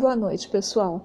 Boa 0.00 0.16
noite, 0.16 0.48
pessoal. 0.48 1.02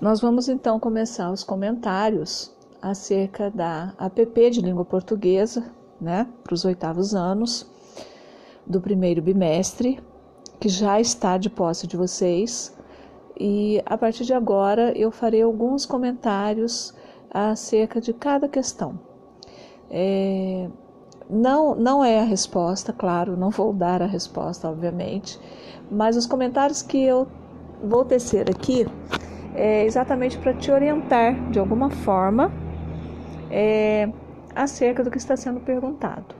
Nós 0.00 0.22
vamos 0.22 0.48
então 0.48 0.80
começar 0.80 1.30
os 1.30 1.44
comentários 1.44 2.50
acerca 2.80 3.50
da 3.50 3.92
APP 3.98 4.48
de 4.48 4.62
língua 4.62 4.86
portuguesa, 4.86 5.70
né, 6.00 6.26
para 6.42 6.54
os 6.54 6.64
oitavos 6.64 7.14
anos 7.14 7.70
do 8.66 8.80
primeiro 8.80 9.20
bimestre, 9.20 10.00
que 10.58 10.66
já 10.66 10.98
está 10.98 11.36
de 11.36 11.50
posse 11.50 11.86
de 11.86 11.94
vocês. 11.94 12.74
E 13.38 13.82
a 13.84 13.98
partir 13.98 14.24
de 14.24 14.32
agora 14.32 14.96
eu 14.96 15.10
farei 15.10 15.42
alguns 15.42 15.84
comentários 15.84 16.94
acerca 17.30 18.00
de 18.00 18.14
cada 18.14 18.48
questão. 18.48 18.98
É, 19.90 20.70
não, 21.28 21.74
não 21.74 22.02
é 22.02 22.18
a 22.18 22.24
resposta, 22.24 22.94
claro, 22.94 23.36
não 23.36 23.50
vou 23.50 23.74
dar 23.74 24.00
a 24.00 24.06
resposta, 24.06 24.70
obviamente, 24.70 25.38
mas 25.90 26.16
os 26.16 26.24
comentários 26.24 26.80
que 26.80 26.96
eu 27.04 27.28
vou 27.82 28.04
tecer 28.04 28.48
aqui 28.50 28.86
é 29.54 29.84
exatamente 29.84 30.38
para 30.38 30.54
te 30.54 30.70
orientar 30.70 31.50
de 31.50 31.58
alguma 31.58 31.90
forma 31.90 32.52
é, 33.50 34.08
acerca 34.54 35.02
do 35.02 35.10
que 35.10 35.18
está 35.18 35.36
sendo 35.36 35.60
perguntado. 35.60 36.34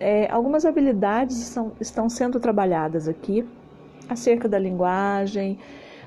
É, 0.00 0.30
algumas 0.30 0.64
habilidades 0.64 1.36
são, 1.36 1.72
estão 1.80 2.08
sendo 2.08 2.40
trabalhadas 2.40 3.08
aqui 3.08 3.46
acerca 4.08 4.48
da 4.48 4.58
linguagem, 4.58 5.58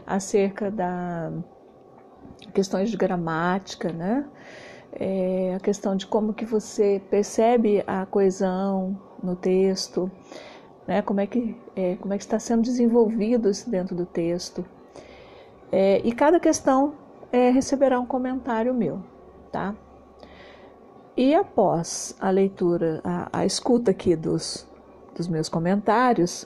acerca 0.06 0.72
da 0.72 1.32
questões 2.54 2.90
de 2.90 2.98
gramática, 2.98 3.92
né? 3.92 4.26
É, 4.94 5.54
a 5.56 5.60
questão 5.60 5.96
de 5.96 6.06
como 6.06 6.34
que 6.34 6.44
você 6.44 7.02
percebe 7.10 7.82
a 7.88 8.06
coesão 8.06 9.00
no 9.24 9.36
texto, 9.36 10.12
né? 10.92 11.02
Como 11.02 11.22
é 11.22 11.26
que 11.26 11.56
é, 11.74 11.96
como 11.96 12.14
é 12.14 12.18
que 12.18 12.24
está 12.24 12.38
sendo 12.38 12.64
desenvolvido 12.64 13.50
isso 13.50 13.70
dentro 13.70 13.96
do 13.96 14.06
texto. 14.06 14.66
É, 15.72 16.02
e 16.04 16.12
cada 16.12 16.38
questão 16.38 16.96
é, 17.32 17.50
receberá 17.50 17.98
um 17.98 18.06
comentário 18.06 18.74
meu, 18.74 19.02
tá? 19.54 19.74
E 21.16 21.34
após 21.34 22.14
a 22.20 22.30
leitura, 22.30 23.00
a, 23.06 23.40
a 23.40 23.46
escuta 23.46 23.92
aqui 23.92 24.18
dos, 24.18 24.68
dos 25.16 25.30
meus 25.30 25.48
comentários, 25.48 26.46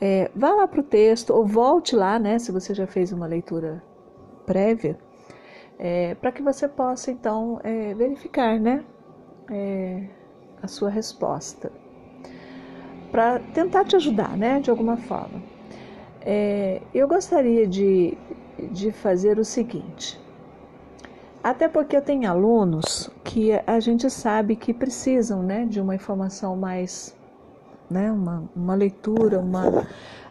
é, 0.00 0.30
vá 0.36 0.50
lá 0.54 0.68
para 0.68 0.80
o 0.80 0.84
texto 0.84 1.30
ou 1.30 1.44
volte 1.44 1.96
lá, 1.96 2.16
né, 2.16 2.38
se 2.38 2.52
você 2.52 2.72
já 2.72 2.86
fez 2.86 3.10
uma 3.12 3.26
leitura 3.26 3.82
prévia, 4.46 4.96
é, 5.78 6.14
para 6.14 6.30
que 6.30 6.42
você 6.42 6.68
possa 6.68 7.10
então 7.10 7.60
é, 7.64 7.92
verificar, 7.94 8.58
né, 8.60 8.84
é, 9.50 10.08
a 10.62 10.68
sua 10.68 10.90
resposta, 10.90 11.72
para 13.10 13.40
tentar 13.54 13.84
te 13.84 13.96
ajudar, 13.96 14.36
né, 14.36 14.60
de 14.60 14.70
alguma 14.70 14.96
forma. 14.96 15.42
É, 16.20 16.80
eu 16.94 17.08
gostaria 17.08 17.66
de, 17.66 18.16
de 18.70 18.92
fazer 18.92 19.38
o 19.38 19.44
seguinte. 19.44 20.20
Até 21.42 21.68
porque 21.68 21.96
eu 21.96 22.02
tenho 22.02 22.30
alunos 22.30 23.10
que 23.24 23.52
a 23.66 23.80
gente 23.80 24.10
sabe 24.10 24.56
que 24.56 24.74
precisam 24.74 25.42
né, 25.42 25.64
de 25.64 25.80
uma 25.80 25.94
informação 25.94 26.54
mais 26.54 27.18
né? 27.90 28.10
Uma, 28.12 28.48
uma 28.54 28.74
leitura, 28.74 29.40
uma 29.40 29.86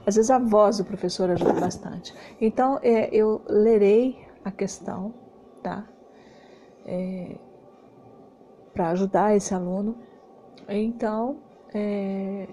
às 0.08 0.16
vezes 0.16 0.32
a 0.32 0.40
voz 0.40 0.78
do 0.78 0.86
professor 0.86 1.30
ajuda 1.30 1.54
bastante. 1.60 2.16
Então 2.40 2.80
é, 2.82 3.14
eu 3.14 3.42
lerei 3.48 4.18
a 4.44 4.50
questão, 4.50 5.14
tá? 5.62 5.86
É, 6.86 7.36
para 8.74 8.90
ajudar 8.92 9.36
esse 9.36 9.54
aluno. 9.54 9.98
Então 10.68 11.38
é, 11.74 12.48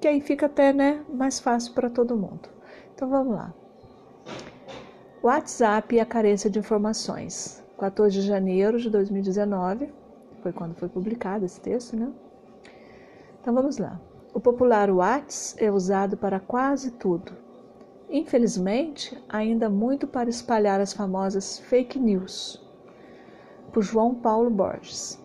que 0.00 0.08
aí 0.08 0.20
fica 0.20 0.46
até 0.46 0.72
né, 0.72 1.04
mais 1.08 1.40
fácil 1.40 1.74
para 1.74 1.90
todo 1.90 2.16
mundo. 2.16 2.48
Então 2.94 3.08
vamos 3.08 3.34
lá. 3.34 3.52
WhatsApp 5.22 5.94
e 5.94 6.00
a 6.00 6.06
carência 6.06 6.48
de 6.48 6.58
informações. 6.58 7.64
14 7.78 8.20
de 8.20 8.26
janeiro 8.26 8.78
de 8.78 8.88
2019, 8.88 9.92
foi 10.42 10.52
quando 10.52 10.74
foi 10.74 10.88
publicado 10.88 11.44
esse 11.44 11.60
texto, 11.60 11.96
né? 11.96 12.10
Então 13.40 13.52
vamos 13.52 13.78
lá. 13.78 14.00
O 14.32 14.40
popular 14.40 14.90
Whats 14.90 15.54
é 15.58 15.70
usado 15.70 16.16
para 16.16 16.38
quase 16.38 16.92
tudo. 16.92 17.32
Infelizmente, 18.08 19.20
ainda 19.28 19.68
muito 19.68 20.06
para 20.06 20.30
espalhar 20.30 20.80
as 20.80 20.92
famosas 20.92 21.58
fake 21.58 21.98
news. 21.98 22.64
Por 23.72 23.82
João 23.82 24.14
Paulo 24.14 24.48
Borges. 24.48 25.18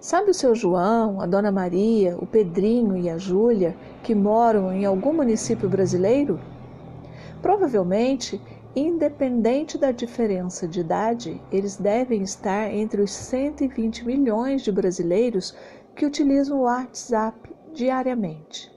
Sabe 0.00 0.30
o 0.30 0.34
seu 0.34 0.54
João, 0.54 1.20
a 1.20 1.26
Dona 1.26 1.52
Maria, 1.52 2.16
o 2.16 2.24
Pedrinho 2.24 2.96
e 2.96 3.10
a 3.10 3.18
Júlia 3.18 3.76
que 4.02 4.14
moram 4.14 4.72
em 4.72 4.86
algum 4.86 5.12
município 5.12 5.68
brasileiro? 5.68 6.40
Provavelmente, 7.42 8.40
independente 8.74 9.76
da 9.76 9.92
diferença 9.92 10.66
de 10.66 10.80
idade, 10.80 11.38
eles 11.52 11.76
devem 11.76 12.22
estar 12.22 12.72
entre 12.72 13.02
os 13.02 13.10
120 13.10 14.06
milhões 14.06 14.62
de 14.62 14.72
brasileiros 14.72 15.54
que 15.94 16.06
utilizam 16.06 16.60
o 16.60 16.62
WhatsApp 16.62 17.54
diariamente. 17.74 18.72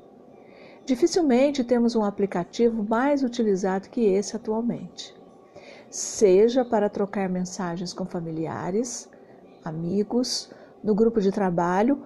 Dificilmente 0.85 1.63
temos 1.63 1.95
um 1.95 2.03
aplicativo 2.03 2.83
mais 2.83 3.23
utilizado 3.23 3.87
que 3.87 4.01
esse 4.01 4.35
atualmente, 4.35 5.15
seja 5.89 6.65
para 6.65 6.89
trocar 6.89 7.29
mensagens 7.29 7.93
com 7.93 8.05
familiares, 8.05 9.09
amigos, 9.63 10.51
no 10.83 10.93
grupo 10.93 11.21
de 11.21 11.31
trabalho 11.31 12.03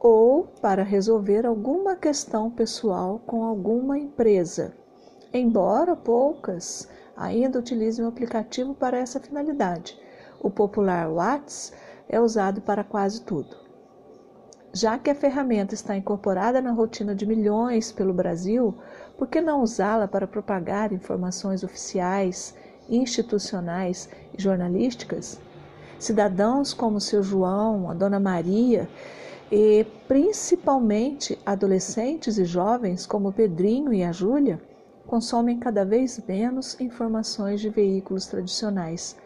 ou 0.00 0.44
para 0.60 0.82
resolver 0.82 1.46
alguma 1.46 1.96
questão 1.96 2.50
pessoal 2.50 3.20
com 3.26 3.44
alguma 3.44 3.98
empresa, 3.98 4.74
embora 5.32 5.94
poucas 5.94 6.88
ainda 7.16 7.58
utilizem 7.58 8.04
o 8.04 8.08
aplicativo 8.08 8.74
para 8.74 8.98
essa 8.98 9.20
finalidade. 9.20 9.98
O 10.40 10.50
popular 10.50 11.10
WhatsApp 11.10 11.76
é 12.08 12.20
usado 12.20 12.60
para 12.60 12.84
quase 12.84 13.22
tudo. 13.22 13.56
Já 14.72 14.98
que 14.98 15.08
a 15.08 15.14
ferramenta 15.14 15.72
está 15.72 15.96
incorporada 15.96 16.60
na 16.60 16.72
rotina 16.72 17.14
de 17.14 17.24
milhões 17.24 17.92
pelo 17.92 18.12
Brasil, 18.12 18.74
por 19.16 19.28
que 19.28 19.40
não 19.40 19.62
usá-la 19.62 20.08
para 20.08 20.26
propagar 20.26 20.92
informações 20.92 21.62
oficiais, 21.62 22.56
institucionais 22.88 24.08
e 24.36 24.42
jornalísticas? 24.42 25.40
Cidadãos 26.04 26.74
como 26.74 27.00
seu 27.00 27.22
João, 27.22 27.90
a 27.90 27.94
Dona 27.94 28.20
Maria 28.20 28.88
e 29.50 29.86
principalmente 30.08 31.38
adolescentes 31.44 32.38
e 32.38 32.44
jovens 32.44 33.06
como 33.06 33.28
o 33.28 33.32
Pedrinho 33.32 33.92
e 33.92 34.02
a 34.02 34.12
Júlia 34.12 34.60
consomem 35.06 35.58
cada 35.58 35.84
vez 35.84 36.20
menos 36.26 36.80
informações 36.80 37.60
de 37.60 37.68
veículos 37.68 38.26
tradicionais, 38.26 39.16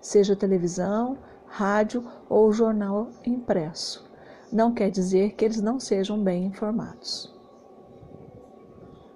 seja 0.00 0.36
televisão, 0.36 1.16
rádio 1.46 2.04
ou 2.28 2.52
jornal 2.52 3.08
impresso 3.24 4.08
não 4.52 4.72
quer 4.72 4.90
dizer 4.90 5.32
que 5.32 5.44
eles 5.44 5.60
não 5.60 5.78
sejam 5.78 6.22
bem 6.22 6.46
informados. 6.46 7.34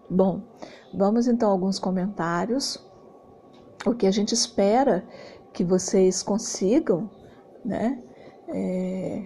Bom, 0.08 0.42
vamos 0.92 1.26
então 1.26 1.48
a 1.48 1.52
alguns 1.52 1.78
comentários. 1.78 2.78
O 3.84 3.94
que 3.94 4.06
a 4.06 4.10
gente 4.10 4.32
espera 4.32 5.04
que 5.52 5.64
vocês 5.64 6.22
consigam, 6.22 7.10
né, 7.64 8.02
é, 8.48 9.24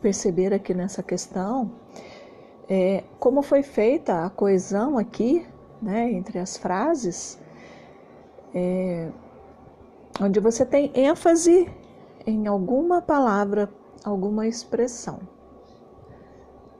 perceber 0.00 0.52
aqui 0.52 0.74
nessa 0.74 1.02
questão 1.02 1.72
é, 2.70 3.02
como 3.18 3.42
foi 3.42 3.64
feita 3.64 4.24
a 4.24 4.30
coesão 4.30 4.96
aqui, 4.96 5.44
né, 5.82 6.12
entre 6.12 6.38
as 6.38 6.56
frases, 6.56 7.36
é, 8.54 9.10
onde 10.20 10.38
você 10.38 10.64
tem 10.64 10.92
ênfase 10.94 11.68
em 12.24 12.46
alguma 12.46 13.02
palavra 13.02 13.68
alguma 14.04 14.46
expressão. 14.46 15.18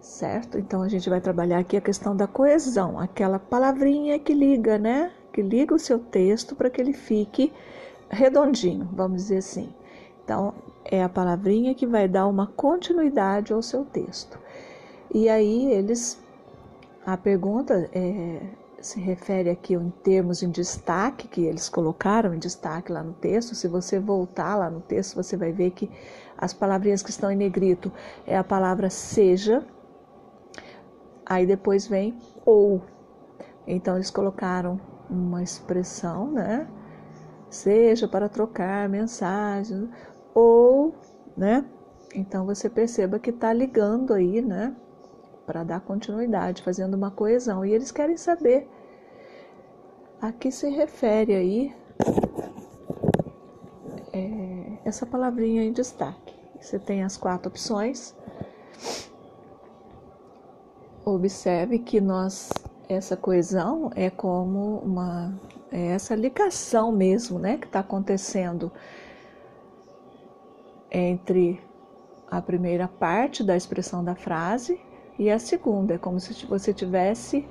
Certo? 0.01 0.59
Então 0.59 0.81
a 0.83 0.89
gente 0.89 1.11
vai 1.11 1.21
trabalhar 1.21 1.59
aqui 1.59 1.77
a 1.77 1.81
questão 1.81 2.17
da 2.17 2.27
coesão, 2.27 2.99
aquela 2.99 3.39
palavrinha 3.39 4.19
que 4.19 4.33
liga, 4.33 4.79
né? 4.79 5.13
Que 5.33 5.43
liga 5.43 5.75
o 5.75 5.79
seu 5.79 5.99
texto 5.99 6.55
para 6.55 6.71
que 6.71 6.81
ele 6.81 6.93
fique 6.93 7.53
redondinho, 8.11 8.89
vamos 8.93 9.23
dizer 9.23 9.39
assim. 9.39 9.73
Então 10.25 10.55
é 10.85 11.03
a 11.03 11.09
palavrinha 11.09 11.75
que 11.75 11.87
vai 11.87 12.09
dar 12.09 12.27
uma 12.27 12.47
continuidade 12.47 13.53
ao 13.53 13.63
seu 13.63 13.85
texto. 13.85 14.39
E 15.13 15.29
aí 15.29 15.73
eles 15.73 16.21
a 17.05 17.17
pergunta 17.17 17.89
é, 17.93 18.41
se 18.81 19.01
refere 19.01 19.51
aqui 19.51 19.75
em 19.75 19.91
termos 20.03 20.43
em 20.43 20.51
destaque, 20.51 21.29
que 21.29 21.43
eles 21.43 21.69
colocaram 21.69 22.35
em 22.35 22.39
destaque 22.39 22.93
lá 22.93 23.03
no 23.03 23.13
texto. 23.13 23.55
Se 23.55 23.69
você 23.69 23.99
voltar 23.99 24.57
lá 24.57 24.71
no 24.71 24.81
texto, 24.81 25.17
você 25.17 25.37
vai 25.37 25.53
ver 25.53 25.71
que 25.71 25.91
as 26.37 26.53
palavrinhas 26.53 27.03
que 27.03 27.11
estão 27.11 27.31
em 27.31 27.37
negrito 27.37 27.93
é 28.27 28.37
a 28.37 28.45
palavra 28.45 28.89
seja, 28.89 29.65
aí 31.25 31.47
depois 31.47 31.87
vem 31.87 32.19
ou. 32.45 32.83
Então 33.67 33.97
eles 33.97 34.11
colocaram 34.11 34.81
uma 35.09 35.43
expressão, 35.43 36.31
né? 36.31 36.67
Seja 37.51 38.07
para 38.07 38.29
trocar 38.29 38.89
mensagens 38.89 39.89
ou, 40.33 40.95
né? 41.37 41.65
Então 42.15 42.47
você 42.47 42.71
perceba 42.71 43.19
que 43.19 43.31
está 43.31 43.53
ligando 43.53 44.15
aí, 44.15 44.41
né? 44.41 44.75
Para 45.45 45.65
dar 45.65 45.81
continuidade, 45.81 46.63
fazendo 46.63 46.95
uma 46.95 47.11
coesão. 47.11 47.65
E 47.65 47.73
eles 47.73 47.91
querem 47.91 48.17
saber 48.17 48.69
a 50.23 50.31
que 50.31 50.51
se 50.53 50.69
refere 50.71 51.35
aí 51.35 51.75
é, 54.13 54.79
essa 54.85 55.05
palavrinha 55.05 55.65
em 55.65 55.73
destaque. 55.73 56.35
Você 56.61 56.79
tem 56.79 57.03
as 57.03 57.17
quatro 57.17 57.49
opções. 57.49 58.15
Observe 61.05 61.79
que 61.81 62.01
nós 62.01 62.51
essa 62.89 63.17
coesão 63.17 63.91
é 63.95 64.11
como 64.11 64.79
uma 64.79 65.33
é 65.71 65.89
essa 65.89 66.15
ligação 66.15 66.91
mesmo, 66.91 67.39
né, 67.39 67.57
que 67.57 67.67
está 67.67 67.81
acontecendo 67.81 68.73
entre 70.91 71.61
a 72.29 72.41
primeira 72.43 72.89
parte 72.89 73.43
da 73.45 73.57
expressão 73.57 74.05
da 74.05 74.15
frase 74.15 74.81
e 75.19 75.31
a 75.31 75.39
segunda. 75.39 75.95
É 75.95 75.99
como 75.99 76.19
se 76.19 76.47
você 76.47 76.73
tivesse 76.73 77.47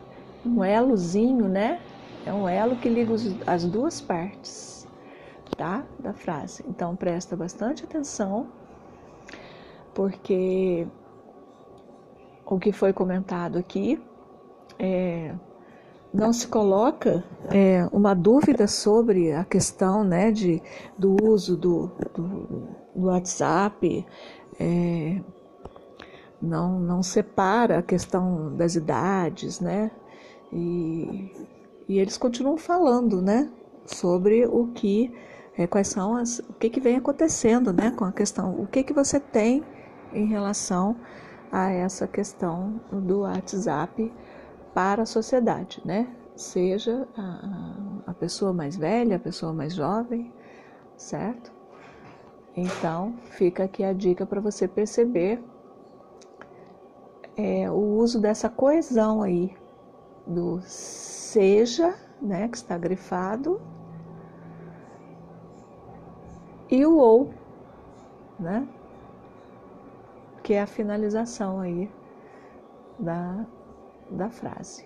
um 0.46 0.64
elozinho, 0.64 1.48
né? 1.48 1.82
É 2.26 2.34
um 2.34 2.48
elo 2.48 2.76
que 2.76 2.90
liga 2.90 3.14
as 3.48 3.66
duas 3.66 4.02
partes, 4.02 4.88
tá? 5.58 5.86
Da 6.00 6.14
frase. 6.14 6.64
Então 6.68 6.96
presta 6.96 7.36
bastante 7.36 7.84
atenção, 7.84 8.48
porque 9.94 10.88
o 12.46 12.60
que 12.60 12.72
foi 12.72 12.92
comentado 12.92 13.58
aqui 13.58 14.02
é, 14.78 15.34
não 16.14 16.34
se 16.34 16.48
coloca 16.48 17.24
é, 17.52 17.88
uma 17.92 18.14
dúvida 18.14 18.68
sobre 18.68 19.32
a 19.32 19.44
questão 19.44 20.04
né, 20.04 20.32
de, 20.32 20.62
do 20.98 21.16
uso 21.24 21.56
do, 21.56 21.92
do, 22.16 22.68
do 22.96 23.06
WhatsApp, 23.08 24.06
é, 24.60 25.22
não, 26.42 26.80
não 26.80 27.04
separa 27.04 27.80
a 27.80 27.84
questão 27.84 28.56
das 28.56 28.76
idades, 28.76 29.60
né? 29.60 29.92
E, 30.52 31.32
e 31.88 32.00
eles 32.00 32.18
continuam 32.18 32.58
falando, 32.58 33.22
né? 33.22 33.50
Sobre 33.86 34.46
o 34.46 34.68
que, 34.68 35.14
é, 35.58 35.68
quais 35.68 35.90
são 35.90 36.16
as, 36.16 36.40
o 36.40 36.54
que, 36.54 36.70
que 36.70 36.80
vem 36.80 36.96
acontecendo, 36.96 37.72
né? 37.74 37.92
Com 37.92 38.06
a 38.06 38.12
questão, 38.12 38.60
o 38.60 38.66
que, 38.66 38.84
que 38.84 38.94
você 38.94 39.20
tem 39.20 39.64
em 40.14 40.26
relação 40.26 40.96
a 41.52 41.72
essa 41.72 42.08
questão 42.08 42.80
do 42.92 43.22
WhatsApp 43.22 44.12
para 44.74 45.04
a 45.04 45.06
sociedade, 45.06 45.82
né? 45.86 46.08
Seja 46.36 47.08
a, 47.18 47.76
a 48.08 48.14
pessoa 48.14 48.54
mais 48.54 48.76
velha, 48.76 49.18
a 49.18 49.20
pessoa 49.20 49.52
mais 49.52 49.74
jovem, 49.74 50.34
certo? 50.96 51.52
Então, 52.56 53.14
fica 53.32 53.64
aqui 53.64 53.84
a 53.84 53.94
dica 53.94 54.26
para 54.26 54.42
você 54.42 54.68
perceber 54.68 55.44
é, 57.38 57.70
o 57.72 57.98
uso 57.98 58.20
dessa 58.20 58.50
coesão 58.50 59.22
aí 59.22 59.56
do 60.28 60.60
seja, 60.62 61.96
né, 62.22 62.48
que 62.48 62.58
está 62.58 62.78
grifado, 62.78 63.62
e 66.70 66.86
o 66.86 66.98
ou, 66.98 67.34
né, 68.40 68.68
que 70.44 70.54
é 70.54 70.62
a 70.62 70.68
finalização 70.68 71.60
aí 71.60 71.90
da, 73.00 73.46
da 74.12 74.30
frase, 74.30 74.86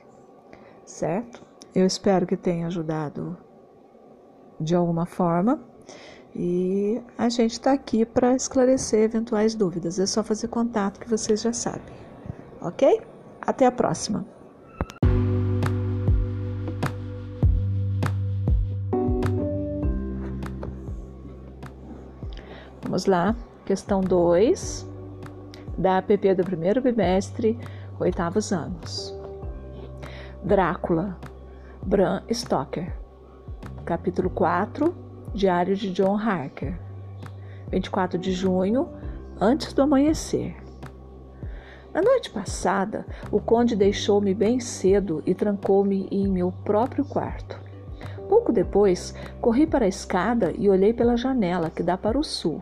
certo? 0.85 1.43
Eu 1.73 1.85
espero 1.85 2.27
que 2.27 2.37
tenha 2.37 2.67
ajudado 2.67 3.37
de 4.59 4.75
alguma 4.75 5.05
forma. 5.05 5.59
E 6.35 6.99
a 7.17 7.29
gente 7.29 7.51
está 7.51 7.73
aqui 7.73 8.05
para 8.05 8.35
esclarecer 8.35 9.01
eventuais 9.03 9.53
dúvidas. 9.53 9.99
É 9.99 10.05
só 10.05 10.23
fazer 10.23 10.47
contato 10.47 10.99
que 10.99 11.09
vocês 11.09 11.41
já 11.41 11.53
sabem. 11.53 11.93
Ok? 12.59 13.01
Até 13.41 13.65
a 13.65 13.71
próxima! 13.71 14.25
Vamos 22.81 23.05
lá, 23.05 23.35
questão 23.65 24.01
2 24.01 24.87
da 25.77 25.97
APP 25.97 26.35
do 26.35 26.43
primeiro 26.43 26.79
bimestre, 26.81 27.57
oitavos 28.03 28.51
anos. 28.51 29.15
Drácula, 30.43 31.17
Bram 31.81 32.21
Stoker, 32.29 32.93
capítulo 33.85 34.29
4, 34.29 34.93
Diário 35.33 35.73
de 35.75 35.91
John 35.93 36.17
Harker, 36.17 36.77
24 37.71 38.17
de 38.19 38.33
junho, 38.33 38.89
antes 39.39 39.71
do 39.71 39.81
amanhecer. 39.81 40.55
Na 41.93 42.01
noite 42.01 42.29
passada, 42.29 43.05
o 43.31 43.39
conde 43.39 43.75
deixou-me 43.75 44.33
bem 44.33 44.59
cedo 44.59 45.23
e 45.25 45.33
trancou-me 45.33 46.07
em 46.11 46.27
meu 46.27 46.51
próprio 46.51 47.05
quarto. 47.05 47.57
Pouco 48.27 48.51
depois, 48.51 49.15
corri 49.39 49.65
para 49.65 49.85
a 49.85 49.87
escada 49.87 50.53
e 50.57 50.69
olhei 50.69 50.91
pela 50.91 51.15
janela 51.15 51.69
que 51.69 51.83
dá 51.83 51.97
para 51.97 52.19
o 52.19 52.23
sul. 52.23 52.61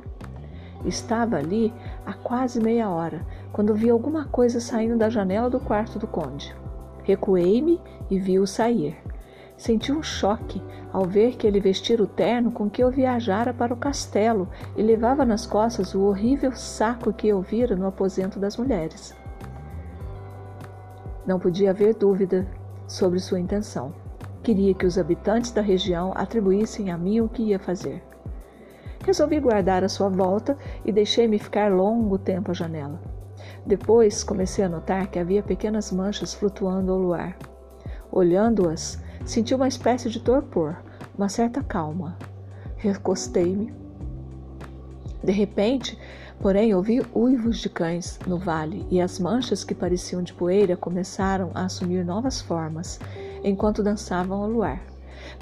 Estava 0.86 1.38
ali 1.38 1.74
há 2.06 2.14
quase 2.14 2.60
meia 2.60 2.90
hora, 2.90 3.26
quando 3.52 3.76
vi 3.76 3.90
alguma 3.90 4.26
coisa 4.26 4.60
saindo 4.60 4.98
da 4.98 5.10
janela 5.10 5.50
do 5.50 5.60
quarto 5.60 6.00
do 6.00 6.08
conde. 6.08 6.56
Recuei-me 7.04 7.82
e 8.10 8.20
vi-o 8.20 8.48
sair. 8.48 8.98
Senti 9.58 9.92
um 9.92 10.02
choque 10.02 10.62
ao 10.92 11.06
ver 11.06 11.36
que 11.36 11.46
ele 11.46 11.60
vestira 11.60 12.02
o 12.02 12.08
terno 12.08 12.52
com 12.52 12.70
que 12.70 12.82
eu 12.82 12.90
viajara 12.90 13.54
para 13.54 13.74
o 13.74 13.78
castelo 13.78 14.50
e 14.76 14.82
levava 14.82 15.24
nas 15.24 15.46
costas 15.46 15.94
o 15.94 16.02
horrível 16.02 16.54
saco 16.54 17.14
que 17.14 17.28
eu 17.28 17.42
vira 17.42 17.76
no 17.76 17.86
aposento 17.86 18.40
das 18.40 18.58
mulheres. 18.58 19.16
Não 21.28 21.40
podia 21.40 21.70
haver 21.70 21.94
dúvida 21.94 22.48
sobre 22.88 23.20
sua 23.20 23.40
intenção. 23.40 23.94
Queria 24.42 24.74
que 24.74 24.86
os 24.86 24.98
habitantes 24.98 25.52
da 25.52 25.62
região 25.62 26.12
atribuíssem 26.16 26.90
a 26.90 26.98
mim 26.98 27.22
o 27.22 27.30
que 27.30 27.44
ia 27.44 27.60
fazer. 27.60 28.04
Resolvi 29.06 29.40
guardar 29.40 29.84
a 29.84 29.90
sua 29.90 30.10
volta 30.10 30.58
e 30.84 30.92
deixei-me 30.92 31.38
ficar 31.38 31.72
longo 31.72 32.18
tempo 32.18 32.52
à 32.52 32.54
janela. 32.54 33.11
Depois 33.66 34.24
comecei 34.24 34.64
a 34.64 34.70
notar 34.70 35.08
que 35.08 35.20
havia 35.20 35.44
pequenas 35.44 35.92
manchas 35.92 36.34
flutuando 36.34 36.92
ao 36.92 36.98
luar. 36.98 37.38
Olhando-as, 38.12 39.00
senti 39.24 39.54
uma 39.54 39.68
espécie 39.68 40.10
de 40.10 40.20
torpor, 40.20 40.78
uma 41.18 41.30
certa 41.30 41.62
calma. 41.62 42.18
Recostei-me. 42.76 43.74
De 45.24 45.32
repente, 45.32 45.98
porém, 46.40 46.74
ouvi 46.74 47.06
uivos 47.14 47.60
de 47.60 47.70
cães 47.70 48.20
no 48.26 48.40
vale 48.40 48.86
e 48.90 49.00
as 49.00 49.20
manchas 49.20 49.64
que 49.64 49.76
pareciam 49.76 50.24
de 50.24 50.34
poeira 50.34 50.76
começaram 50.76 51.52
a 51.54 51.66
assumir 51.66 52.04
novas 52.04 52.42
formas 52.42 53.00
enquanto 53.44 53.84
dançavam 53.84 54.42
ao 54.42 54.50
luar. 54.50 54.82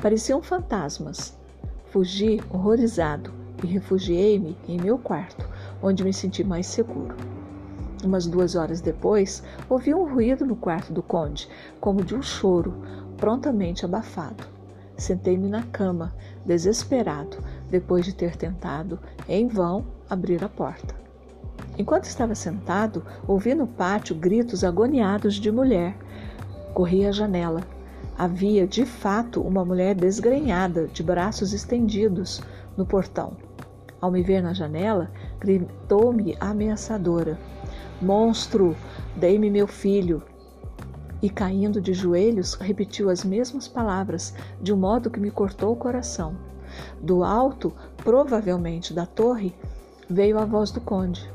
Pareciam 0.02 0.42
fantasmas. 0.42 1.38
Fugi 1.86 2.40
horrorizado 2.52 3.34
e 3.64 3.68
refugiei-me 3.68 4.58
em 4.68 4.80
meu 4.80 4.98
quarto, 4.98 5.50
onde 5.82 6.04
me 6.04 6.14
senti 6.14 6.44
mais 6.44 6.68
seguro. 6.68 7.16
Umas 8.04 8.26
duas 8.26 8.56
horas 8.56 8.80
depois, 8.80 9.44
ouvi 9.70 9.94
um 9.94 10.12
ruído 10.12 10.46
no 10.46 10.56
quarto 10.56 10.94
do 10.94 11.04
conde, 11.04 11.50
como 11.82 12.04
de 12.04 12.16
um 12.16 12.22
choro, 12.22 12.74
prontamente 13.18 13.84
abafado. 13.84 14.46
Sentei-me 14.98 15.50
na 15.50 15.64
cama, 15.64 16.14
desesperado, 16.46 17.38
depois 17.70 18.06
de 18.06 18.14
ter 18.14 18.36
tentado, 18.38 19.00
em 19.28 19.48
vão, 19.48 19.86
abrir 20.10 20.44
a 20.44 20.50
porta. 20.50 20.96
Enquanto 21.78 22.06
estava 22.06 22.36
sentado, 22.36 23.04
ouvi 23.28 23.54
no 23.54 23.68
pátio 23.68 24.16
gritos 24.16 24.64
agoniados 24.64 25.36
de 25.36 25.52
mulher. 25.52 25.96
Corri 26.74 27.06
à 27.06 27.12
janela. 27.12 27.62
Havia, 28.18 28.68
de 28.68 28.86
fato, 28.86 29.42
uma 29.42 29.64
mulher 29.64 29.96
desgrenhada, 29.96 30.88
de 30.88 31.02
braços 31.02 31.54
estendidos, 31.54 32.42
no 32.76 32.86
portão. 32.86 33.38
Ao 34.02 34.12
me 34.12 34.22
ver 34.22 34.42
na 34.42 34.54
janela, 34.54 35.10
gritou-me 35.40 36.36
ameaçadora: 36.40 37.38
Monstro, 38.02 38.78
dei-me 39.18 39.50
meu 39.50 39.68
filho! 39.68 40.24
E 41.22 41.30
caindo 41.30 41.82
de 41.82 41.94
joelhos, 41.94 42.54
repetiu 42.54 43.10
as 43.10 43.26
mesmas 43.26 43.68
palavras, 43.68 44.34
de 44.62 44.72
um 44.72 44.78
modo 44.78 45.10
que 45.10 45.20
me 45.20 45.30
cortou 45.30 45.74
o 45.74 45.76
coração. 45.76 46.34
Do 47.02 47.26
alto, 47.26 47.74
provavelmente 47.98 48.94
da 48.94 49.06
torre, 49.06 49.54
veio 50.10 50.40
a 50.40 50.46
voz 50.46 50.72
do 50.72 50.80
conde. 50.80 51.30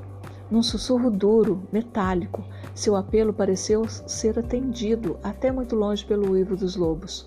Num 0.50 0.62
sussurro 0.62 1.10
duro, 1.10 1.62
metálico, 1.70 2.42
seu 2.74 2.96
apelo 2.96 3.34
pareceu 3.34 3.86
ser 3.86 4.38
atendido 4.38 5.18
até 5.22 5.52
muito 5.52 5.76
longe 5.76 6.02
pelo 6.02 6.30
uivo 6.30 6.56
dos 6.56 6.76
lobos. 6.76 7.26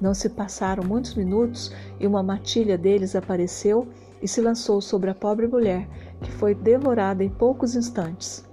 Não 0.00 0.12
se 0.12 0.28
passaram 0.28 0.82
muitos 0.82 1.14
minutos 1.14 1.70
e 2.00 2.06
uma 2.06 2.20
matilha 2.20 2.76
deles 2.76 3.14
apareceu 3.14 3.86
e 4.20 4.26
se 4.26 4.40
lançou 4.40 4.80
sobre 4.80 5.08
a 5.08 5.14
pobre 5.14 5.46
mulher, 5.46 5.88
que 6.20 6.32
foi 6.32 6.52
devorada 6.52 7.22
em 7.22 7.30
poucos 7.30 7.76
instantes. 7.76 8.50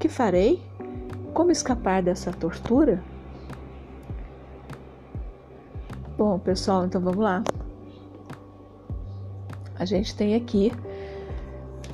Que 0.00 0.08
farei? 0.08 0.62
Como 1.34 1.50
escapar 1.50 2.02
dessa 2.02 2.32
tortura? 2.32 3.04
Bom, 6.16 6.38
pessoal, 6.38 6.86
então 6.86 7.02
vamos 7.02 7.22
lá. 7.22 7.44
A 9.78 9.84
gente 9.84 10.16
tem 10.16 10.34
aqui 10.34 10.72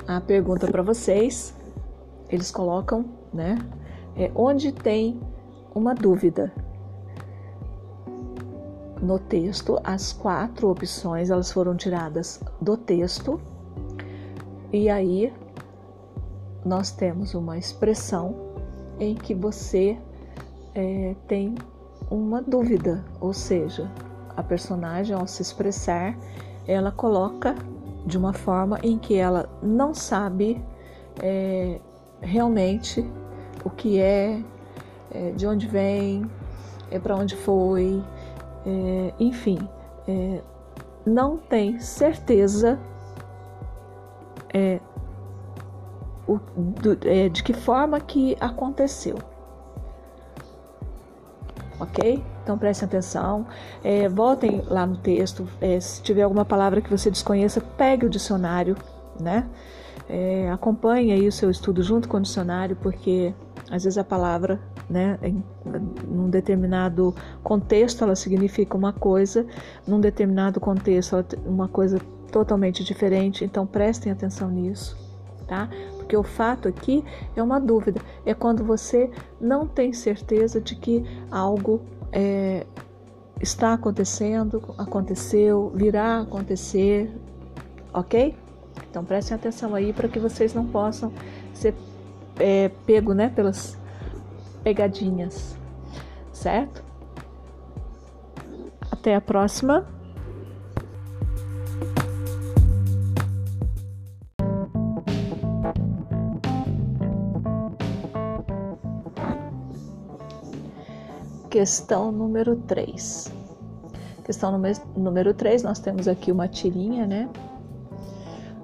a 0.07 0.21
pergunta 0.21 0.67
para 0.71 0.81
vocês. 0.81 1.53
Eles 2.29 2.49
colocam, 2.49 3.05
né? 3.33 3.57
É, 4.15 4.31
onde 4.33 4.71
tem 4.71 5.19
uma 5.75 5.93
dúvida, 5.93 6.51
no 9.01 9.19
texto, 9.19 9.79
as 9.83 10.13
quatro 10.13 10.69
opções 10.69 11.29
elas 11.29 11.51
foram 11.51 11.75
tiradas 11.75 12.39
do 12.61 12.77
texto 12.77 13.39
e 14.71 14.89
aí 14.89 15.31
nós 16.67 16.91
temos 16.91 17.33
uma 17.33 17.57
expressão 17.57 18.35
em 18.99 19.15
que 19.15 19.33
você 19.33 19.97
é, 20.75 21.15
tem 21.27 21.55
uma 22.11 22.41
dúvida, 22.41 23.05
ou 23.21 23.33
seja, 23.33 23.89
a 24.35 24.43
personagem 24.43 25.15
ao 25.15 25.25
se 25.25 25.41
expressar, 25.41 26.17
ela 26.67 26.91
coloca 26.91 27.55
de 28.05 28.17
uma 28.17 28.33
forma 28.33 28.77
em 28.83 28.97
que 28.97 29.15
ela 29.15 29.49
não 29.63 29.93
sabe 29.93 30.61
é, 31.21 31.79
realmente 32.21 33.09
o 33.63 33.69
que 33.69 33.99
é, 33.99 34.41
é, 35.11 35.31
de 35.31 35.47
onde 35.47 35.67
vem, 35.67 36.29
é 36.91 36.99
para 36.99 37.15
onde 37.15 37.35
foi, 37.35 38.03
é, 38.65 39.13
enfim, 39.19 39.57
é, 40.07 40.41
não 41.05 41.37
tem 41.37 41.79
certeza 41.79 42.77
é, 44.53 44.79
o, 46.27 46.39
do, 46.81 46.97
é, 47.07 47.29
de 47.29 47.41
que 47.41 47.53
forma 47.53 47.99
que 47.99 48.35
aconteceu. 48.39 49.17
Ok? 51.79 52.23
Então 52.43 52.57
prestem 52.57 52.87
atenção, 52.87 53.45
é, 53.83 54.09
voltem 54.09 54.61
lá 54.67 54.85
no 54.85 54.97
texto. 54.97 55.47
É, 55.61 55.79
se 55.79 56.01
tiver 56.01 56.23
alguma 56.23 56.45
palavra 56.45 56.81
que 56.81 56.89
você 56.89 57.11
desconheça, 57.11 57.61
pegue 57.61 58.05
o 58.05 58.09
dicionário, 58.09 58.75
né? 59.19 59.47
É, 60.09 60.49
acompanhe 60.51 61.11
aí 61.11 61.27
o 61.27 61.31
seu 61.31 61.49
estudo 61.49 61.83
junto 61.83 62.07
com 62.07 62.17
o 62.17 62.21
dicionário, 62.21 62.77
porque 62.77 63.33
às 63.69 63.83
vezes 63.83 63.97
a 63.97 64.03
palavra, 64.03 64.59
né, 64.89 65.19
em 65.21 65.43
num 66.07 66.29
determinado 66.29 67.13
contexto 67.43 68.03
ela 68.03 68.15
significa 68.15 68.77
uma 68.77 68.93
coisa, 68.93 69.45
num 69.85 69.99
determinado 69.99 70.61
contexto 70.61 71.15
ela 71.15 71.25
uma 71.45 71.67
coisa 71.67 71.99
totalmente 72.31 72.83
diferente. 72.83 73.43
Então 73.43 73.67
prestem 73.67 74.11
atenção 74.11 74.49
nisso, 74.49 74.97
tá? 75.47 75.69
Porque 75.95 76.15
o 76.15 76.23
fato 76.23 76.67
aqui 76.67 77.03
é 77.35 77.41
uma 77.41 77.59
dúvida, 77.59 78.01
é 78.25 78.33
quando 78.33 78.63
você 78.63 79.09
não 79.39 79.65
tem 79.65 79.93
certeza 79.93 80.59
de 80.59 80.75
que 80.75 81.03
algo 81.31 81.81
é, 82.11 82.65
está 83.41 83.73
acontecendo, 83.73 84.61
aconteceu, 84.77 85.71
virá 85.73 86.21
acontecer, 86.21 87.11
ok? 87.93 88.35
Então 88.89 89.03
prestem 89.03 89.35
atenção 89.35 89.73
aí 89.73 89.93
para 89.93 90.07
que 90.07 90.19
vocês 90.19 90.53
não 90.53 90.65
possam 90.65 91.11
ser 91.53 91.73
é, 92.39 92.69
pego, 92.85 93.13
né, 93.13 93.29
pelas 93.29 93.77
pegadinhas, 94.63 95.57
certo? 96.31 96.83
Até 98.91 99.15
a 99.15 99.21
próxima. 99.21 99.87
Questão 111.57 112.11
número 112.11 112.55
3. 112.55 113.33
Questão 114.23 114.61
número 114.95 115.33
3, 115.33 115.63
nós 115.63 115.79
temos 115.79 116.07
aqui 116.07 116.31
uma 116.31 116.47
tirinha, 116.47 117.07
né? 117.07 117.27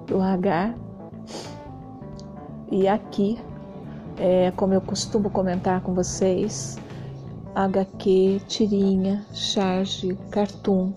Do 0.06 0.22
H. 0.22 0.76
E 2.70 2.86
aqui 2.86 3.36
é, 4.16 4.52
como 4.52 4.74
eu 4.74 4.80
costumo 4.80 5.28
comentar 5.28 5.80
com 5.80 5.92
vocês, 5.92 6.78
HQ, 7.52 8.42
tirinha, 8.46 9.26
charge, 9.32 10.16
cartoon, 10.30 10.92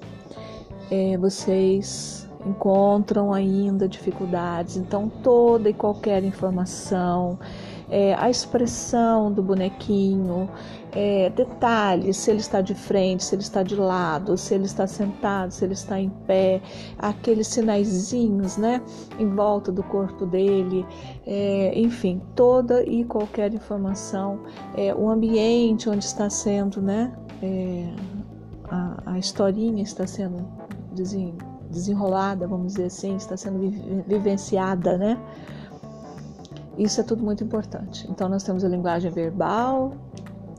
é, 0.91 1.17
vocês 1.17 2.29
encontram 2.45 3.33
ainda 3.33 3.89
dificuldades. 3.89 4.77
Então, 4.77 5.09
toda 5.23 5.67
e 5.67 5.73
qualquer 5.73 6.23
informação 6.23 7.39
é, 7.89 8.13
a 8.15 8.29
expressão 8.29 9.31
do 9.31 9.41
bonequinho, 9.41 10.49
é, 10.91 11.29
detalhes, 11.29 12.17
se 12.17 12.31
ele 12.31 12.39
está 12.39 12.61
de 12.61 12.73
frente, 12.73 13.23
se 13.23 13.35
ele 13.35 13.41
está 13.41 13.63
de 13.63 13.75
lado, 13.75 14.37
se 14.37 14.53
ele 14.53 14.65
está 14.65 14.87
sentado, 14.87 15.51
se 15.51 15.63
ele 15.63 15.73
está 15.73 15.99
em 15.99 16.09
pé, 16.25 16.61
aqueles 16.97 17.47
sinaizinhos, 17.47 18.57
né, 18.57 18.81
em 19.19 19.29
volta 19.29 19.71
do 19.71 19.83
corpo 19.83 20.25
dele, 20.25 20.85
é, 21.25 21.77
enfim, 21.79 22.21
toda 22.35 22.83
e 22.83 23.03
qualquer 23.03 23.53
informação, 23.53 24.39
é, 24.75 24.93
o 24.93 25.09
ambiente 25.09 25.89
onde 25.89 26.03
está 26.03 26.29
sendo, 26.29 26.81
né, 26.81 27.13
é, 27.41 27.93
a, 28.69 29.13
a 29.13 29.19
historinha 29.19 29.83
está 29.83 30.05
sendo 30.07 30.45
desenrolada, 31.69 32.47
vamos 32.47 32.73
dizer 32.73 32.85
assim, 32.85 33.15
está 33.15 33.37
sendo 33.37 33.59
vivenciada, 34.07 34.97
né? 34.97 35.17
Isso 36.77 37.01
é 37.01 37.03
tudo 37.03 37.23
muito 37.23 37.43
importante. 37.43 38.07
Então, 38.09 38.29
nós 38.29 38.43
temos 38.43 38.63
a 38.63 38.67
linguagem 38.69 39.11
verbal, 39.11 39.93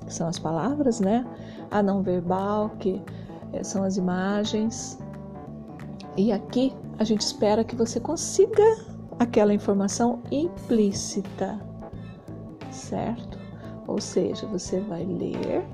que 0.04 0.12
são 0.12 0.26
as 0.26 0.38
palavras, 0.38 1.00
né? 1.00 1.24
A 1.70 1.82
não 1.82 2.02
verbal, 2.02 2.70
que 2.78 3.00
eh, 3.52 3.62
são 3.62 3.84
as 3.84 3.96
imagens. 3.96 4.98
E 6.16 6.32
aqui 6.32 6.74
a 6.98 7.04
gente 7.04 7.20
espera 7.20 7.62
que 7.62 7.76
você 7.76 8.00
consiga 8.00 8.64
aquela 9.18 9.54
informação 9.54 10.20
implícita, 10.30 11.60
certo? 12.70 13.38
Ou 13.86 14.00
seja, 14.00 14.46
você 14.46 14.80
vai 14.80 15.04
ler 15.04 15.64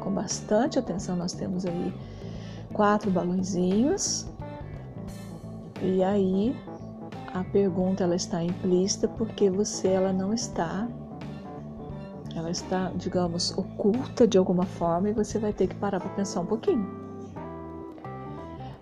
com 0.00 0.10
bastante 0.10 0.78
atenção. 0.78 1.16
Nós 1.16 1.32
temos 1.32 1.64
aí 1.64 1.94
quatro 2.72 3.10
balãozinhos. 3.10 4.26
E 5.80 6.02
aí 6.02 6.56
a 7.34 7.44
pergunta 7.44 8.04
ela 8.04 8.16
está 8.16 8.42
implícita 8.42 9.08
porque 9.08 9.50
você 9.50 9.88
ela 9.88 10.12
não 10.12 10.32
está 10.32 10.88
ela 12.38 12.50
está, 12.50 12.92
digamos, 12.94 13.56
oculta 13.56 14.26
de 14.26 14.38
alguma 14.38 14.64
forma 14.64 15.10
e 15.10 15.12
você 15.12 15.38
vai 15.38 15.52
ter 15.52 15.66
que 15.66 15.74
parar 15.74 15.98
para 15.98 16.10
pensar 16.10 16.40
um 16.40 16.46
pouquinho. 16.46 16.86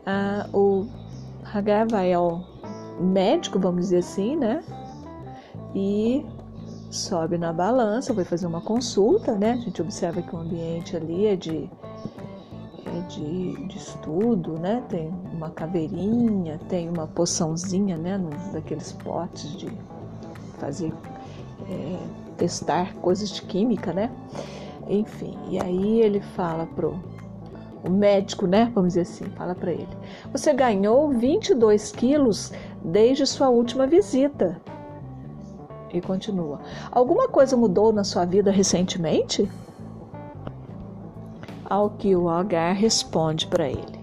Ah, 0.05 0.47
o 0.53 0.87
Hagar 1.43 1.88
vai 1.88 2.12
ao 2.12 2.45
médico, 3.00 3.59
vamos 3.59 3.87
dizer 3.87 3.99
assim, 3.99 4.37
né? 4.37 4.62
E 5.75 6.25
sobe 6.91 7.38
na 7.38 7.53
balança, 7.53 8.12
vai 8.12 8.25
fazer 8.25 8.47
uma 8.47 8.61
consulta, 8.61 9.35
né? 9.35 9.53
A 9.53 9.57
gente 9.57 9.81
observa 9.81 10.23
que 10.23 10.35
o 10.35 10.38
ambiente 10.38 10.97
ali 10.97 11.26
é 11.26 11.37
de 11.37 11.71
de, 13.03 13.67
de 13.67 13.76
estudo, 13.76 14.59
né? 14.59 14.83
Tem 14.88 15.12
uma 15.33 15.50
caveirinha, 15.50 16.59
tem 16.69 16.88
uma 16.88 17.07
poçãozinha, 17.07 17.97
né? 17.97 18.17
No, 18.17 18.31
daqueles 18.53 18.93
potes 18.93 19.57
de 19.57 19.71
fazer 20.59 20.93
é, 21.69 21.99
testar 22.37 22.95
coisas 22.97 23.31
de 23.31 23.43
química, 23.43 23.93
né? 23.93 24.11
Enfim, 24.88 25.37
e 25.49 25.61
aí 25.61 26.00
ele 26.00 26.21
fala 26.21 26.67
pro 26.67 26.99
o 27.85 27.91
médico, 27.91 28.47
né? 28.47 28.71
Vamos 28.75 28.95
dizer 28.95 29.03
assim, 29.03 29.25
fala 29.37 29.55
para 29.55 29.73
ele: 29.73 29.88
Você 30.33 30.53
ganhou 30.53 31.11
22 31.11 31.93
quilos 31.93 32.53
desde 32.85 33.26
sua 33.26 33.49
última 33.49 33.87
visita. 33.87 34.61
E 35.93 36.00
continua: 36.00 36.61
Alguma 36.91 37.29
coisa 37.29 37.57
mudou 37.57 37.93
na 37.93 38.05
sua 38.05 38.25
vida 38.25 38.50
recentemente? 38.50 39.49
Ao 41.68 41.90
que 41.90 42.14
o 42.14 42.28
Agar 42.28 42.75
responde 42.75 43.46
para 43.46 43.68
ele: 43.68 44.00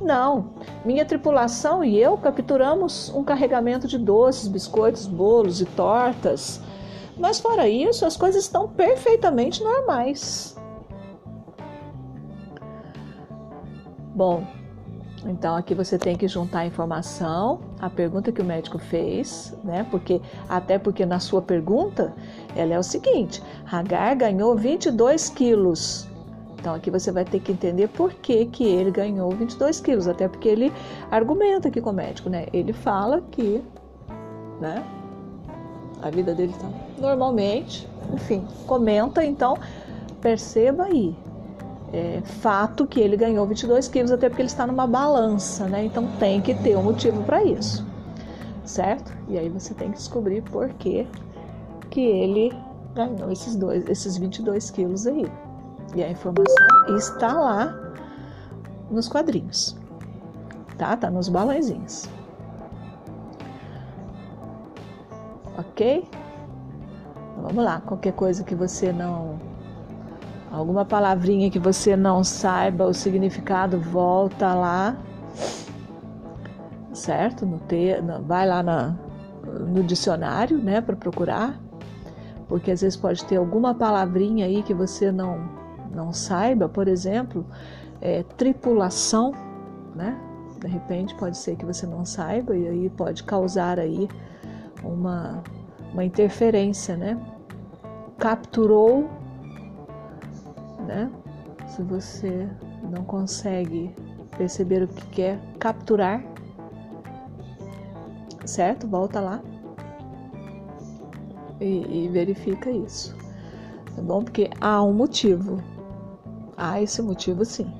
Não, 0.00 0.50
minha 0.84 1.04
tripulação 1.04 1.82
e 1.82 1.98
eu 1.98 2.16
capturamos 2.18 3.12
um 3.14 3.24
carregamento 3.24 3.88
de 3.88 3.98
doces, 3.98 4.46
biscoitos, 4.46 5.06
bolos 5.06 5.60
e 5.60 5.64
tortas. 5.64 6.60
Mas 7.18 7.40
fora 7.40 7.66
isso, 7.66 8.04
as 8.04 8.16
coisas 8.16 8.44
estão 8.44 8.68
perfeitamente 8.68 9.62
normais. 9.62 10.54
Bom, 14.14 14.46
então 15.24 15.56
aqui 15.56 15.74
você 15.74 15.98
tem 15.98 16.16
que 16.16 16.28
juntar 16.28 16.60
a 16.60 16.66
informação, 16.66 17.60
a 17.80 17.88
pergunta 17.88 18.30
que 18.30 18.40
o 18.40 18.44
médico 18.44 18.78
fez, 18.78 19.56
né? 19.64 19.86
Porque 19.90 20.20
até 20.48 20.78
porque 20.78 21.06
na 21.06 21.20
sua 21.20 21.40
pergunta 21.40 22.14
ela 22.54 22.74
é 22.74 22.78
o 22.78 22.82
seguinte: 22.82 23.42
Hagar 23.70 24.14
ganhou 24.16 24.54
22 24.54 25.30
quilos 25.30 26.08
então 26.66 26.74
aqui 26.74 26.90
você 26.90 27.12
vai 27.12 27.24
ter 27.24 27.38
que 27.38 27.52
entender 27.52 27.86
por 27.86 28.12
que, 28.12 28.44
que 28.46 28.64
ele 28.64 28.90
ganhou 28.90 29.30
22 29.30 29.80
quilos, 29.80 30.08
até 30.08 30.26
porque 30.26 30.48
ele 30.48 30.72
argumenta 31.12 31.68
aqui 31.68 31.80
com 31.80 31.90
o 31.90 31.92
médico, 31.92 32.28
né? 32.28 32.48
Ele 32.52 32.72
fala 32.72 33.22
que, 33.30 33.62
né? 34.60 34.84
A 36.02 36.10
vida 36.10 36.34
dele 36.34 36.50
está 36.50 36.68
normalmente, 36.98 37.88
enfim, 38.12 38.44
comenta, 38.66 39.24
então 39.24 39.56
perceba 40.20 40.86
aí. 40.86 41.14
É 41.92 42.20
fato 42.24 42.84
que 42.84 42.98
ele 42.98 43.16
ganhou 43.16 43.46
22 43.46 43.86
quilos, 43.86 44.10
até 44.10 44.28
porque 44.28 44.42
ele 44.42 44.48
está 44.48 44.66
numa 44.66 44.88
balança, 44.88 45.68
né? 45.68 45.84
Então 45.84 46.08
tem 46.18 46.40
que 46.40 46.52
ter 46.52 46.76
um 46.76 46.82
motivo 46.82 47.22
para 47.22 47.44
isso, 47.44 47.86
certo? 48.64 49.16
E 49.28 49.38
aí 49.38 49.48
você 49.48 49.72
tem 49.72 49.92
que 49.92 49.98
descobrir 49.98 50.42
por 50.42 50.68
que, 50.70 51.06
que 51.90 52.00
ele 52.00 52.52
ganhou 52.92 53.30
esses, 53.30 53.54
dois, 53.54 53.88
esses 53.88 54.16
22 54.16 54.68
quilos 54.72 55.06
aí. 55.06 55.30
E 55.94 56.02
a 56.02 56.10
informação 56.10 56.96
está 56.96 57.32
lá 57.32 57.74
nos 58.90 59.08
quadrinhos, 59.08 59.76
tá? 60.76 60.96
Tá 60.96 61.10
nos 61.10 61.28
balãozinhos. 61.28 62.08
Ok? 65.58 66.08
Vamos 67.40 67.64
lá, 67.64 67.80
qualquer 67.80 68.12
coisa 68.12 68.44
que 68.44 68.54
você 68.54 68.92
não. 68.92 69.38
Alguma 70.50 70.84
palavrinha 70.84 71.50
que 71.50 71.58
você 71.58 71.96
não 71.96 72.24
saiba 72.24 72.86
o 72.86 72.94
significado, 72.94 73.78
volta 73.78 74.54
lá, 74.54 74.96
certo? 76.92 77.44
No 77.44 77.58
te, 77.58 78.00
vai 78.26 78.46
lá 78.46 78.62
na, 78.62 78.96
no 79.44 79.82
dicionário, 79.82 80.58
né, 80.58 80.80
para 80.80 80.96
procurar, 80.96 81.60
porque 82.48 82.70
às 82.70 82.80
vezes 82.80 82.96
pode 82.96 83.24
ter 83.24 83.36
alguma 83.36 83.74
palavrinha 83.74 84.46
aí 84.46 84.62
que 84.62 84.72
você 84.72 85.12
não, 85.12 85.48
não 85.96 86.12
saiba, 86.12 86.68
por 86.68 86.86
exemplo, 86.86 87.44
é, 88.00 88.22
tripulação, 88.22 89.32
né? 89.94 90.16
De 90.60 90.68
repente 90.68 91.14
pode 91.16 91.36
ser 91.36 91.56
que 91.56 91.64
você 91.64 91.86
não 91.86 92.04
saiba 92.04 92.56
e 92.56 92.68
aí 92.68 92.90
pode 92.90 93.24
causar 93.24 93.78
aí 93.78 94.08
uma, 94.84 95.42
uma 95.92 96.04
interferência, 96.04 96.96
né? 96.96 97.18
Capturou, 98.18 99.08
né? 100.86 101.10
Se 101.66 101.82
você 101.82 102.48
não 102.90 103.04
consegue 103.04 103.94
perceber 104.36 104.82
o 104.82 104.88
que 104.88 105.06
quer 105.08 105.40
capturar, 105.58 106.22
certo? 108.44 108.86
Volta 108.86 109.20
lá 109.20 109.42
e, 111.60 112.04
e 112.04 112.08
verifica 112.08 112.70
isso, 112.70 113.16
tá 113.94 114.02
bom? 114.02 114.22
Porque 114.22 114.50
há 114.60 114.82
um 114.82 114.92
motivo, 114.92 115.62
há 116.56 116.80
esse 116.80 117.02
motivo 117.02 117.44
sim, 117.44 117.70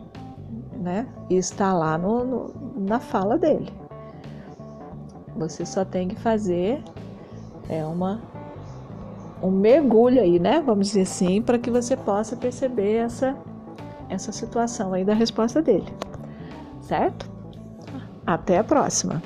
né? 0.74 1.06
E 1.30 1.36
está 1.36 1.72
lá 1.72 1.96
no, 1.96 2.24
no 2.24 2.66
na 2.76 3.00
fala 3.00 3.38
dele. 3.38 3.72
Você 5.36 5.64
só 5.66 5.84
tem 5.84 6.08
que 6.08 6.16
fazer 6.16 6.82
é 7.68 7.84
uma 7.84 8.20
um 9.42 9.50
mergulho 9.50 10.20
aí, 10.20 10.38
né? 10.38 10.62
Vamos 10.64 10.88
dizer 10.88 11.02
assim, 11.02 11.42
para 11.42 11.58
que 11.58 11.70
você 11.70 11.96
possa 11.96 12.36
perceber 12.36 12.96
essa 12.96 13.36
essa 14.08 14.30
situação 14.30 14.92
aí 14.92 15.04
da 15.04 15.14
resposta 15.14 15.60
dele. 15.60 15.92
Certo? 16.80 17.28
Até 18.24 18.58
a 18.58 18.64
próxima. 18.64 19.22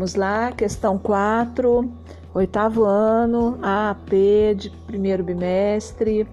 Vamos 0.00 0.14
lá, 0.14 0.50
questão 0.52 0.96
4 0.96 1.92
oitavo 2.32 2.84
ano, 2.84 3.58
AAP 3.60 4.10
de 4.56 4.70
primeiro 4.86 5.22
bimestre. 5.22 6.26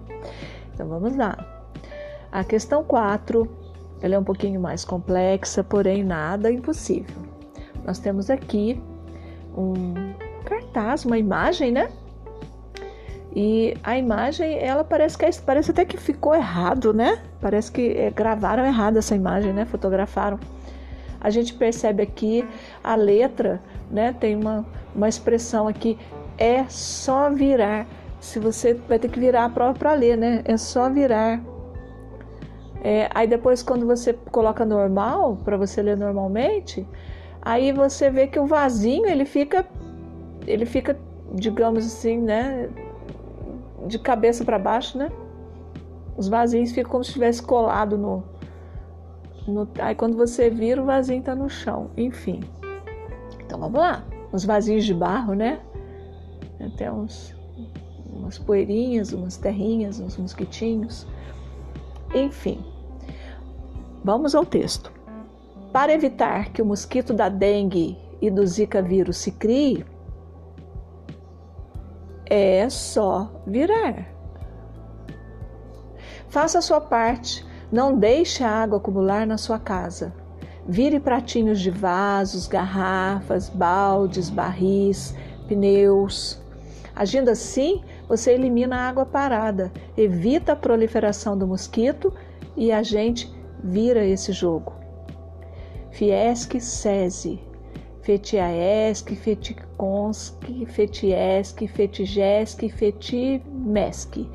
Então 0.72 0.88
vamos 0.88 1.14
lá. 1.14 1.36
A 2.32 2.42
questão 2.42 2.82
4, 2.82 3.46
ela 4.00 4.14
é 4.14 4.18
um 4.18 4.24
pouquinho 4.24 4.58
mais 4.58 4.86
complexa, 4.86 5.62
porém 5.62 6.02
nada 6.02 6.50
impossível. 6.50 7.14
Nós 7.84 7.98
temos 7.98 8.30
aqui 8.30 8.82
um 9.54 10.14
cartaz, 10.46 11.04
uma 11.04 11.18
imagem, 11.18 11.70
né? 11.70 11.90
E 13.36 13.76
a 13.84 13.98
imagem, 13.98 14.58
ela 14.60 14.82
parece 14.82 15.18
que 15.18 15.26
parece 15.42 15.72
até 15.72 15.84
que 15.84 15.98
ficou 15.98 16.34
errado, 16.34 16.94
né? 16.94 17.22
Parece 17.38 17.70
que 17.70 17.90
é, 17.90 18.10
gravaram 18.10 18.64
errado 18.64 18.96
essa 18.96 19.14
imagem, 19.14 19.52
né? 19.52 19.66
Fotografaram. 19.66 20.40
A 21.20 21.30
gente 21.30 21.54
percebe 21.54 22.02
aqui 22.02 22.46
a 22.82 22.94
letra, 22.94 23.60
né? 23.90 24.12
Tem 24.12 24.36
uma 24.36 24.64
uma 24.94 25.08
expressão 25.08 25.68
aqui, 25.68 25.98
é 26.36 26.64
só 26.68 27.30
virar. 27.30 27.86
Se 28.20 28.40
você 28.40 28.74
vai 28.74 28.98
ter 28.98 29.08
que 29.08 29.20
virar 29.20 29.44
a 29.44 29.48
prova 29.48 29.78
para 29.78 29.92
ler, 29.92 30.16
né? 30.16 30.42
É 30.44 30.56
só 30.56 30.90
virar. 30.90 31.40
É, 32.82 33.08
aí 33.14 33.26
depois 33.26 33.62
quando 33.62 33.86
você 33.86 34.12
coloca 34.30 34.64
normal, 34.64 35.36
para 35.44 35.56
você 35.56 35.82
ler 35.82 35.96
normalmente, 35.96 36.86
aí 37.42 37.72
você 37.72 38.10
vê 38.10 38.26
que 38.26 38.38
o 38.38 38.46
vasinho 38.46 39.06
ele 39.06 39.24
fica, 39.24 39.66
ele 40.46 40.66
fica, 40.66 40.98
digamos 41.32 41.86
assim, 41.86 42.18
né? 42.18 42.68
De 43.86 43.98
cabeça 43.98 44.44
para 44.44 44.58
baixo, 44.58 44.98
né? 44.98 45.10
Os 46.16 46.28
vasinhos 46.28 46.72
ficam 46.72 46.90
como 46.90 47.04
se 47.04 47.10
estivesse 47.10 47.40
colado 47.40 47.96
no, 47.96 48.24
no. 49.48 49.68
Aí 49.80 49.94
quando 49.94 50.16
você 50.16 50.50
vira, 50.50 50.82
o 50.82 50.84
vasinho 50.84 51.20
está 51.20 51.34
no 51.34 51.48
chão. 51.48 51.90
Enfim. 51.96 52.40
Então 53.44 53.58
vamos 53.58 53.80
lá 53.80 54.04
uns 54.32 54.44
vasinhos 54.44 54.84
de 54.84 54.94
barro, 54.94 55.34
né? 55.34 55.60
Até 56.60 56.90
uns, 56.92 57.34
umas 58.12 58.38
poeirinhas, 58.38 59.12
umas 59.12 59.36
terrinhas, 59.36 60.00
uns 60.00 60.16
mosquitinhos. 60.16 61.06
Enfim, 62.14 62.64
vamos 64.04 64.34
ao 64.34 64.44
texto. 64.44 64.92
Para 65.72 65.92
evitar 65.92 66.50
que 66.52 66.62
o 66.62 66.66
mosquito 66.66 67.12
da 67.12 67.28
dengue 67.28 67.98
e 68.20 68.30
do 68.30 68.46
zika 68.46 68.82
vírus 68.82 69.18
se 69.18 69.32
crie, 69.32 69.84
é 72.26 72.68
só 72.68 73.30
virar. 73.46 74.08
Faça 76.28 76.58
a 76.58 76.62
sua 76.62 76.80
parte, 76.80 77.46
não 77.70 77.98
deixe 77.98 78.42
a 78.42 78.50
água 78.50 78.78
acumular 78.78 79.26
na 79.26 79.36
sua 79.36 79.58
casa. 79.58 80.12
Vire 80.66 81.00
pratinhos 81.00 81.60
de 81.60 81.70
vasos, 81.70 82.46
garrafas, 82.46 83.48
baldes, 83.48 84.28
barris, 84.28 85.14
pneus. 85.46 86.40
Agindo 86.94 87.30
assim, 87.30 87.82
você 88.08 88.32
elimina 88.32 88.76
a 88.76 88.88
água 88.88 89.06
parada, 89.06 89.72
evita 89.96 90.52
a 90.52 90.56
proliferação 90.56 91.36
do 91.36 91.46
mosquito 91.46 92.12
e 92.56 92.72
a 92.72 92.82
gente 92.82 93.32
vira 93.62 94.04
esse 94.04 94.32
jogo. 94.32 94.72
Fiesc 95.90 96.60
SESI, 96.60 97.40
Fetiaesc, 98.02 99.14
Feticonsk, 99.14 100.66
Fetiesc, 100.66 101.66
Fetigesc, 101.66 102.68
Fetimesc. 102.68 104.26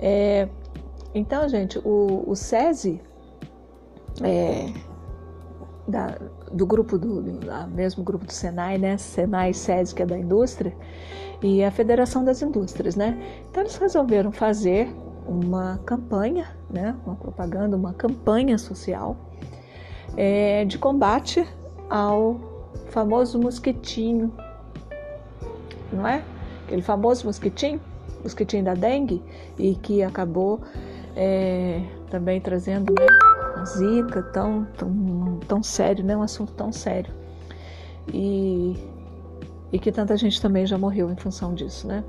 É, 0.00 0.48
então, 1.14 1.48
gente, 1.48 1.78
o, 1.78 2.24
o 2.26 2.36
SESI 2.36 3.00
é, 4.22 4.72
da, 5.86 6.18
do 6.52 6.66
grupo 6.66 6.98
do, 6.98 7.22
do 7.22 7.68
mesmo 7.68 8.04
grupo 8.04 8.26
do 8.26 8.32
Senai, 8.32 8.78
né? 8.78 8.98
Senai 8.98 9.54
SESI, 9.54 9.94
que 9.94 10.02
é 10.02 10.06
da 10.06 10.18
indústria, 10.18 10.74
e 11.42 11.64
a 11.64 11.70
Federação 11.70 12.24
das 12.24 12.42
Indústrias, 12.42 12.94
né? 12.94 13.18
Então 13.50 13.62
eles 13.62 13.76
resolveram 13.76 14.30
fazer 14.30 14.88
uma 15.26 15.78
campanha, 15.84 16.46
né? 16.70 16.94
Uma 17.06 17.16
propaganda, 17.16 17.76
uma 17.76 17.94
campanha 17.94 18.58
social 18.58 19.16
é, 20.16 20.64
de 20.64 20.78
combate 20.78 21.46
ao 21.88 22.40
famoso 22.88 23.38
mosquitinho, 23.38 24.32
não 25.92 26.06
é? 26.06 26.22
Aquele 26.64 26.82
famoso 26.82 27.26
mosquitinho, 27.26 27.80
mosquitinho 28.22 28.64
da 28.64 28.74
dengue, 28.74 29.22
e 29.58 29.74
que 29.74 30.02
acabou 30.02 30.60
é, 31.18 31.82
também 32.08 32.40
trazendo, 32.40 32.94
né? 32.94 33.06
Zika, 33.66 34.22
tão, 34.22 34.64
tão, 34.76 35.40
tão 35.48 35.62
sério, 35.64 36.04
né? 36.04 36.16
Um 36.16 36.22
assunto 36.22 36.52
tão 36.52 36.70
sério. 36.70 37.12
E, 38.14 38.76
e 39.72 39.78
que 39.80 39.90
tanta 39.90 40.16
gente 40.16 40.40
também 40.40 40.64
já 40.64 40.78
morreu 40.78 41.10
em 41.10 41.16
função 41.16 41.52
disso, 41.54 41.88
né? 41.88 42.04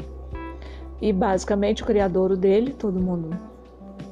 E 1.01 1.11
basicamente 1.11 1.81
o 1.81 1.85
criador 1.87 2.37
dele, 2.37 2.71
todo 2.71 2.99
mundo, 2.99 3.35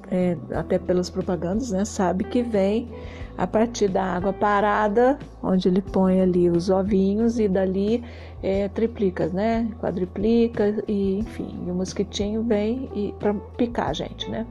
é, 0.10 0.36
até 0.52 0.80
pelas 0.80 1.10
propagandas, 1.10 1.72
né, 1.72 1.84
sabe 1.84 2.24
que 2.24 2.42
vem 2.42 2.90
a 3.38 3.46
partir 3.46 3.90
da 3.90 4.04
água 4.04 4.34
parada, 4.34 5.20
onde 5.44 5.68
ele 5.68 5.82
põe 5.82 6.22
ali 6.22 6.50
os 6.50 6.70
ovinhos 6.70 7.38
e 7.38 7.48
dali 7.48 8.04
é, 8.42 8.68
triplica, 8.70 9.28
né? 9.28 9.70
Quadriplica 9.80 10.84
e 10.88 11.20
enfim, 11.20 11.66
e 11.68 11.70
o 11.70 11.76
mosquitinho 11.76 12.42
vem 12.42 12.90
e 12.96 13.14
para 13.20 13.34
picar 13.34 13.90
a 13.90 13.94
gente, 13.94 14.32
né? 14.32 14.48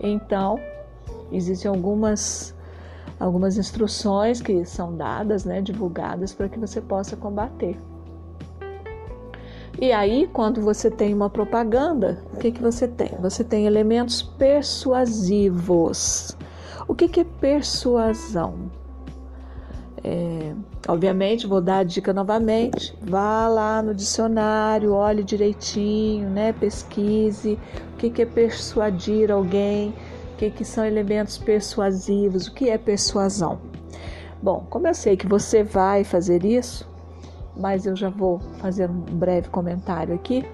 Então, 0.00 0.58
Existem 1.32 1.70
algumas 1.70 2.54
algumas 3.18 3.56
instruções 3.58 4.40
que 4.40 4.64
são 4.64 4.96
dadas, 4.96 5.44
né, 5.44 5.60
divulgadas 5.60 6.32
para 6.32 6.48
que 6.48 6.58
você 6.58 6.80
possa 6.80 7.14
combater. 7.16 7.78
E 9.78 9.92
aí, 9.92 10.26
quando 10.32 10.62
você 10.62 10.90
tem 10.90 11.12
uma 11.12 11.28
propaganda, 11.28 12.24
o 12.32 12.38
que, 12.38 12.50
que 12.50 12.62
você 12.62 12.88
tem? 12.88 13.10
Você 13.20 13.44
tem 13.44 13.66
elementos 13.66 14.22
persuasivos. 14.22 15.54
O 16.88 16.94
que, 16.94 17.08
que 17.08 17.20
é 17.20 17.24
persuasão? 17.24 18.70
É, 20.02 20.54
obviamente, 20.88 21.46
vou 21.46 21.60
dar 21.60 21.78
a 21.78 21.82
dica 21.82 22.12
novamente. 22.12 22.96
Vá 23.02 23.48
lá 23.48 23.82
no 23.82 23.94
dicionário, 23.94 24.92
olhe 24.92 25.22
direitinho, 25.22 26.28
né? 26.30 26.52
pesquise 26.52 27.58
o 27.94 27.96
que, 27.96 28.10
que 28.10 28.22
é 28.22 28.26
persuadir 28.26 29.30
alguém 29.30 29.94
que, 30.38 30.50
que 30.50 30.64
são 30.64 30.84
elementos 30.86 31.36
persuasivos, 31.36 32.46
o 32.46 32.54
que 32.54 32.70
é 32.70 32.78
persuasão? 32.78 33.60
Bom, 34.42 34.66
como 34.70 34.86
eu 34.86 34.94
sei 34.94 35.16
que 35.18 35.26
você 35.26 35.62
vai 35.62 36.02
fazer 36.02 36.44
isso, 36.44 36.88
mas 37.54 37.84
eu 37.84 37.94
já 37.94 38.08
vou 38.08 38.38
fazer 38.58 38.88
um 38.88 39.00
breve 39.00 39.50
comentário 39.50 40.14
aqui. 40.14 40.46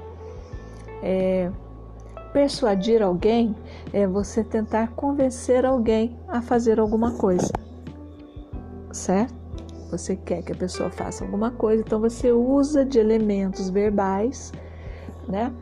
É, 1.03 1.51
persuadir 2.33 3.01
alguém 3.01 3.55
é 3.93 4.07
você 4.09 4.43
tentar 4.43 4.89
convencer 4.89 5.65
alguém 5.65 6.17
a 6.27 6.43
fazer 6.43 6.81
alguma 6.81 7.13
coisa, 7.13 7.53
certo? 8.97 9.35
Você 9.91 10.17
quer 10.17 10.43
que 10.43 10.53
a 10.53 10.57
pessoa 10.57 10.91
faça 10.91 11.25
alguma 11.25 11.51
coisa, 11.53 11.83
então 11.83 12.01
você 12.01 12.33
usa 12.33 12.85
de 12.85 12.99
elementos 12.99 13.71
verbais, 13.71 14.53
né? 15.29 15.53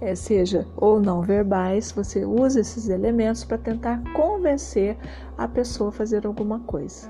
É, 0.00 0.14
seja 0.14 0.66
ou 0.76 0.98
não 0.98 1.20
verbais, 1.20 1.92
você 1.92 2.24
usa 2.24 2.60
esses 2.60 2.88
elementos 2.88 3.44
para 3.44 3.58
tentar 3.58 4.02
convencer 4.14 4.96
a 5.36 5.46
pessoa 5.46 5.90
a 5.90 5.92
fazer 5.92 6.26
alguma 6.26 6.60
coisa, 6.60 7.08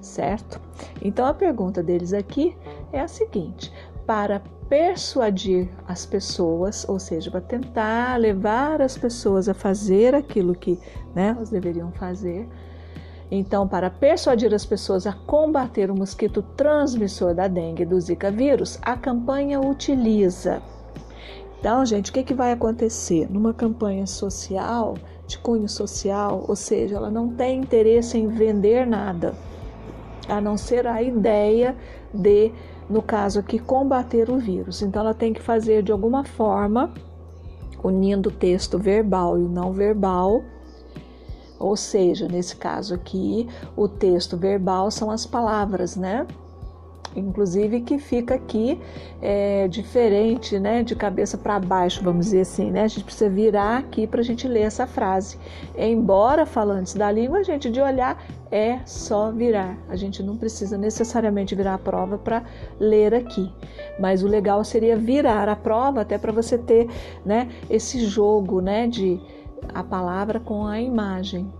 certo? 0.00 0.58
Então 1.02 1.26
a 1.26 1.34
pergunta 1.34 1.82
deles 1.82 2.14
aqui 2.14 2.56
é 2.92 3.00
a 3.00 3.08
seguinte: 3.08 3.70
para 4.06 4.42
persuadir 4.70 5.68
as 5.86 6.06
pessoas, 6.06 6.88
ou 6.88 6.98
seja, 6.98 7.30
para 7.30 7.42
tentar 7.42 8.18
levar 8.18 8.80
as 8.80 8.96
pessoas 8.96 9.46
a 9.46 9.52
fazer 9.52 10.14
aquilo 10.14 10.54
que 10.54 10.80
né, 11.14 11.34
elas 11.36 11.50
deveriam 11.50 11.92
fazer. 11.92 12.48
Então, 13.34 13.66
para 13.66 13.88
persuadir 13.88 14.52
as 14.52 14.66
pessoas 14.66 15.06
a 15.06 15.14
combater 15.14 15.90
o 15.90 15.96
mosquito 15.96 16.42
transmissor 16.54 17.32
da 17.34 17.48
dengue 17.48 17.82
e 17.82 17.86
do 17.86 17.98
Zika 17.98 18.30
vírus, 18.30 18.78
a 18.82 18.94
campanha 18.94 19.58
utiliza. 19.58 20.60
Então, 21.58 21.82
gente, 21.86 22.10
o 22.10 22.12
que, 22.12 22.24
que 22.24 22.34
vai 22.34 22.52
acontecer? 22.52 23.32
Numa 23.32 23.54
campanha 23.54 24.06
social, 24.06 24.98
de 25.26 25.38
cunho 25.38 25.66
social, 25.66 26.44
ou 26.46 26.54
seja, 26.54 26.96
ela 26.96 27.10
não 27.10 27.30
tem 27.30 27.60
interesse 27.60 28.18
em 28.18 28.28
vender 28.28 28.86
nada, 28.86 29.32
a 30.28 30.38
não 30.38 30.58
ser 30.58 30.86
a 30.86 31.00
ideia 31.00 31.74
de 32.12 32.52
no 32.90 33.00
caso 33.00 33.40
aqui, 33.40 33.58
combater 33.58 34.28
o 34.28 34.36
vírus. 34.36 34.82
Então, 34.82 35.00
ela 35.00 35.14
tem 35.14 35.32
que 35.32 35.40
fazer 35.40 35.82
de 35.82 35.90
alguma 35.90 36.22
forma, 36.22 36.92
unindo 37.82 38.28
o 38.28 38.32
texto 38.32 38.78
verbal 38.78 39.38
e 39.38 39.42
o 39.42 39.48
não 39.48 39.72
verbal, 39.72 40.42
ou 41.62 41.76
seja, 41.76 42.26
nesse 42.28 42.56
caso 42.56 42.94
aqui, 42.94 43.48
o 43.76 43.86
texto 43.88 44.36
verbal 44.36 44.90
são 44.90 45.10
as 45.10 45.24
palavras, 45.24 45.96
né? 45.96 46.26
inclusive 47.16 47.80
que 47.80 47.98
fica 47.98 48.34
aqui 48.34 48.80
é, 49.20 49.68
diferente, 49.68 50.58
né, 50.58 50.82
de 50.82 50.96
cabeça 50.96 51.36
para 51.36 51.58
baixo, 51.58 52.02
vamos 52.02 52.26
dizer 52.26 52.40
assim, 52.40 52.70
né? 52.70 52.82
A 52.84 52.88
gente 52.88 53.04
precisa 53.04 53.28
virar 53.28 53.78
aqui 53.78 54.06
para 54.06 54.20
a 54.20 54.24
gente 54.24 54.48
ler 54.48 54.62
essa 54.62 54.86
frase. 54.86 55.38
Embora 55.76 56.46
falantes 56.46 56.94
da 56.94 57.10
língua, 57.10 57.38
a 57.38 57.42
gente 57.42 57.70
de 57.70 57.80
olhar 57.80 58.22
é 58.50 58.80
só 58.84 59.30
virar. 59.30 59.78
A 59.88 59.96
gente 59.96 60.22
não 60.22 60.36
precisa 60.36 60.76
necessariamente 60.76 61.54
virar 61.54 61.74
a 61.74 61.78
prova 61.78 62.18
para 62.18 62.42
ler 62.78 63.14
aqui. 63.14 63.50
Mas 63.98 64.22
o 64.22 64.26
legal 64.26 64.64
seria 64.64 64.96
virar 64.96 65.48
a 65.48 65.56
prova 65.56 66.00
até 66.00 66.18
para 66.18 66.32
você 66.32 66.58
ter, 66.58 66.88
né, 67.24 67.48
esse 67.68 68.04
jogo, 68.04 68.60
né, 68.60 68.86
de 68.86 69.20
a 69.72 69.82
palavra 69.82 70.40
com 70.40 70.66
a 70.66 70.80
imagem. 70.80 71.52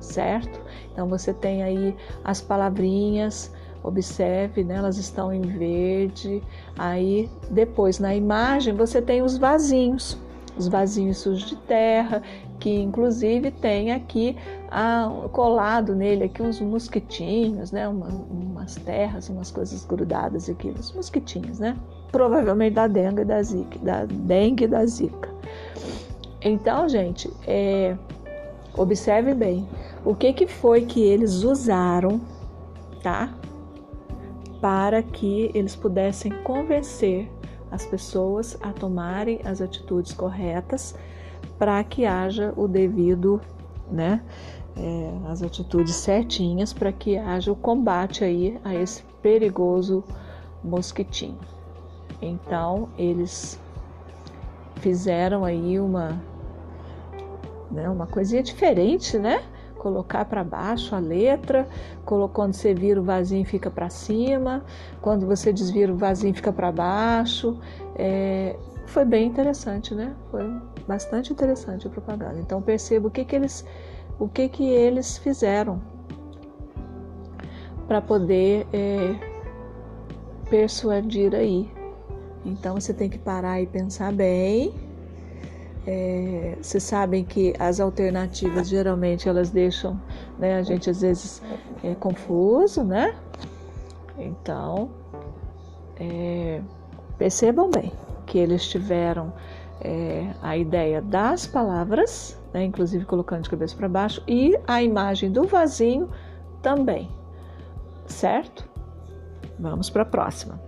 Certo? 0.00 0.60
Então 0.92 1.08
você 1.08 1.32
tem 1.32 1.62
aí 1.62 1.96
as 2.24 2.40
palavrinhas, 2.40 3.52
Observe, 3.86 4.64
né, 4.64 4.74
elas 4.74 4.98
estão 4.98 5.32
em 5.32 5.42
verde. 5.42 6.42
Aí 6.76 7.30
depois 7.48 8.00
na 8.00 8.16
imagem 8.16 8.74
você 8.74 9.00
tem 9.00 9.22
os 9.22 9.38
vasinhos, 9.38 10.18
os 10.56 10.66
vasinhos 10.66 11.18
sujos 11.18 11.48
de 11.48 11.54
terra, 11.54 12.20
que 12.58 12.68
inclusive 12.68 13.52
tem 13.52 13.92
aqui 13.92 14.36
ah, 14.72 15.08
colado 15.30 15.94
nele 15.94 16.24
aqui 16.24 16.42
uns 16.42 16.60
mosquitinhos, 16.60 17.70
né, 17.70 17.86
uma, 17.86 18.08
umas 18.08 18.74
terras, 18.74 19.28
umas 19.28 19.52
coisas 19.52 19.84
grudadas 19.84 20.50
aqui, 20.50 20.68
uns 20.76 20.92
mosquitinhos, 20.92 21.60
né? 21.60 21.76
Provavelmente 22.10 22.74
da 22.74 22.88
dengue 22.88 23.24
da 23.24 23.40
zika, 23.40 23.78
da 23.78 24.04
dengue 24.04 24.66
da 24.66 24.84
zika. 24.84 25.28
Então, 26.40 26.88
gente, 26.88 27.32
é, 27.46 27.96
observe 28.76 29.34
bem 29.34 29.68
o 30.04 30.14
que, 30.14 30.32
que 30.32 30.46
foi 30.46 30.86
que 30.86 31.00
eles 31.02 31.42
usaram, 31.42 32.20
tá? 33.02 33.34
para 34.60 35.02
que 35.02 35.50
eles 35.54 35.76
pudessem 35.76 36.32
convencer 36.42 37.30
as 37.70 37.84
pessoas 37.84 38.56
a 38.60 38.72
tomarem 38.72 39.40
as 39.44 39.60
atitudes 39.60 40.12
corretas 40.12 40.94
para 41.58 41.82
que 41.84 42.04
haja 42.04 42.52
o 42.56 42.66
devido, 42.66 43.40
né, 43.90 44.22
é, 44.76 45.30
as 45.30 45.42
atitudes 45.42 45.94
certinhas 45.94 46.72
para 46.72 46.92
que 46.92 47.16
haja 47.16 47.50
o 47.50 47.56
combate 47.56 48.24
aí 48.24 48.58
a 48.64 48.74
esse 48.74 49.02
perigoso 49.22 50.04
mosquitinho. 50.62 51.38
Então 52.20 52.88
eles 52.96 53.60
fizeram 54.76 55.44
aí 55.44 55.78
uma, 55.78 56.20
né, 57.70 57.88
uma 57.88 58.06
coisinha 58.06 58.42
diferente, 58.42 59.18
né? 59.18 59.42
colocar 59.86 60.24
para 60.24 60.42
baixo 60.42 60.96
a 60.96 60.98
letra, 60.98 61.68
quando 62.04 62.52
você 62.52 62.74
vira 62.74 63.00
o 63.00 63.04
vasinho 63.04 63.44
fica 63.44 63.70
para 63.70 63.88
cima, 63.88 64.64
quando 65.00 65.26
você 65.26 65.52
desvira 65.52 65.92
o 65.92 65.96
vasinho 65.96 66.34
fica 66.34 66.52
para 66.52 66.72
baixo. 66.72 67.56
É, 67.94 68.56
foi 68.86 69.04
bem 69.04 69.28
interessante, 69.28 69.94
né? 69.94 70.12
Foi 70.30 70.42
bastante 70.88 71.32
interessante 71.32 71.86
a 71.86 71.90
propaganda. 71.90 72.38
Então 72.40 72.60
perceba 72.60 73.06
o 73.06 73.10
que, 73.10 73.24
que 73.24 73.36
eles, 73.36 73.64
o 74.18 74.28
que, 74.28 74.48
que 74.48 74.64
eles 74.68 75.18
fizeram 75.18 75.80
para 77.86 78.00
poder 78.00 78.66
é, 78.72 79.14
persuadir 80.50 81.32
aí. 81.32 81.75
Então 82.46 82.76
você 82.76 82.94
tem 82.94 83.10
que 83.10 83.18
parar 83.18 83.60
e 83.60 83.66
pensar 83.66 84.12
bem 84.12 84.72
é, 85.86 86.56
vocês 86.60 86.82
sabem 86.82 87.24
que 87.24 87.54
as 87.60 87.78
alternativas 87.78 88.68
geralmente 88.68 89.28
elas 89.28 89.50
deixam 89.50 90.00
né, 90.36 90.56
a 90.56 90.62
gente 90.62 90.90
às 90.90 91.00
vezes 91.00 91.40
é, 91.84 91.94
confuso, 91.94 92.82
né? 92.82 93.14
Então 94.18 94.90
é, 95.98 96.60
percebam 97.16 97.70
bem 97.70 97.92
que 98.26 98.36
eles 98.36 98.66
tiveram 98.66 99.32
é, 99.80 100.34
a 100.42 100.56
ideia 100.56 101.00
das 101.00 101.46
palavras, 101.46 102.36
né, 102.52 102.64
inclusive 102.64 103.04
colocando 103.04 103.42
de 103.42 103.50
cabeça 103.50 103.76
para 103.76 103.88
baixo, 103.88 104.20
e 104.26 104.58
a 104.66 104.82
imagem 104.82 105.30
do 105.30 105.44
vasinho 105.44 106.10
também, 106.60 107.08
certo? 108.06 108.68
Vamos 109.56 109.88
para 109.88 110.02
a 110.02 110.06
próxima. 110.06 110.65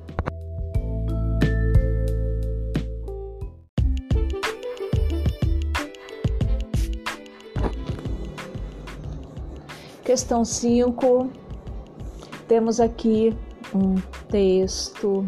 Questão 10.09 10.42
5, 10.42 11.29
temos 12.49 12.81
aqui 12.81 13.37
um 13.75 13.94
texto, 14.31 15.18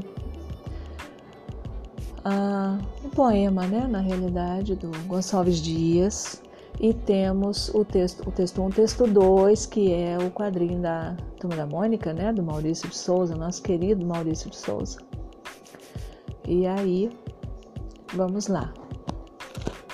uh, 2.25 2.83
um 3.05 3.11
poema, 3.11 3.67
né, 3.67 3.87
na 3.87 4.01
realidade, 4.01 4.75
do 4.75 4.91
Gonçalves 5.07 5.59
Dias, 5.59 6.43
e 6.81 6.95
temos 6.95 7.69
o 7.75 7.85
texto, 7.85 8.27
o 8.27 8.33
texto 8.33 8.63
1, 8.63 8.65
um, 8.65 8.71
texto 8.71 9.07
2, 9.07 9.67
que 9.67 9.93
é 9.93 10.17
o 10.17 10.31
quadrinho 10.31 10.81
da 10.81 11.15
Turma 11.39 11.57
da 11.57 11.67
Mônica, 11.67 12.15
né, 12.15 12.33
do 12.33 12.43
Maurício 12.43 12.89
de 12.89 12.97
Souza, 12.97 13.37
nosso 13.37 13.63
querido 13.63 14.07
Maurício 14.07 14.49
de 14.49 14.57
Souza. 14.57 14.99
E 16.49 16.67
aí, 16.67 17.11
vamos 18.15 18.47
lá. 18.47 18.73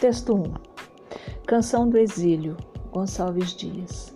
Texto 0.00 0.32
1. 0.32 0.44
Canção 1.44 1.88
do 1.90 1.98
Exílio, 1.98 2.56
Gonçalves 2.92 3.52
Dias. 3.56 4.15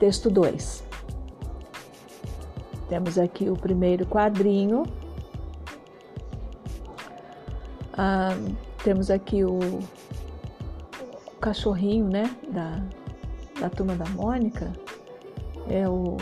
Texto 0.00 0.30
2. 0.30 0.82
Temos 2.88 3.18
aqui 3.18 3.50
o 3.50 3.54
primeiro 3.54 4.06
quadrinho. 4.06 4.84
Ah, 7.92 8.34
temos 8.82 9.10
aqui 9.10 9.44
o, 9.44 9.58
o 9.58 11.36
cachorrinho, 11.40 12.08
né? 12.08 12.34
Da, 12.48 12.82
da 13.60 13.68
turma 13.68 13.94
da 13.94 14.06
Mônica, 14.06 14.72
é 15.68 15.86
o 15.86 16.16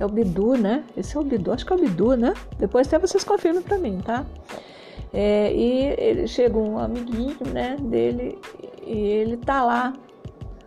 é 0.00 0.04
o 0.04 0.08
Bidu, 0.08 0.56
né? 0.56 0.84
Esse 0.96 1.16
é 1.16 1.20
o 1.20 1.22
Bidu, 1.22 1.52
acho 1.52 1.64
que 1.64 1.72
é 1.72 1.76
o 1.76 1.78
Bidu, 1.78 2.16
né? 2.16 2.34
Depois 2.58 2.86
até 2.86 2.98
vocês 2.98 3.22
confirmam 3.22 3.62
para 3.62 3.78
mim, 3.78 4.00
tá? 4.00 4.26
É, 5.12 5.54
e 5.54 5.94
ele 5.98 6.26
chega 6.26 6.58
um 6.58 6.78
amiguinho, 6.78 7.36
né, 7.52 7.76
dele 7.78 8.36
e 8.82 8.98
ele 8.98 9.36
tá 9.36 9.62
lá. 9.62 9.92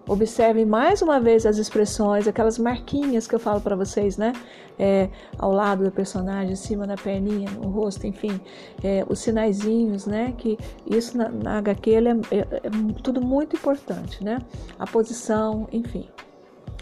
Observem 0.08 0.66
mais 0.66 1.02
uma 1.02 1.20
vez 1.20 1.46
as 1.46 1.58
expressões, 1.58 2.28
aquelas 2.28 2.58
marquinhas 2.58 3.28
que 3.28 3.36
eu 3.36 3.40
falo 3.40 3.60
para 3.60 3.76
vocês, 3.76 4.18
né? 4.18 4.32
É, 4.80 5.10
ao 5.38 5.52
lado 5.52 5.84
do 5.84 5.92
personagem, 5.92 6.54
em 6.54 6.56
cima 6.56 6.88
da 6.88 6.96
perninha, 6.96 7.50
no 7.52 7.68
rosto, 7.70 8.08
enfim, 8.08 8.40
é, 8.84 9.04
os 9.10 9.20
sinaizinhos, 9.20 10.06
né? 10.06 10.34
Que 10.38 10.58
isso 10.86 11.18
na, 11.18 11.28
na 11.30 11.58
HQ 11.58 11.92
é, 11.92 12.00
é, 12.00 12.40
é 12.40 12.70
tudo 13.04 13.20
muito 13.20 13.56
importante, 13.58 14.24
né? 14.24 14.40
A 14.80 14.88
posição, 14.88 15.68
enfim. 15.74 16.08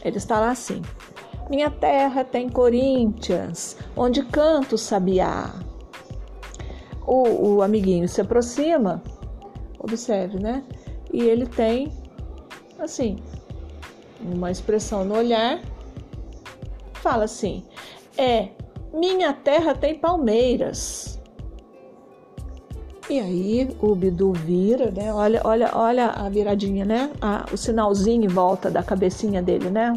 Ele 0.04 0.18
está 0.18 0.40
lá 0.40 0.52
assim. 0.52 0.82
Minha 1.50 1.72
terra 1.72 2.24
tem 2.24 2.50
Corinthians, 2.50 3.78
onde 3.96 4.24
canto 4.24 4.78
sabiá. 4.78 5.54
O, 7.08 7.56
o 7.56 7.62
amiguinho 7.62 8.08
se 8.10 8.20
aproxima, 8.20 9.02
observe, 9.80 10.40
né? 10.40 10.64
E 11.14 11.22
ele 11.22 11.46
tem, 11.46 11.92
assim, 12.80 13.18
uma 14.20 14.52
expressão 14.52 15.06
no 15.06 15.16
olhar, 15.16 15.62
fala 16.94 17.26
assim: 17.26 17.64
é, 18.18 18.50
minha 18.94 19.34
terra 19.34 19.76
tem 19.76 19.96
palmeiras. 19.96 21.20
E 23.08 23.20
aí 23.20 23.78
o 23.80 23.94
Bidu 23.94 24.34
vira, 24.34 24.90
né? 24.90 25.14
Olha, 25.14 25.40
olha, 25.44 25.72
olha 25.76 26.08
a 26.08 26.28
viradinha, 26.28 26.84
né? 26.84 27.12
Ah, 27.22 27.46
o 27.54 27.58
sinalzinho 27.58 28.26
em 28.26 28.28
volta 28.28 28.72
da 28.72 28.82
cabecinha 28.82 29.44
dele, 29.44 29.70
né? 29.70 29.94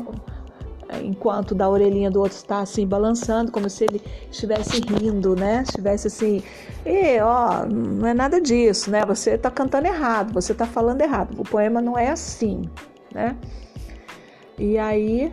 Enquanto 1.03 1.55
da 1.55 1.69
orelhinha 1.69 2.11
do 2.11 2.21
outro 2.21 2.37
está 2.37 2.61
assim 2.61 2.87
balançando, 2.87 3.53
como 3.53 3.69
se 3.69 3.85
ele 3.85 4.03
estivesse 4.31 4.81
rindo, 4.81 5.37
né? 5.37 5.63
Estivesse 5.67 6.07
assim, 6.07 6.43
e 6.85 7.21
ó, 7.21 7.67
não 7.67 8.09
é 8.09 8.15
nada 8.15 8.41
disso, 8.41 8.91
né? 8.91 9.05
Você 9.05 9.33
está 9.33 9.51
cantando 9.51 9.87
errado, 9.87 10.33
você 10.33 10.53
está 10.53 10.67
falando 10.67 11.01
errado. 11.01 11.39
O 11.39 11.45
poema 11.45 11.81
não 11.81 11.99
é 11.99 12.11
assim, 12.11 12.63
né? 13.13 13.37
E 14.59 14.79
aí 14.79 15.33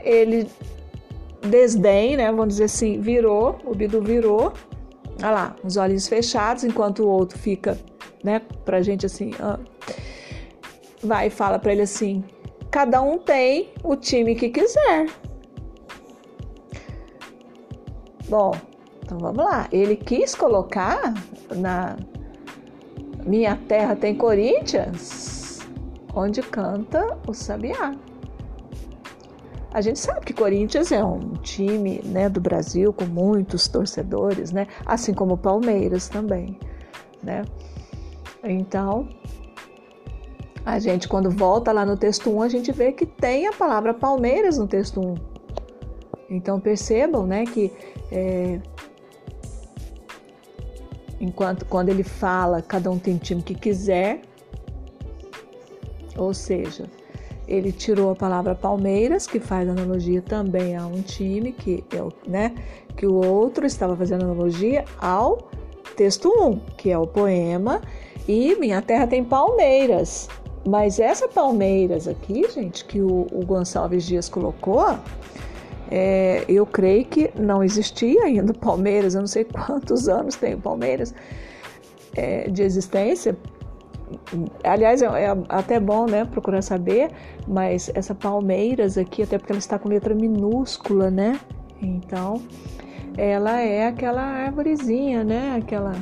ele 0.00 0.48
desdém, 1.40 2.16
né? 2.16 2.30
Vamos 2.30 2.48
dizer 2.48 2.64
assim, 2.64 3.00
virou, 3.00 3.58
o 3.64 3.74
Bidu 3.74 4.02
virou, 4.02 4.52
olha 5.22 5.30
lá, 5.30 5.56
os 5.64 5.76
olhinhos 5.76 6.06
fechados, 6.06 6.64
enquanto 6.64 7.02
o 7.02 7.08
outro 7.08 7.38
fica, 7.38 7.78
né? 8.22 8.40
Pra 8.64 8.82
gente 8.82 9.06
assim, 9.06 9.32
ó, 9.40 9.56
vai 11.02 11.28
e 11.28 11.30
fala 11.30 11.58
para 11.58 11.72
ele 11.72 11.82
assim 11.82 12.22
cada 12.70 13.00
um 13.00 13.18
tem 13.18 13.72
o 13.82 13.96
time 13.96 14.34
que 14.34 14.48
quiser. 14.48 15.06
Bom, 18.28 18.52
então 19.02 19.18
vamos 19.18 19.42
lá. 19.44 19.68
Ele 19.72 19.96
quis 19.96 20.34
colocar 20.34 21.14
na 21.56 21.96
Minha 23.24 23.56
Terra 23.56 23.96
tem 23.96 24.14
Corinthians, 24.14 25.60
onde 26.14 26.42
canta 26.42 27.18
o 27.26 27.32
Sabiá. 27.32 27.94
A 29.72 29.80
gente 29.80 29.98
sabe 29.98 30.24
que 30.24 30.32
Corinthians 30.32 30.92
é 30.92 31.04
um 31.04 31.34
time 31.42 32.00
né, 32.04 32.28
do 32.28 32.40
Brasil 32.40 32.92
com 32.92 33.04
muitos 33.04 33.68
torcedores, 33.68 34.50
né? 34.50 34.66
Assim 34.84 35.12
como 35.12 35.36
Palmeiras 35.36 36.08
também, 36.08 36.58
né? 37.22 37.44
Então, 38.42 39.08
a 40.68 40.78
gente, 40.78 41.08
quando 41.08 41.30
volta 41.30 41.72
lá 41.72 41.86
no 41.86 41.96
texto 41.96 42.28
1, 42.28 42.42
a 42.42 42.48
gente 42.48 42.70
vê 42.72 42.92
que 42.92 43.06
tem 43.06 43.46
a 43.46 43.52
palavra 43.54 43.94
Palmeiras 43.94 44.58
no 44.58 44.66
texto 44.66 45.00
1. 45.00 45.14
Então 46.28 46.60
percebam 46.60 47.26
né, 47.26 47.46
que 47.46 47.72
é, 48.12 48.60
enquanto 51.18 51.64
quando 51.64 51.88
ele 51.88 52.02
fala, 52.02 52.60
cada 52.60 52.90
um 52.90 52.98
tem 52.98 53.16
o 53.16 53.18
time 53.18 53.40
que 53.40 53.54
quiser, 53.54 54.20
ou 56.18 56.34
seja, 56.34 56.84
ele 57.46 57.72
tirou 57.72 58.10
a 58.10 58.14
palavra 58.14 58.54
Palmeiras, 58.54 59.26
que 59.26 59.40
faz 59.40 59.66
analogia 59.66 60.20
também 60.20 60.76
a 60.76 60.86
um 60.86 61.00
time, 61.00 61.50
que, 61.50 61.82
é 61.96 62.02
o, 62.02 62.12
né, 62.26 62.54
que 62.94 63.06
o 63.06 63.14
outro 63.14 63.64
estava 63.64 63.96
fazendo 63.96 64.26
analogia 64.26 64.84
ao 65.00 65.48
texto 65.96 66.28
1, 66.28 66.58
que 66.76 66.90
é 66.90 66.98
o 66.98 67.06
poema, 67.06 67.80
e 68.28 68.54
Minha 68.56 68.82
Terra 68.82 69.06
tem 69.06 69.24
Palmeiras. 69.24 70.28
Mas 70.68 71.00
essa 71.00 71.26
Palmeiras 71.28 72.06
aqui, 72.06 72.46
gente, 72.50 72.84
que 72.84 73.00
o, 73.00 73.26
o 73.32 73.46
Gonçalves 73.46 74.04
Dias 74.04 74.28
colocou, 74.28 74.98
é, 75.90 76.44
eu 76.46 76.66
creio 76.66 77.06
que 77.06 77.30
não 77.40 77.64
existia 77.64 78.24
ainda 78.24 78.52
Palmeiras, 78.52 79.14
eu 79.14 79.22
não 79.22 79.26
sei 79.26 79.44
quantos 79.44 80.10
anos 80.10 80.36
tem 80.36 80.52
o 80.52 80.58
Palmeiras 80.58 81.14
é, 82.14 82.50
de 82.50 82.62
existência. 82.62 83.34
Aliás, 84.62 85.00
é, 85.00 85.06
é, 85.06 85.28
até 85.48 85.80
bom 85.80 86.04
né, 86.04 86.26
procurar 86.26 86.60
saber, 86.60 87.12
mas 87.46 87.90
essa 87.94 88.14
Palmeiras 88.14 88.98
aqui, 88.98 89.22
até 89.22 89.38
porque 89.38 89.52
ela 89.52 89.58
está 89.58 89.78
com 89.78 89.88
letra 89.88 90.14
minúscula, 90.14 91.10
né? 91.10 91.40
Então, 91.80 92.42
ela 93.16 93.58
é 93.58 93.86
aquela 93.86 94.20
árvorezinha, 94.20 95.24
né? 95.24 95.56
Aquela 95.56 95.92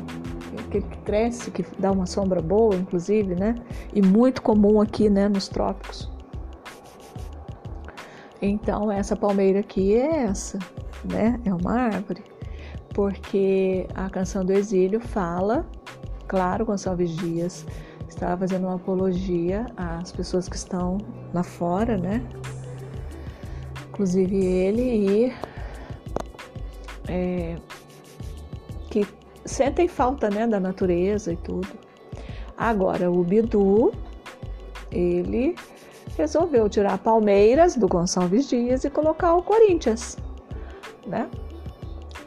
aquele 0.63 0.87
que 0.87 0.99
cresce, 0.99 1.51
que 1.51 1.65
dá 1.79 1.91
uma 1.91 2.07
sombra 2.07 2.41
boa, 2.41 2.75
inclusive, 2.75 3.35
né? 3.35 3.55
E 3.95 4.03
muito 4.03 4.43
comum 4.43 4.81
aqui, 4.81 5.09
né, 5.09 5.29
nos 5.29 5.49
trópicos. 5.49 6.11
Então, 8.41 8.91
essa 8.91 9.17
palmeira 9.17 9.61
aqui 9.61 9.95
é 9.95 10.25
essa, 10.25 10.59
né? 11.05 11.41
É 11.45 11.53
uma 11.53 11.73
árvore. 11.73 12.23
Porque 12.95 13.87
a 13.95 14.09
canção 14.09 14.45
do 14.45 14.53
exílio 14.53 15.01
fala, 15.01 15.67
claro, 16.27 16.65
Gonçalves 16.65 17.11
Dias 17.17 17.67
estava 18.09 18.39
fazendo 18.39 18.67
uma 18.67 18.77
apologia 18.77 19.67
às 19.77 20.13
pessoas 20.13 20.49
que 20.49 20.57
estão 20.57 20.99
lá 21.35 21.43
fora, 21.43 21.99
né? 21.99 22.23
Inclusive 23.89 24.37
ele 24.37 24.83
e 24.83 25.33
é, 27.09 27.57
sentem 29.47 29.89
falta 29.89 30.29
né, 30.29 30.47
da 30.47 30.61
natureza 30.61 31.33
e 31.33 31.37
tudo. 31.37 31.69
Agora, 32.57 33.11
o 33.11 33.23
Bidu, 33.23 33.93
ele 34.91 35.55
resolveu 36.17 36.69
tirar 36.69 36.99
Palmeiras 36.99 37.77
do 37.77 37.87
Gonçalves 37.87 38.49
Dias 38.49 38.85
e 38.85 38.91
colocar 38.91 39.35
o 39.35 39.43
Corinthians, 39.43 40.17
né? 41.07 41.29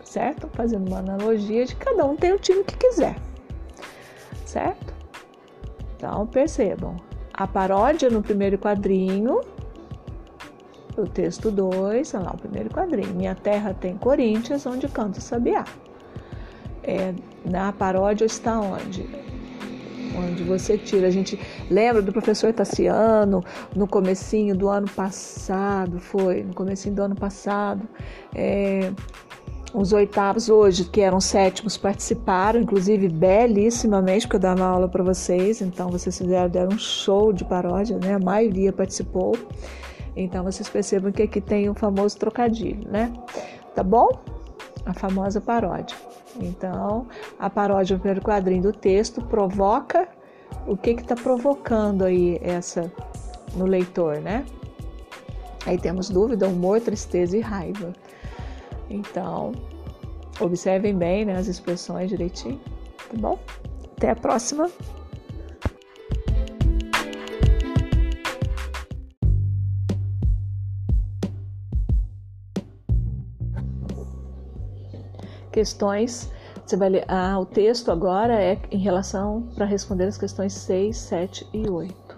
Certo? 0.03 0.47
Fazendo 0.53 0.87
uma 0.87 0.99
analogia 0.99 1.65
de 1.65 1.75
cada 1.75 2.05
um 2.05 2.15
tem 2.15 2.33
o 2.33 2.39
time 2.39 2.63
que 2.63 2.77
quiser, 2.77 3.15
certo? 4.45 4.93
Então, 5.95 6.25
percebam, 6.27 6.95
a 7.33 7.45
paródia 7.47 8.09
no 8.09 8.21
primeiro 8.21 8.57
quadrinho, 8.57 9.41
o 10.97 11.05
texto 11.07 11.51
2, 11.51 12.13
olha 12.13 12.23
lá, 12.23 12.31
o 12.31 12.37
primeiro 12.37 12.69
quadrinho, 12.69 13.13
Minha 13.15 13.35
Terra 13.35 13.73
tem 13.73 13.97
Corinthians, 13.97 14.65
onde 14.65 14.87
canta 14.87 15.19
o 15.19 15.21
sabiá 15.21 15.65
é, 16.83 17.13
na 17.45 17.71
paródia 17.71 18.25
está 18.25 18.59
onde? 18.59 19.07
Onde 20.17 20.43
você 20.43 20.77
tira. 20.77 21.07
A 21.07 21.11
gente 21.11 21.39
lembra 21.69 22.01
do 22.01 22.11
professor 22.11 22.51
Tassiano 22.53 23.43
no 23.75 23.87
comecinho 23.87 24.55
do 24.55 24.67
ano 24.69 24.89
passado, 24.89 25.99
foi, 25.99 26.43
no 26.43 26.53
comecinho 26.53 26.95
do 26.95 27.03
ano 27.03 27.15
passado. 27.15 27.87
É, 28.33 28.91
os 29.73 29.93
oitavos 29.93 30.49
hoje, 30.49 30.85
que 30.85 30.99
eram 31.01 31.21
sétimos, 31.21 31.77
participaram, 31.77 32.59
inclusive 32.59 33.07
belíssimamente, 33.07 34.25
porque 34.25 34.37
eu 34.37 34.41
dava 34.41 34.65
aula 34.65 34.87
para 34.87 35.03
vocês, 35.03 35.61
então 35.61 35.89
vocês 35.89 36.17
fizeram 36.17 36.49
deram 36.49 36.75
um 36.75 36.79
show 36.79 37.31
de 37.31 37.45
paródia, 37.45 37.99
né? 37.99 38.15
A 38.15 38.19
maioria 38.19 38.73
participou. 38.73 39.37
Então 40.15 40.43
vocês 40.43 40.67
percebam 40.67 41.11
que 41.11 41.21
aqui 41.21 41.39
tem 41.39 41.69
o 41.69 41.75
famoso 41.75 42.17
trocadilho, 42.17 42.89
né? 42.89 43.13
Tá 43.75 43.83
bom? 43.83 44.09
A 44.85 44.93
famosa 44.93 45.39
paródia. 45.39 45.95
Então, 46.39 47.07
a 47.37 47.49
paródia 47.49 47.95
do 47.95 47.99
primeiro 47.99 48.21
quadrinho 48.21 48.63
do 48.63 48.73
texto 48.73 49.21
provoca 49.21 50.07
o 50.67 50.77
que 50.77 50.91
está 50.91 51.15
provocando 51.15 52.03
aí 52.03 52.39
essa 52.41 52.91
no 53.55 53.65
leitor, 53.65 54.19
né? 54.19 54.45
Aí 55.65 55.77
temos 55.77 56.09
dúvida, 56.09 56.47
humor, 56.47 56.79
tristeza 56.79 57.37
e 57.37 57.41
raiva. 57.41 57.93
Então, 58.89 59.51
observem 60.39 60.95
bem 60.95 61.25
né, 61.25 61.35
as 61.35 61.47
expressões 61.47 62.09
direitinho, 62.09 62.59
tá 63.09 63.17
bom? 63.17 63.39
Até 63.97 64.11
a 64.11 64.15
próxima! 64.15 64.69
Questões. 75.51 76.31
Você 76.65 76.77
vai 76.77 76.89
ler, 76.89 77.05
ah, 77.07 77.39
o 77.39 77.45
texto 77.45 77.91
agora 77.91 78.41
é 78.41 78.59
em 78.71 78.77
relação 78.77 79.43
para 79.55 79.65
responder 79.65 80.05
as 80.05 80.17
questões 80.17 80.53
6, 80.53 80.95
7 80.95 81.47
e 81.53 81.69
8. 81.69 82.17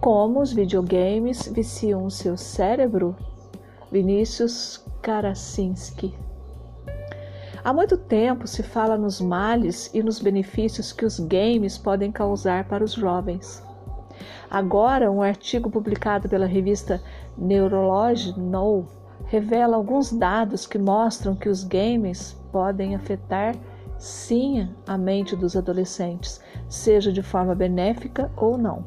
como 0.00 0.40
os 0.40 0.52
videogames 0.52 1.46
viciam 1.48 2.04
o 2.04 2.10
seu 2.10 2.36
cérebro? 2.36 3.14
Vinícius 3.92 4.84
Karasinski. 5.02 6.14
Há 7.62 7.72
muito 7.72 7.98
tempo 7.98 8.46
se 8.46 8.62
fala 8.62 8.96
nos 8.96 9.20
males 9.20 9.90
e 9.92 10.02
nos 10.02 10.18
benefícios 10.18 10.92
que 10.92 11.04
os 11.04 11.20
games 11.20 11.76
podem 11.76 12.10
causar 12.10 12.64
para 12.66 12.82
os 12.82 12.92
jovens. 12.92 13.62
Agora, 14.50 15.10
um 15.10 15.20
artigo 15.20 15.70
publicado 15.70 16.28
pela 16.28 16.46
revista 16.46 17.02
Neurology 17.36 18.38
Now 18.38 18.86
revela 19.30 19.76
alguns 19.76 20.12
dados 20.12 20.66
que 20.66 20.76
mostram 20.76 21.36
que 21.36 21.48
os 21.48 21.62
games 21.62 22.36
podem 22.50 22.96
afetar 22.96 23.54
sim 23.96 24.68
a 24.84 24.98
mente 24.98 25.36
dos 25.36 25.54
adolescentes, 25.54 26.40
seja 26.68 27.12
de 27.12 27.22
forma 27.22 27.54
benéfica 27.54 28.28
ou 28.36 28.58
não. 28.58 28.82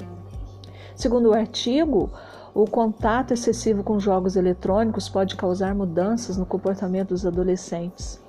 Segundo 0.98 1.30
o 1.30 1.34
artigo, 1.34 2.12
o 2.54 2.66
contato 2.66 3.34
excessivo 3.34 3.84
com 3.84 3.98
jogos 4.02 4.36
eletrônicos 4.36 5.08
pode 5.08 5.38
causar 5.38 5.74
mudanças 5.74 6.36
no 6.36 6.46
comportamento 6.46 7.10
dos 7.10 7.26
adolescentes. 7.26 8.22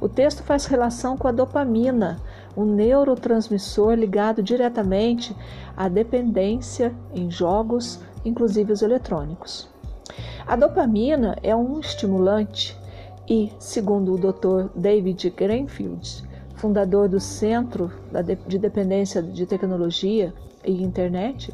O 0.00 0.08
texto 0.08 0.42
faz 0.42 0.64
relação 0.64 1.14
com 1.14 1.28
a 1.28 1.32
dopamina, 1.32 2.16
um 2.56 2.64
neurotransmissor 2.64 3.92
ligado 3.92 4.42
diretamente 4.42 5.36
à 5.76 5.90
dependência 5.90 6.96
em 7.14 7.30
jogos, 7.30 8.00
inclusive 8.24 8.72
os 8.72 8.80
eletrônicos. 8.80 9.69
A 10.46 10.56
dopamina 10.56 11.36
é 11.42 11.54
um 11.54 11.78
estimulante 11.80 12.76
e, 13.28 13.52
segundo 13.58 14.14
o 14.14 14.18
Dr. 14.18 14.70
David 14.74 15.30
Greenfield, 15.30 16.24
fundador 16.56 17.08
do 17.08 17.20
Centro 17.20 17.92
de 18.46 18.58
Dependência 18.58 19.22
de 19.22 19.46
Tecnologia 19.46 20.34
e 20.64 20.82
Internet, 20.82 21.52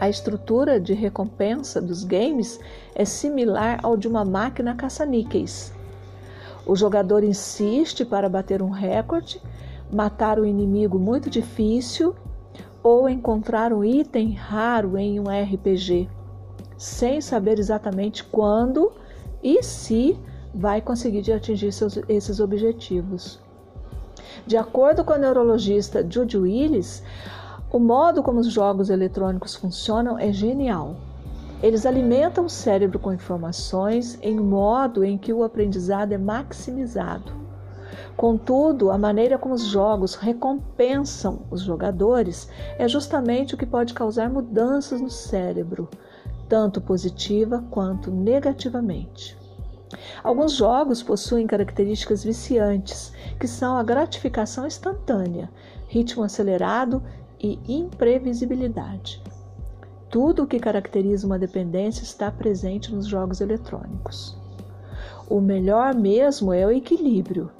a 0.00 0.08
estrutura 0.08 0.80
de 0.80 0.94
recompensa 0.94 1.80
dos 1.80 2.02
games 2.02 2.58
é 2.94 3.04
similar 3.04 3.78
ao 3.82 3.96
de 3.96 4.08
uma 4.08 4.24
máquina 4.24 4.74
caça-níqueis. 4.74 5.72
O 6.66 6.74
jogador 6.74 7.22
insiste 7.22 8.04
para 8.04 8.28
bater 8.28 8.62
um 8.62 8.70
recorde, 8.70 9.40
matar 9.92 10.40
um 10.40 10.44
inimigo 10.44 10.98
muito 10.98 11.30
difícil 11.30 12.16
ou 12.82 13.08
encontrar 13.08 13.72
um 13.72 13.84
item 13.84 14.32
raro 14.32 14.98
em 14.98 15.20
um 15.20 15.24
RPG, 15.24 16.08
sem 16.76 17.20
saber 17.20 17.58
exatamente 17.58 18.24
quando 18.24 18.92
e 19.42 19.62
se 19.62 20.18
vai 20.54 20.80
conseguir 20.80 21.32
atingir 21.32 21.72
seus, 21.72 21.98
esses 22.08 22.40
objetivos. 22.40 23.40
De 24.46 24.56
acordo 24.56 25.04
com 25.04 25.12
a 25.12 25.18
neurologista 25.18 26.06
Judy 26.08 26.36
Willis, 26.36 27.02
o 27.70 27.78
modo 27.78 28.22
como 28.22 28.40
os 28.40 28.48
jogos 28.48 28.90
eletrônicos 28.90 29.54
funcionam 29.54 30.18
é 30.18 30.32
genial. 30.32 30.96
Eles 31.62 31.86
alimentam 31.86 32.46
o 32.46 32.50
cérebro 32.50 32.98
com 32.98 33.12
informações 33.12 34.18
em 34.20 34.38
modo 34.38 35.04
em 35.04 35.16
que 35.16 35.32
o 35.32 35.44
aprendizado 35.44 36.12
é 36.12 36.18
maximizado. 36.18 37.32
Contudo, 38.16 38.90
a 38.90 38.98
maneira 38.98 39.38
como 39.38 39.54
os 39.54 39.62
jogos 39.62 40.14
recompensam 40.14 41.42
os 41.50 41.62
jogadores 41.62 42.48
é 42.78 42.86
justamente 42.86 43.54
o 43.54 43.58
que 43.58 43.64
pode 43.64 43.94
causar 43.94 44.28
mudanças 44.28 45.00
no 45.00 45.10
cérebro, 45.10 45.88
tanto 46.52 46.82
positiva 46.82 47.64
quanto 47.70 48.10
negativamente. 48.10 49.34
Alguns 50.22 50.52
jogos 50.52 51.02
possuem 51.02 51.46
características 51.46 52.22
viciantes, 52.22 53.10
que 53.40 53.48
são 53.48 53.74
a 53.74 53.82
gratificação 53.82 54.66
instantânea, 54.66 55.48
ritmo 55.88 56.22
acelerado 56.22 57.02
e 57.40 57.58
imprevisibilidade. 57.66 59.22
Tudo 60.10 60.42
o 60.42 60.46
que 60.46 60.60
caracteriza 60.60 61.26
uma 61.26 61.38
dependência 61.38 62.02
está 62.02 62.30
presente 62.30 62.94
nos 62.94 63.06
jogos 63.06 63.40
eletrônicos. 63.40 64.36
O 65.30 65.40
melhor 65.40 65.94
mesmo 65.94 66.52
é 66.52 66.66
o 66.66 66.70
equilíbrio. 66.70 67.50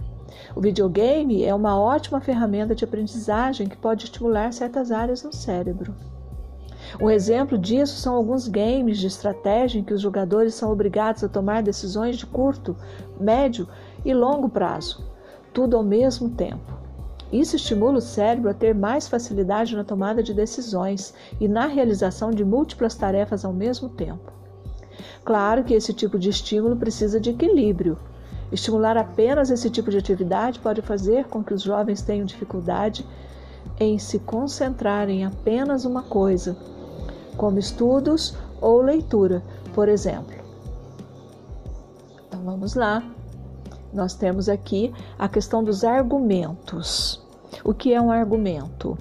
O 0.55 0.61
videogame 0.61 1.43
é 1.43 1.55
uma 1.55 1.81
ótima 1.81 2.21
ferramenta 2.21 2.75
de 2.75 2.85
aprendizagem 2.85 3.71
que 3.71 3.77
pode 3.79 4.05
estimular 4.05 4.53
certas 4.53 4.93
áreas 4.93 5.23
no 5.23 5.33
cérebro. 5.33 6.12
Um 7.01 7.11
exemplo 7.11 7.57
disso 7.57 7.97
são 7.97 8.15
alguns 8.15 8.47
games 8.49 8.99
de 8.99 9.07
estratégia 9.07 9.79
em 9.79 9.85
que 9.85 9.95
os 9.95 10.01
jogadores 10.01 10.55
são 10.55 10.71
obrigados 10.71 11.25
a 11.25 11.29
tomar 11.29 11.63
decisões 11.63 12.17
de 12.17 12.27
curto, 12.27 12.77
médio 13.19 13.67
e 14.05 14.13
longo 14.13 14.49
prazo, 14.49 15.05
tudo 15.53 15.77
ao 15.77 15.83
mesmo 15.83 16.31
tempo. 16.31 16.81
Isso 17.33 17.57
estimula 17.57 17.97
o 17.97 18.03
cérebro 18.03 18.51
a 18.51 18.55
ter 18.55 18.75
mais 18.75 19.09
facilidade 19.09 19.75
na 19.75 19.85
tomada 19.85 20.23
de 20.23 20.35
decisões 20.35 21.15
e 21.41 21.49
na 21.49 21.67
realização 21.67 22.31
de 22.31 22.45
múltiplas 22.45 22.95
tarefas 22.95 23.43
ao 23.45 23.55
mesmo 23.55 23.89
tempo. 23.89 24.31
Claro 25.25 25.65
que 25.65 25.73
esse 25.73 25.95
tipo 25.95 26.19
de 26.19 26.29
estímulo 26.29 26.77
precisa 26.77 27.19
de 27.19 27.31
equilíbrio. 27.31 27.99
Estimular 28.51 28.99
apenas 28.99 29.51
esse 29.51 29.71
tipo 29.71 29.91
de 29.91 29.97
atividade 29.97 30.61
pode 30.61 30.83
fazer 30.83 31.25
com 31.25 31.43
que 31.43 31.55
os 31.55 31.63
jovens 31.63 32.03
tenham 32.03 32.27
dificuldade 32.27 33.07
em 33.81 33.99
se 33.99 34.19
concentrar 34.19 35.09
em 35.09 35.25
apenas 35.25 35.87
uma 35.87 36.03
coisa 36.03 36.55
como 37.37 37.59
estudos 37.59 38.37
ou 38.61 38.81
leitura, 38.81 39.43
por 39.75 39.89
exemplo. 39.89 40.35
Então 42.29 42.43
vamos 42.45 42.75
lá. 42.75 43.03
Nós 43.93 44.15
temos 44.15 44.49
aqui 44.49 44.93
a 45.19 45.29
questão 45.29 45.63
dos 45.63 45.85
argumentos. 45.85 47.23
O 47.65 47.75
que 47.75 47.93
é 47.93 48.01
um 48.01 48.11
argumento? 48.11 48.97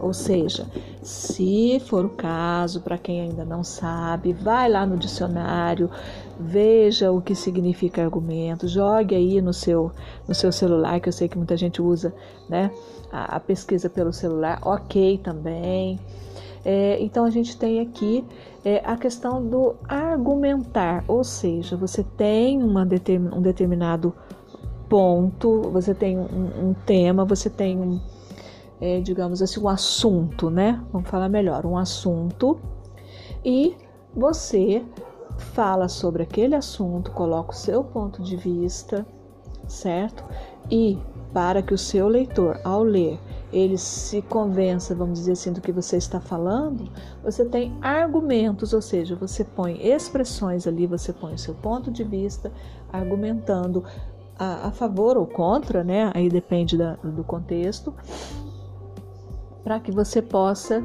Ou 0.00 0.14
seja, 0.14 0.66
se 1.02 1.78
for 1.80 2.06
o 2.06 2.08
caso, 2.08 2.80
para 2.80 2.96
quem 2.96 3.20
ainda 3.20 3.44
não 3.44 3.62
sabe, 3.62 4.32
vai 4.32 4.66
lá 4.66 4.86
no 4.86 4.96
dicionário, 4.96 5.90
veja 6.38 7.12
o 7.12 7.20
que 7.20 7.34
significa 7.34 8.02
argumento, 8.02 8.66
jogue 8.66 9.14
aí 9.14 9.42
no 9.42 9.52
seu, 9.52 9.92
no 10.26 10.34
seu 10.34 10.50
celular, 10.50 11.00
que 11.00 11.10
eu 11.10 11.12
sei 11.12 11.28
que 11.28 11.36
muita 11.36 11.54
gente 11.54 11.82
usa 11.82 12.14
né, 12.48 12.70
a, 13.12 13.36
a 13.36 13.40
pesquisa 13.40 13.90
pelo 13.90 14.10
celular, 14.10 14.58
ok 14.62 15.18
também. 15.18 16.00
É, 16.64 16.98
então 17.00 17.24
a 17.24 17.30
gente 17.30 17.56
tem 17.56 17.80
aqui 17.80 18.24
é, 18.64 18.82
a 18.84 18.96
questão 18.96 19.44
do 19.44 19.76
argumentar, 19.88 21.04
ou 21.08 21.24
seja, 21.24 21.76
você 21.76 22.04
tem 22.04 22.62
uma 22.62 22.84
determin, 22.84 23.30
um 23.34 23.40
determinado 23.40 24.14
ponto, 24.88 25.62
você 25.70 25.94
tem 25.94 26.18
um, 26.18 26.68
um 26.68 26.74
tema, 26.84 27.24
você 27.24 27.48
tem 27.48 27.80
um, 27.80 28.00
é, 28.80 29.00
digamos 29.00 29.40
assim, 29.40 29.60
um 29.60 29.68
assunto, 29.68 30.50
né? 30.50 30.82
Vamos 30.92 31.08
falar 31.08 31.28
melhor, 31.28 31.64
um 31.64 31.78
assunto, 31.78 32.60
e 33.44 33.74
você 34.14 34.84
fala 35.38 35.88
sobre 35.88 36.22
aquele 36.22 36.54
assunto, 36.54 37.10
coloca 37.12 37.52
o 37.52 37.56
seu 37.56 37.82
ponto 37.82 38.22
de 38.22 38.36
vista, 38.36 39.06
certo? 39.66 40.24
E 40.70 40.98
para 41.32 41.62
que 41.62 41.72
o 41.72 41.78
seu 41.78 42.08
leitor, 42.08 42.60
ao 42.64 42.82
ler, 42.82 43.18
ele 43.52 43.76
se 43.76 44.22
convença, 44.22 44.94
vamos 44.94 45.18
dizer 45.18 45.32
assim, 45.32 45.52
do 45.52 45.60
que 45.60 45.72
você 45.72 45.96
está 45.96 46.20
falando, 46.20 46.88
você 47.22 47.44
tem 47.44 47.76
argumentos, 47.80 48.72
ou 48.72 48.80
seja, 48.80 49.16
você 49.16 49.44
põe 49.44 49.84
expressões 49.84 50.66
ali, 50.66 50.86
você 50.86 51.12
põe 51.12 51.34
o 51.34 51.38
seu 51.38 51.54
ponto 51.54 51.90
de 51.90 52.04
vista, 52.04 52.52
argumentando 52.92 53.84
a, 54.38 54.68
a 54.68 54.70
favor 54.70 55.16
ou 55.16 55.26
contra, 55.26 55.82
né? 55.82 56.10
Aí 56.14 56.28
depende 56.28 56.76
da, 56.76 56.94
do 56.94 57.24
contexto, 57.24 57.92
para 59.64 59.80
que 59.80 59.90
você 59.90 60.22
possa 60.22 60.82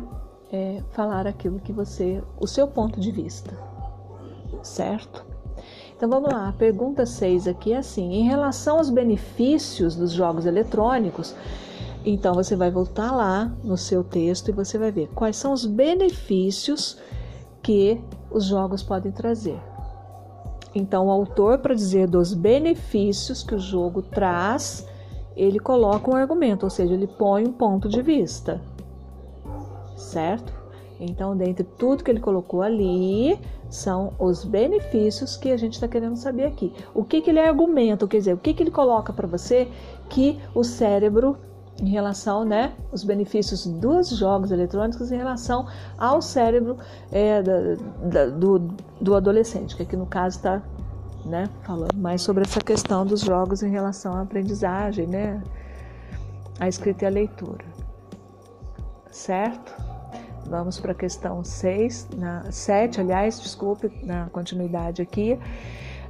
é, 0.52 0.82
falar 0.92 1.28
aquilo 1.28 1.60
que 1.60 1.72
você, 1.72 2.24
o 2.40 2.48
seu 2.48 2.68
ponto 2.68 3.00
de 3.00 3.12
vista, 3.12 3.58
certo? 4.64 5.26
Então 5.96 6.10
vamos 6.10 6.30
lá, 6.32 6.50
a 6.50 6.52
pergunta 6.52 7.06
6 7.06 7.48
aqui 7.48 7.72
é 7.72 7.78
assim: 7.78 8.14
em 8.14 8.24
relação 8.24 8.78
aos 8.78 8.90
benefícios 8.90 9.96
dos 9.96 10.12
jogos 10.12 10.46
eletrônicos, 10.46 11.34
então 12.06 12.36
você 12.36 12.56
vai 12.56 12.70
voltar 12.70 13.12
lá 13.12 13.52
no 13.64 13.76
seu 13.76 14.04
texto 14.04 14.50
e 14.50 14.54
você 14.54 14.78
vai 14.78 14.92
ver 14.92 15.10
quais 15.16 15.36
são 15.36 15.52
os 15.52 15.66
benefícios 15.66 16.98
que 17.64 18.00
os 18.30 18.46
jogos 18.46 18.84
podem 18.84 19.12
trazer. 19.12 19.60
Então, 20.76 21.08
o 21.08 21.12
autor, 21.12 21.60
para 21.60 21.74
dizer 21.74 22.08
dos 22.08 22.34
benefícios 22.34 23.42
que 23.42 23.56
o 23.56 23.60
jogo 23.60 24.02
traz, 24.02 24.86
ele 25.36 25.58
coloca 25.58 26.12
um 26.12 26.16
argumento, 26.16 26.64
ou 26.64 26.70
seja, 26.70 26.94
ele 26.94 27.08
põe 27.08 27.48
um 27.48 27.52
ponto 27.52 27.90
de 27.90 28.02
vista, 28.02 28.62
certo? 29.96 30.54
Então, 31.00 31.36
dentre 31.36 31.64
tudo 31.64 32.04
que 32.04 32.12
ele 32.12 32.20
colocou 32.20 32.62
ali, 32.62 33.40
são 33.70 34.14
os 34.20 34.46
benefícios 34.46 35.36
que 35.36 35.52
a 35.52 35.58
gente 35.58 35.74
está 35.74 35.88
querendo 35.88 36.16
saber 36.16 36.46
aqui. 36.46 36.72
O 36.94 37.04
que, 37.04 37.22
que 37.22 37.30
ele 37.30 37.40
argumenta, 37.40 38.08
quer 38.08 38.18
dizer, 38.18 38.34
o 38.34 38.38
que, 38.38 38.54
que 38.54 38.64
ele 38.64 38.72
coloca 38.72 39.12
para 39.12 39.28
você 39.28 39.68
que 40.10 40.40
o 40.54 40.64
cérebro 40.64 41.38
em 41.82 41.90
relação, 41.90 42.46
né, 42.46 42.74
os 42.92 43.04
benefícios 43.04 43.66
dos 43.66 44.10
jogos 44.10 44.52
eletrônicos 44.52 45.12
em 45.12 45.18
relação 45.18 45.68
ao 45.98 46.22
cérebro 46.22 46.78
é, 47.12 47.42
da, 47.42 47.76
da, 48.04 48.26
do, 48.28 48.60
do 49.02 49.16
adolescente, 49.16 49.76
que 49.76 49.84
aqui 49.84 49.98
no 49.98 50.06
caso 50.06 50.38
está 50.38 50.62
né, 51.26 51.50
falando 51.64 51.96
mais 51.96 52.22
sobre 52.22 52.44
essa 52.44 52.62
questão 52.62 53.06
dos 53.06 53.22
jogos 53.22 53.62
em 53.62 53.70
relação 53.70 54.14
à 54.14 54.22
aprendizagem, 54.22 55.08
né, 55.08 55.42
a 56.60 56.68
escrita 56.68 57.04
e 57.04 57.08
a 57.08 57.12
leitura, 57.12 57.66
certo? 59.12 59.76
Vamos 60.48 60.80
para 60.80 60.92
a 60.92 60.96
questão 60.96 61.44
6, 61.44 62.10
na 62.18 62.52
7, 62.52 63.02
aliás, 63.02 63.42
desculpe, 63.42 63.92
na 64.04 64.28
continuidade 64.28 65.02
aqui. 65.02 65.40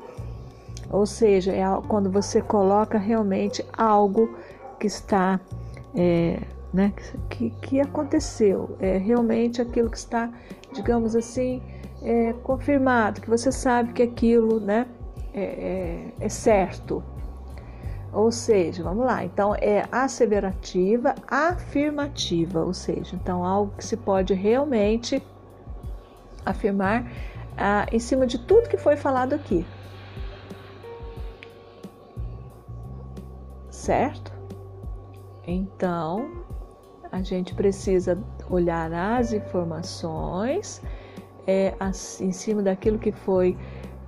Ou 0.90 1.06
seja, 1.06 1.52
é 1.52 1.62
quando 1.86 2.10
você 2.10 2.40
coloca 2.40 2.98
realmente 2.98 3.64
algo 3.76 4.36
que 4.78 4.86
está, 4.86 5.40
é, 5.94 6.40
né, 6.72 6.92
que, 7.28 7.50
que 7.62 7.80
aconteceu, 7.80 8.76
é 8.80 8.96
realmente 8.96 9.62
aquilo 9.62 9.90
que 9.90 9.96
está, 9.96 10.30
digamos 10.72 11.14
assim, 11.14 11.62
é, 12.02 12.32
confirmado, 12.42 13.20
que 13.20 13.28
você 13.28 13.52
sabe 13.52 13.92
que 13.92 14.02
aquilo, 14.02 14.58
né, 14.58 14.86
é, 15.32 15.42
é, 15.42 16.12
é 16.18 16.28
certo, 16.28 17.04
ou 18.12 18.32
seja, 18.32 18.82
vamos 18.82 19.04
lá, 19.06 19.24
então 19.24 19.54
é 19.54 19.86
asseverativa, 19.92 21.14
afirmativa, 21.28 22.64
ou 22.64 22.74
seja, 22.74 23.14
então 23.14 23.44
algo 23.44 23.72
que 23.76 23.84
se 23.84 23.96
pode 23.96 24.34
realmente 24.34 25.22
afirmar 26.44 27.10
ah, 27.56 27.86
em 27.92 27.98
cima 27.98 28.26
de 28.26 28.38
tudo 28.38 28.68
que 28.68 28.76
foi 28.76 28.96
falado 28.96 29.34
aqui. 29.34 29.64
Certo? 33.70 34.32
Então, 35.46 36.44
a 37.10 37.22
gente 37.22 37.54
precisa 37.54 38.18
olhar 38.48 38.92
as 38.92 39.32
informações 39.32 40.82
é, 41.46 41.74
em 42.20 42.32
cima 42.32 42.62
daquilo 42.62 42.98
que 42.98 43.12
foi 43.12 43.56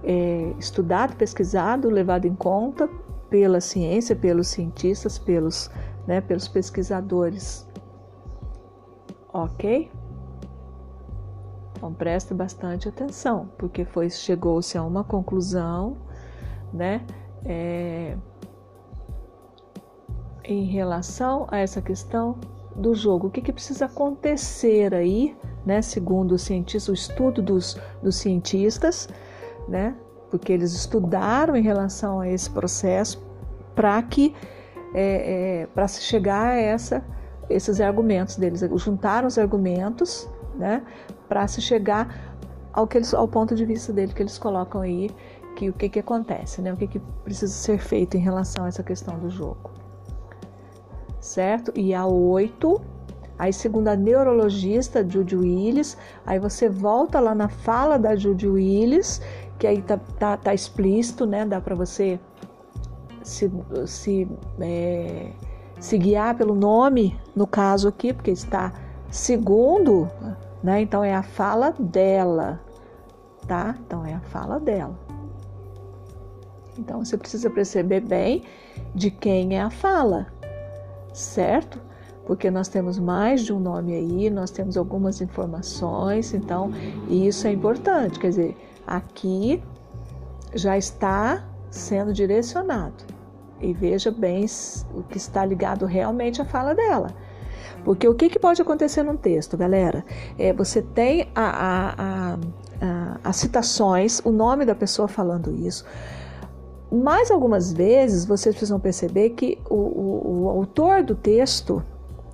é, 0.05 0.53
estudado, 0.59 1.17
pesquisado, 1.17 1.89
levado 1.89 2.27
em 2.27 2.35
conta 2.35 2.89
pela 3.33 3.63
ciência, 3.63 4.15
pelos 4.15 4.49
cientistas, 4.49 5.19
pelos, 5.19 5.71
né, 6.07 6.21
pelos 6.21 6.47
pesquisadores. 6.47 7.67
Ok? 9.33 9.91
Então 11.75 11.95
preste 11.95 12.35
bastante 12.35 12.91
atenção, 12.91 13.49
porque 13.57 13.87
foi 13.87 14.11
chegou-se 14.11 14.77
a 14.77 14.85
uma 14.85 15.03
conclusão, 15.03 15.97
né, 16.75 17.07
é, 17.47 18.19
em 20.45 20.67
relação 20.67 21.47
a 21.51 21.57
essa 21.57 21.81
questão 21.81 22.37
do 22.77 22.95
jogo. 22.95 23.29
O 23.29 23.31
que, 23.31 23.41
que 23.41 23.53
precisa 23.53 23.87
acontecer 23.87 24.93
aí, 24.93 25.35
né, 25.65 25.81
segundo 25.81 26.33
o 26.33 26.39
cientista, 26.39 26.91
o 26.91 26.95
estudo 26.95 27.41
dos, 27.41 27.81
dos 28.03 28.17
cientistas, 28.17 29.09
né, 29.67 29.97
porque 30.33 30.51
eles 30.51 30.73
estudaram 30.73 31.55
em 31.55 31.63
relação 31.63 32.19
a 32.19 32.27
esse 32.27 32.49
processo 32.49 33.23
para 33.75 34.03
que 34.03 34.35
é, 34.95 35.63
é, 35.63 35.67
para 35.67 35.87
se 35.87 36.01
chegar 36.01 36.47
a 36.47 36.55
essa, 36.55 37.05
esses 37.51 37.83
argumentos 37.83 38.37
deles, 38.37 38.65
juntaram 38.77 39.29
os 39.29 39.37
argumentos, 39.37 40.27
né, 40.57 40.83
para 41.29 41.47
se 41.47 41.61
chegar 41.61 42.35
ao 42.73 42.87
que 42.87 42.97
eles, 42.97 43.13
ao 43.13 43.29
ponto 43.29 43.55
de 43.55 43.67
vista 43.67 43.93
dele 43.93 44.15
que 44.15 44.23
eles 44.23 44.39
colocam 44.39 44.81
aí, 44.81 45.11
que 45.55 45.69
o 45.69 45.73
que 45.75 45.91
que 45.91 45.99
acontece, 45.99 46.63
né, 46.63 46.73
o 46.73 46.79
que 46.79 46.87
que 46.87 46.99
precisa 47.23 47.53
ser 47.53 47.79
feito 47.79 48.17
em 48.17 48.21
relação 48.21 48.65
a 48.65 48.69
essa 48.69 48.83
questão 48.83 49.19
do 49.19 49.29
jogo, 49.29 49.71
certo? 51.21 51.71
E 51.77 51.93
a 51.93 52.07
oito 52.07 52.81
Aí, 53.43 53.53
segundo 53.53 53.89
a 53.89 53.97
neurologista 53.97 55.05
Judy 55.05 55.35
Willis, 55.35 55.97
aí 56.25 56.39
você 56.39 56.69
volta 56.69 57.19
lá 57.19 57.35
na 57.35 57.49
fala 57.49 57.99
da 57.99 58.15
Judy 58.15 58.47
Willis 58.47 59.21
que 59.63 59.67
aí 59.69 59.81
tá, 59.81 59.97
tá, 60.19 60.37
tá 60.37 60.53
explícito, 60.53 61.25
né? 61.25 61.47
Dá 61.47 61.61
para 61.61 61.77
você 61.77 62.19
se, 63.23 63.49
se, 63.87 64.29
é, 64.59 65.31
se 65.79 65.97
guiar 65.97 66.37
pelo 66.37 66.53
nome, 66.53 67.17
no 67.37 67.47
caso 67.47 67.87
aqui, 67.87 68.13
porque 68.13 68.33
está 68.33 68.73
segundo, 69.09 70.11
né? 70.65 70.81
Então 70.83 71.05
é 71.05 71.15
a 71.15 71.23
fala 71.23 71.73
dela, 71.79 72.61
tá? 73.47 73.77
Então 73.87 74.05
é 74.05 74.15
a 74.15 74.21
fala 74.23 74.59
dela. 74.59 74.99
Então 76.77 77.05
você 77.05 77.17
precisa 77.17 77.49
perceber 77.49 78.01
bem 78.01 78.43
de 78.93 79.13
quem 79.13 79.57
é 79.57 79.63
a 79.63 79.71
fala, 79.71 80.27
certo? 81.13 81.81
Porque 82.27 82.51
nós 82.51 82.67
temos 82.67 82.99
mais 82.99 83.43
de 83.43 83.53
um 83.53 83.61
nome 83.61 83.95
aí, 83.95 84.29
nós 84.29 84.51
temos 84.51 84.77
algumas 84.77 85.21
informações, 85.21 86.35
então 86.35 86.73
isso 87.09 87.47
é 87.47 87.53
importante. 87.53 88.19
Quer 88.19 88.29
dizer, 88.29 88.72
aqui 88.87 89.63
já 90.55 90.77
está 90.77 91.45
sendo 91.71 92.13
direcionado. 92.13 93.05
E 93.61 93.73
veja 93.73 94.11
bem 94.11 94.45
o 94.95 95.03
que 95.05 95.17
está 95.17 95.45
ligado 95.45 95.87
realmente 95.87 96.43
à 96.43 96.45
fala 96.45 96.75
dela. 96.75 97.15
Porque 97.85 98.07
o 98.07 98.15
que, 98.15 98.29
que 98.29 98.39
pode 98.39 98.61
acontecer 98.61 99.03
num 99.03 99.17
texto, 99.17 99.57
galera? 99.57 100.05
É, 100.39 100.53
você 100.53 100.83
tem 100.83 101.29
a, 101.35 101.45
a, 101.45 102.39
a, 102.81 103.19
as 103.25 103.37
citações, 103.37 104.21
o 104.25 104.31
nome 104.31 104.65
da 104.65 104.75
pessoa 104.75 105.09
falando 105.09 105.53
isso. 105.55 105.85
Mais 106.91 107.31
algumas 107.31 107.73
vezes 107.73 108.25
vocês 108.25 108.55
precisam 108.55 108.79
perceber 108.79 109.31
que 109.31 109.59
o, 109.69 109.75
o, 109.75 110.43
o 110.45 110.49
autor 110.51 111.03
do 111.03 111.15
texto, 111.15 111.83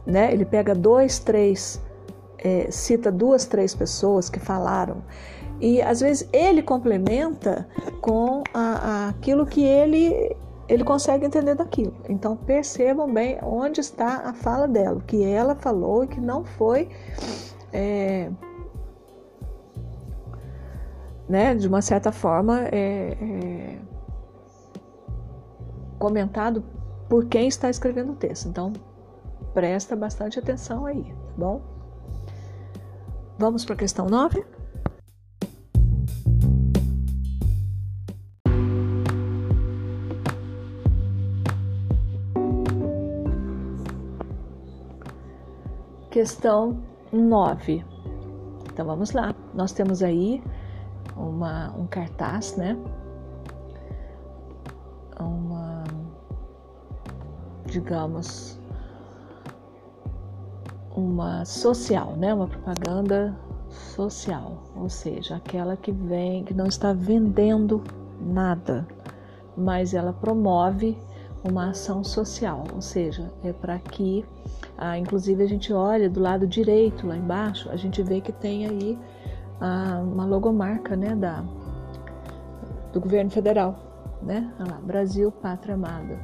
né, 0.05 0.33
ele 0.33 0.45
pega 0.45 0.75
dois, 0.75 1.19
três, 1.19 1.81
é, 2.39 2.71
cita 2.71 3.11
duas, 3.13 3.47
três 3.47 3.75
pessoas 3.75 4.29
que 4.29 4.41
falaram 4.41 5.03
e 5.61 5.83
às 5.83 6.01
vezes 6.01 6.29
ele 6.33 6.63
complementa 6.63 7.69
com 8.01 8.43
a, 8.55 8.61
a, 8.61 9.09
aquilo 9.09 9.47
que 9.47 9.65
ele 9.65 10.37
ele 10.69 10.85
consegue 10.85 11.25
entender 11.25 11.55
daquilo. 11.55 11.95
Então 12.09 12.37
percebam 12.37 13.11
bem 13.13 13.39
onde 13.43 13.81
está 13.81 14.29
a 14.29 14.35
fala 14.35 14.69
dela, 14.69 14.99
o 14.99 15.01
que 15.01 15.25
ela 15.25 15.55
falou 15.55 16.05
e 16.05 16.09
que 16.09 16.21
não 16.21 16.45
foi 16.45 16.91
é, 17.73 18.31
né, 21.27 21.55
de 21.55 21.67
uma 21.67 21.81
certa 21.81 22.13
forma 22.13 22.69
é, 22.71 23.17
é, 23.21 23.79
comentado 25.99 26.63
por 27.09 27.25
quem 27.27 27.49
está 27.49 27.71
escrevendo 27.71 28.13
o 28.13 28.17
texto. 28.17 28.49
Então 28.49 28.73
presta 29.55 29.97
bastante 29.97 30.39
atenção 30.39 30.85
aí, 30.85 31.03
tá 31.03 31.33
bom? 31.37 31.63
Vamos 33.39 33.65
para 33.65 33.75
a 33.75 33.79
questão 33.79 34.07
9? 34.07 34.58
Questão 46.19 46.83
9. 47.13 47.85
Então 48.73 48.85
vamos 48.85 49.13
lá. 49.13 49.33
Nós 49.55 49.71
temos 49.71 50.03
aí 50.03 50.43
uma, 51.17 51.73
um 51.79 51.87
cartaz, 51.87 52.57
né? 52.57 52.77
Uma, 55.21 55.85
digamos, 57.67 58.59
uma 60.97 61.45
social, 61.45 62.17
né? 62.17 62.35
Uma 62.35 62.49
propaganda 62.49 63.39
social, 63.69 64.61
ou 64.75 64.89
seja, 64.89 65.37
aquela 65.37 65.77
que 65.77 65.93
vem, 65.93 66.43
que 66.43 66.53
não 66.53 66.67
está 66.67 66.93
vendendo 66.93 67.81
nada, 68.21 68.89
mas 69.57 69.95
ela 69.95 70.13
promove 70.13 70.99
uma 71.45 71.71
ação 71.71 72.03
social, 72.03 72.65
ou 72.75 72.81
seja, 72.81 73.33
é 73.45 73.53
para 73.53 73.79
que 73.79 74.25
ah, 74.81 74.97
inclusive, 74.97 75.43
a 75.43 75.47
gente 75.49 75.73
olha 75.73 76.09
do 76.09 76.21
lado 76.21 76.47
direito, 76.47 77.05
lá 77.05 77.17
embaixo, 77.17 77.69
a 77.69 77.75
gente 77.75 78.01
vê 78.01 78.21
que 78.21 78.31
tem 78.31 78.65
aí 78.65 78.97
ah, 79.61 80.01
uma 80.01 80.25
logomarca 80.25 80.97
né, 80.97 81.17
da, 81.17 81.43
do 82.93 83.01
governo 83.01 83.29
federal, 83.29 83.77
né? 84.23 84.55
Olha 84.61 84.71
lá, 84.71 84.81
Brasil, 84.81 85.33
Pátria 85.33 85.75
Amada. 85.75 86.17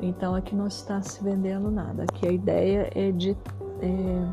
Então, 0.00 0.36
aqui 0.36 0.54
não 0.54 0.68
está 0.68 1.02
se 1.02 1.22
vendendo 1.22 1.68
nada. 1.68 2.04
Aqui 2.04 2.28
a 2.28 2.30
ideia 2.30 2.88
é 2.94 3.10
de 3.10 3.36
é, 3.82 4.28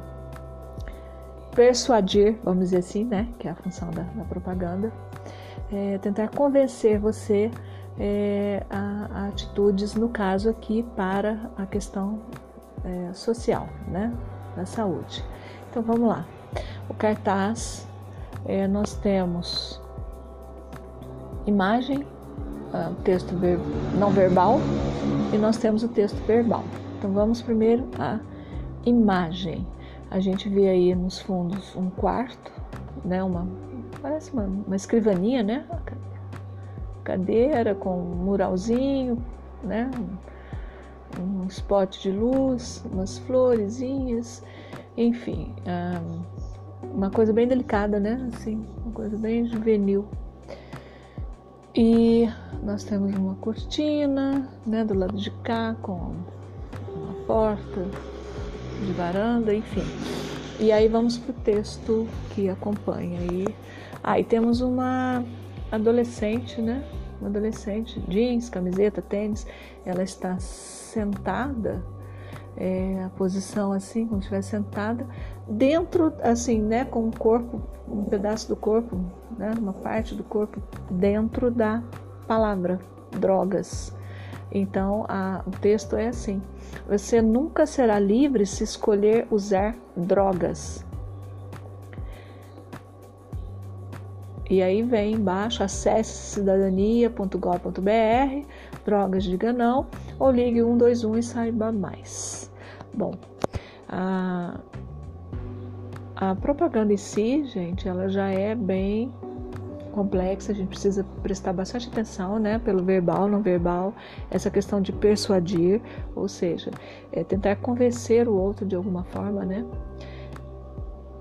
persuadir, 1.56 2.38
vamos 2.44 2.66
dizer 2.66 2.78
assim, 2.78 3.06
né? 3.06 3.28
Que 3.40 3.48
é 3.48 3.52
a 3.52 3.56
função 3.56 3.90
da, 3.90 4.04
da 4.04 4.24
propaganda. 4.26 4.94
É, 5.74 5.98
tentar 5.98 6.28
convencer 6.28 7.00
você 7.00 7.50
é, 8.00 8.64
a, 8.70 9.08
a, 9.14 9.28
atitudes, 9.28 9.96
no 9.96 10.10
caso 10.10 10.50
aqui, 10.50 10.84
para 10.96 11.50
a 11.58 11.66
questão 11.66 12.20
é, 12.84 13.14
social, 13.14 13.68
né, 13.88 14.14
da 14.56 14.66
saúde. 14.66 15.24
Então 15.70 15.82
vamos 15.82 16.08
lá. 16.08 16.26
O 16.90 16.94
cartaz, 16.94 17.88
é, 18.46 18.68
nós 18.68 18.94
temos 18.96 19.82
imagem, 21.46 22.06
uh, 22.74 22.94
texto 23.04 23.36
ver, 23.36 23.60
não 23.98 24.12
verbal 24.12 24.60
e 25.34 25.38
nós 25.38 25.58
temos 25.58 25.84
o 25.84 25.88
texto 25.88 26.18
verbal. 26.26 26.64
Então 26.98 27.12
vamos 27.12 27.42
primeiro 27.42 27.88
à 28.00 28.20
imagem. 28.86 29.66
A 30.10 30.20
gente 30.20 30.50
vê 30.50 30.70
aí 30.70 30.96
nos 30.96 31.20
fundos 31.20 31.76
um 31.76 31.90
quarto, 31.90 32.52
né? 33.04 33.24
Uma 33.24 33.48
parece 34.02 34.32
uma, 34.32 34.44
uma 34.44 34.76
escrivaninha, 34.76 35.42
né? 35.44 35.66
Cadeira 37.06 37.76
com 37.76 37.98
um 38.00 38.16
muralzinho, 38.16 39.24
né? 39.64 39.90
Um, 41.20 41.46
spot 41.46 42.02
de 42.02 42.12
luz, 42.12 42.84
umas 42.92 43.20
florezinhas, 43.20 44.44
enfim, 44.98 45.54
uma 46.82 47.12
coisa 47.12 47.32
bem 47.32 47.48
delicada, 47.48 48.00
né? 48.00 48.28
Assim, 48.34 48.66
uma 48.84 48.92
coisa 48.92 49.16
bem 49.16 49.46
juvenil. 49.46 50.06
E 51.76 52.28
nós 52.64 52.84
temos 52.84 53.14
uma 53.16 53.36
cortina, 53.36 54.50
né, 54.66 54.84
do 54.84 54.94
lado 54.94 55.16
de 55.16 55.30
cá 55.30 55.76
com 55.82 56.16
uma 56.96 57.14
porta 57.28 57.86
de 58.84 58.94
varanda, 58.94 59.54
enfim. 59.54 59.84
E 60.60 60.72
aí 60.72 60.88
vamos 60.88 61.18
para 61.18 61.32
o 61.32 61.36
texto 61.36 62.08
que 62.34 62.50
acompanha 62.50 63.20
aí. 63.20 63.46
Aí 64.02 64.22
ah, 64.22 64.26
temos 64.26 64.62
uma 64.62 65.24
adolescente, 65.72 66.62
né? 66.62 66.84
Uma 67.20 67.30
adolescente, 67.30 68.00
jeans, 68.08 68.50
camiseta, 68.50 69.02
tênis. 69.02 69.48
Ela 69.86 70.04
está 70.04 70.38
sentada, 70.40 71.84
é, 72.58 73.04
a 73.04 73.10
posição 73.10 73.72
assim, 73.72 74.08
como 74.08 74.22
se 74.22 74.26
estivesse 74.26 74.50
sentada, 74.50 75.08
dentro, 75.48 76.14
assim, 76.22 76.62
né? 76.62 76.86
Com 76.86 77.08
o 77.08 77.18
corpo, 77.18 77.62
um 77.88 78.04
pedaço 78.04 78.48
do 78.48 78.56
corpo, 78.56 79.00
né? 79.38 79.54
Uma 79.58 79.74
parte 79.74 80.16
do 80.16 80.24
corpo 80.24 80.62
dentro 80.90 81.52
da 81.52 81.84
palavra 82.28 82.80
drogas. 83.12 83.96
Então, 84.52 85.06
a, 85.10 85.44
o 85.46 85.52
texto 85.52 85.96
é 85.96 86.08
assim: 86.08 86.42
você 86.88 87.22
nunca 87.22 87.66
será 87.66 88.00
livre 88.00 88.46
se 88.46 88.64
escolher 88.64 89.28
usar 89.32 89.76
drogas. 89.96 90.86
E 94.50 94.62
aí 94.62 94.84
vem 94.84 95.14
embaixo, 95.14 95.64
acesse 95.64 96.36
cidadania.gov.br, 96.36 98.48
drogas 98.86 99.24
diga 99.24 99.52
não, 99.52 99.88
ou 100.20 100.30
ligue 100.30 100.62
121 100.62 101.18
e 101.18 101.24
saiba 101.24 101.72
mais. 101.72 102.52
Bom, 102.94 103.16
a, 103.90 104.60
a 106.16 106.36
propaganda 106.36 106.94
em 106.94 106.98
si, 106.98 107.44
gente, 107.46 107.88
ela 107.88 108.08
já 108.08 108.30
é 108.30 108.54
bem 108.54 109.12
complexa, 109.92 110.52
a 110.52 110.56
gente 110.56 110.68
precisa 110.68 111.06
prestar 111.24 111.54
bastante 111.54 111.88
atenção, 111.88 112.38
né, 112.38 112.60
pelo 112.60 112.84
verbal, 112.84 113.30
não 113.30 113.42
verbal, 113.42 113.94
essa 114.30 114.52
questão 114.52 114.82
de 114.82 114.92
persuadir, 114.92 115.82
ou 116.14 116.28
seja, 116.28 116.70
é 117.14 117.24
tentar 117.24 117.56
convencer 117.56 118.28
o 118.28 118.36
outro 118.36 118.66
de 118.66 118.76
alguma 118.76 119.06
forma, 119.06 119.46
né, 119.46 119.66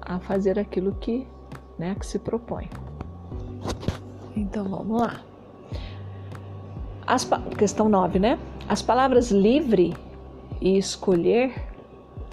a 0.01 0.19
fazer 0.19 0.59
aquilo 0.59 0.93
que, 0.97 1.25
né, 1.79 1.95
que 1.95 2.05
se 2.05 2.19
propõe. 2.19 2.69
Então 4.37 4.65
vamos 4.65 5.01
lá. 5.01 5.21
As, 7.07 7.29
questão 7.57 7.89
9, 7.89 8.19
né? 8.19 8.39
As 8.69 8.83
palavras 8.83 9.31
livre 9.31 9.95
e 10.61 10.79
escolher, 10.79 11.53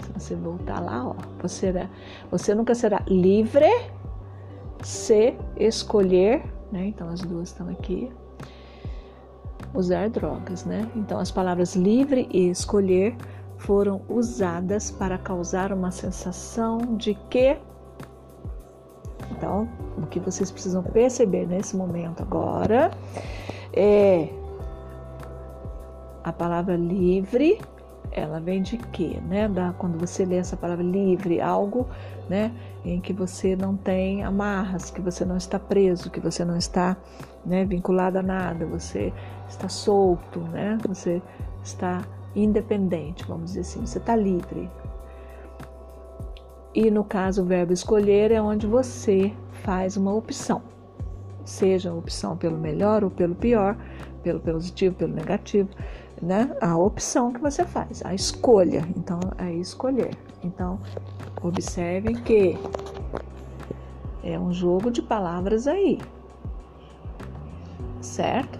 se 0.02 0.12
você 0.12 0.34
voltar 0.34 0.80
lá, 0.80 1.08
ó, 1.08 1.14
você, 1.40 1.88
você 2.30 2.54
nunca 2.54 2.74
será 2.74 3.02
livre 3.06 3.68
se 4.82 5.34
escolher, 5.56 6.42
né? 6.70 6.86
Então 6.86 7.08
as 7.08 7.20
duas 7.20 7.48
estão 7.48 7.68
aqui. 7.68 8.10
Usar 9.74 10.08
drogas, 10.08 10.64
né? 10.64 10.90
Então 10.96 11.18
as 11.18 11.30
palavras 11.30 11.76
livre 11.76 12.28
e 12.30 12.48
escolher 12.48 13.16
foram 13.58 14.02
usadas 14.08 14.90
para 14.90 15.16
causar 15.16 15.72
uma 15.72 15.90
sensação 15.90 16.78
de 16.96 17.14
que 17.14 17.56
então, 19.42 19.68
o 19.98 20.06
que 20.06 20.20
vocês 20.20 20.52
precisam 20.52 20.84
perceber 20.84 21.48
nesse 21.48 21.76
momento 21.76 22.22
agora 22.22 22.92
é 23.72 24.28
a 26.22 26.32
palavra 26.32 26.76
livre, 26.76 27.60
ela 28.12 28.38
vem 28.38 28.62
de 28.62 28.76
quê, 28.76 29.18
né? 29.26 29.48
Da, 29.48 29.72
quando 29.72 29.98
você 29.98 30.24
lê 30.24 30.36
essa 30.36 30.56
palavra 30.56 30.84
livre, 30.84 31.40
algo, 31.40 31.88
né, 32.28 32.52
em 32.84 33.00
que 33.00 33.12
você 33.12 33.56
não 33.56 33.76
tem 33.76 34.22
amarras, 34.22 34.92
que 34.92 35.00
você 35.00 35.24
não 35.24 35.36
está 35.36 35.58
preso, 35.58 36.08
que 36.08 36.20
você 36.20 36.44
não 36.44 36.56
está, 36.56 36.96
né, 37.44 37.64
vinculado 37.64 38.20
a 38.20 38.22
nada, 38.22 38.64
você 38.64 39.12
está 39.48 39.68
solto, 39.68 40.38
né? 40.38 40.78
Você 40.86 41.20
está 41.64 42.02
independente, 42.36 43.24
vamos 43.26 43.46
dizer 43.46 43.62
assim, 43.62 43.80
você 43.84 43.98
está 43.98 44.14
livre. 44.14 44.70
E 46.74 46.90
no 46.90 47.04
caso, 47.04 47.42
o 47.42 47.44
verbo 47.44 47.72
escolher 47.72 48.30
é 48.30 48.40
onde 48.40 48.66
você 48.66 49.32
faz 49.62 49.96
uma 49.96 50.12
opção, 50.14 50.62
seja 51.44 51.90
a 51.90 51.94
opção 51.94 52.36
pelo 52.36 52.56
melhor 52.58 53.04
ou 53.04 53.10
pelo 53.10 53.34
pior, 53.34 53.76
pelo 54.22 54.40
positivo, 54.40 54.94
pelo 54.94 55.12
negativo, 55.12 55.68
né? 56.20 56.56
A 56.62 56.76
opção 56.76 57.30
que 57.30 57.40
você 57.40 57.64
faz, 57.64 58.02
a 58.06 58.14
escolha. 58.14 58.88
Então, 58.96 59.20
é 59.36 59.52
escolher. 59.52 60.16
Então, 60.42 60.80
observem 61.42 62.14
que 62.14 62.56
é 64.22 64.38
um 64.38 64.52
jogo 64.52 64.90
de 64.90 65.02
palavras 65.02 65.66
aí, 65.66 65.98
certo? 68.00 68.58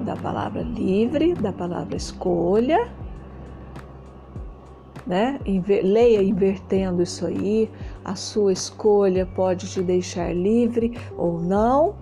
Da 0.00 0.16
palavra 0.16 0.62
livre, 0.62 1.34
da 1.34 1.52
palavra 1.52 1.96
escolha, 1.96 2.88
né? 5.08 5.40
Leia 5.82 6.22
invertendo 6.22 7.02
isso 7.02 7.26
aí. 7.26 7.68
A 8.04 8.14
sua 8.14 8.52
escolha 8.52 9.26
pode 9.26 9.68
te 9.68 9.82
deixar 9.82 10.32
livre 10.36 10.96
ou 11.16 11.40
não 11.40 11.96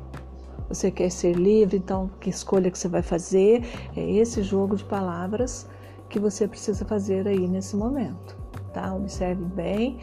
você 0.69 0.91
quer 0.91 1.11
ser 1.11 1.35
livre, 1.35 1.77
então 1.77 2.11
que 2.21 2.29
escolha 2.29 2.71
que 2.71 2.79
você 2.79 2.89
vai 2.89 3.03
fazer? 3.03 3.63
É 3.97 4.11
esse 4.11 4.43
jogo 4.43 4.75
de 4.75 4.85
palavras 4.85 5.69
que 6.09 6.19
você 6.19 6.49
precisa 6.49 6.85
fazer 6.85 7.27
aí 7.29 7.47
nesse 7.47 7.77
momento, 7.77 8.37
tá? 8.73 8.93
Observe 8.95 9.45
bem 9.45 9.99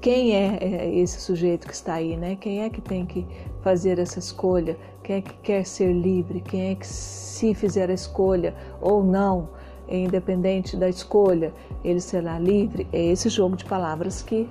quem 0.00 0.34
é, 0.34 0.58
é 0.60 0.94
esse 0.94 1.20
sujeito 1.20 1.66
que 1.66 1.74
está 1.74 1.94
aí, 1.94 2.16
né? 2.16 2.36
Quem 2.36 2.62
é 2.62 2.70
que 2.70 2.80
tem 2.80 3.04
que 3.04 3.26
fazer 3.62 3.98
essa 3.98 4.18
escolha? 4.18 4.76
Quem 5.02 5.16
é 5.16 5.20
que 5.20 5.34
quer 5.38 5.64
ser 5.64 5.92
livre? 5.92 6.40
Quem 6.40 6.70
é 6.70 6.74
que 6.74 6.86
se 6.86 7.54
fizer 7.54 7.90
a 7.90 7.94
escolha 7.94 8.54
ou 8.80 9.02
não, 9.02 9.48
independente 9.96 10.76
da 10.76 10.88
escolha, 10.88 11.52
ele 11.84 12.00
será 12.00 12.38
livre? 12.38 12.86
É 12.92 13.06
esse 13.06 13.28
jogo 13.28 13.56
de 13.56 13.64
palavras 13.64 14.22
que, 14.22 14.48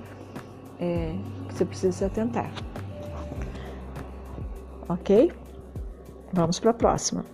é, 0.80 1.14
que 1.48 1.54
você 1.54 1.64
precisa 1.64 1.92
se 1.92 2.04
atentar. 2.04 2.50
Ok? 4.88 5.32
Vamos 6.32 6.58
para 6.58 6.70
a 6.70 6.74
próxima. 6.74 7.24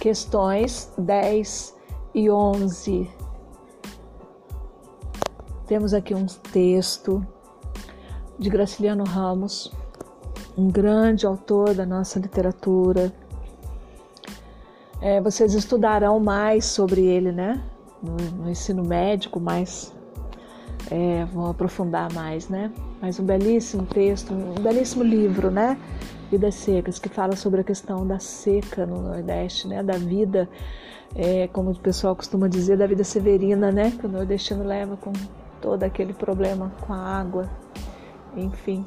Questões 0.00 0.92
10 0.98 1.74
e 2.14 2.30
11. 2.30 3.23
Temos 5.66 5.94
aqui 5.94 6.14
um 6.14 6.26
texto 6.26 7.26
de 8.38 8.50
Graciliano 8.50 9.04
Ramos, 9.04 9.72
um 10.56 10.70
grande 10.70 11.26
autor 11.26 11.74
da 11.74 11.86
nossa 11.86 12.18
literatura, 12.18 13.12
é, 15.04 15.20
vocês 15.20 15.52
estudarão 15.52 16.18
mais 16.18 16.64
sobre 16.64 17.04
ele, 17.04 17.30
né? 17.30 17.62
No, 18.02 18.16
no 18.44 18.50
ensino 18.50 18.82
médico, 18.82 19.38
mais 19.38 19.92
é, 20.90 21.26
vão 21.26 21.46
aprofundar 21.46 22.10
mais, 22.12 22.48
né? 22.48 22.72
Mas 23.02 23.20
um 23.20 23.24
belíssimo 23.24 23.84
texto, 23.84 24.32
um 24.32 24.62
belíssimo 24.62 25.02
livro, 25.02 25.50
né? 25.50 25.78
Vidas 26.30 26.54
Secas, 26.54 26.98
que 26.98 27.10
fala 27.10 27.36
sobre 27.36 27.60
a 27.60 27.64
questão 27.64 28.06
da 28.06 28.18
seca 28.18 28.86
no 28.86 29.02
Nordeste, 29.02 29.68
né? 29.68 29.82
Da 29.82 29.98
vida, 29.98 30.48
é, 31.14 31.48
como 31.48 31.70
o 31.70 31.78
pessoal 31.78 32.16
costuma 32.16 32.48
dizer, 32.48 32.78
da 32.78 32.86
vida 32.86 33.04
severina, 33.04 33.70
né? 33.70 33.90
Que 33.90 34.06
o 34.06 34.08
nordestino 34.08 34.64
leva 34.64 34.96
com 34.96 35.12
todo 35.64 35.82
aquele 35.82 36.12
problema 36.12 36.70
com 36.86 36.92
a 36.92 36.98
água, 36.98 37.48
enfim. 38.36 38.84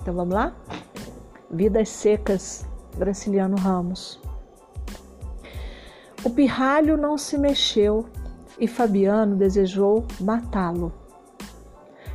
Então 0.00 0.14
vamos 0.14 0.32
lá? 0.32 0.54
Vidas 1.50 1.90
Secas, 1.90 2.66
Graciliano 2.96 3.58
Ramos. 3.58 4.18
O 6.24 6.30
pirralho 6.30 6.96
não 6.96 7.18
se 7.18 7.36
mexeu 7.36 8.06
e 8.58 8.66
Fabiano 8.66 9.36
desejou 9.36 10.06
matá-lo. 10.18 10.94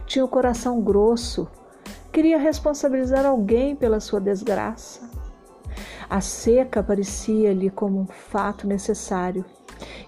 Tinha 0.08 0.26
o 0.26 0.28
coração 0.28 0.82
grosso, 0.82 1.48
queria 2.12 2.40
responsabilizar 2.40 3.28
alguém 3.28 3.76
pela 3.76 4.00
sua 4.00 4.20
desgraça. 4.20 5.08
A 6.10 6.20
seca 6.20 6.82
parecia-lhe 6.82 7.70
como 7.70 8.00
um 8.00 8.08
fato 8.08 8.66
necessário 8.66 9.46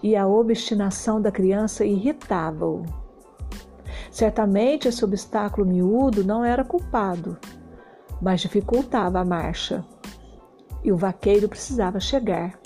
e 0.01 0.15
a 0.15 0.25
obstinação 0.25 1.21
da 1.21 1.31
criança 1.31 1.85
irritava-o. 1.85 3.00
Certamente 4.11 4.87
esse 4.87 5.03
obstáculo 5.03 5.65
miúdo 5.65 6.23
não 6.23 6.45
era 6.45 6.63
culpado, 6.63 7.39
mas 8.21 8.41
dificultava 8.41 9.19
a 9.19 9.25
marcha. 9.25 9.83
E 10.83 10.91
o 10.91 10.97
vaqueiro 10.97 11.47
precisava 11.47 11.99
chegar, 11.99 12.59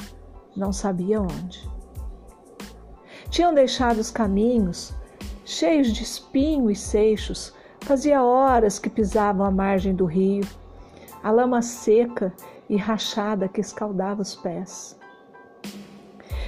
não 0.58 0.74
sabia 0.74 1.22
onde. 1.22 1.70
Tinham 3.30 3.54
deixado 3.54 4.00
os 4.00 4.10
caminhos 4.10 4.94
cheios 5.46 5.94
de 5.94 6.02
espinho 6.02 6.72
e 6.72 6.76
seixos, 6.76 7.54
fazia 7.82 8.24
horas 8.24 8.80
que 8.80 8.90
pisavam 8.90 9.46
a 9.46 9.52
margem 9.52 9.94
do 9.94 10.06
rio, 10.06 10.44
a 11.24 11.30
lama 11.30 11.62
seca 11.62 12.34
e 12.68 12.76
rachada 12.76 13.48
que 13.48 13.62
escaldava 13.62 14.24
os 14.24 14.36
pés. 14.36 15.00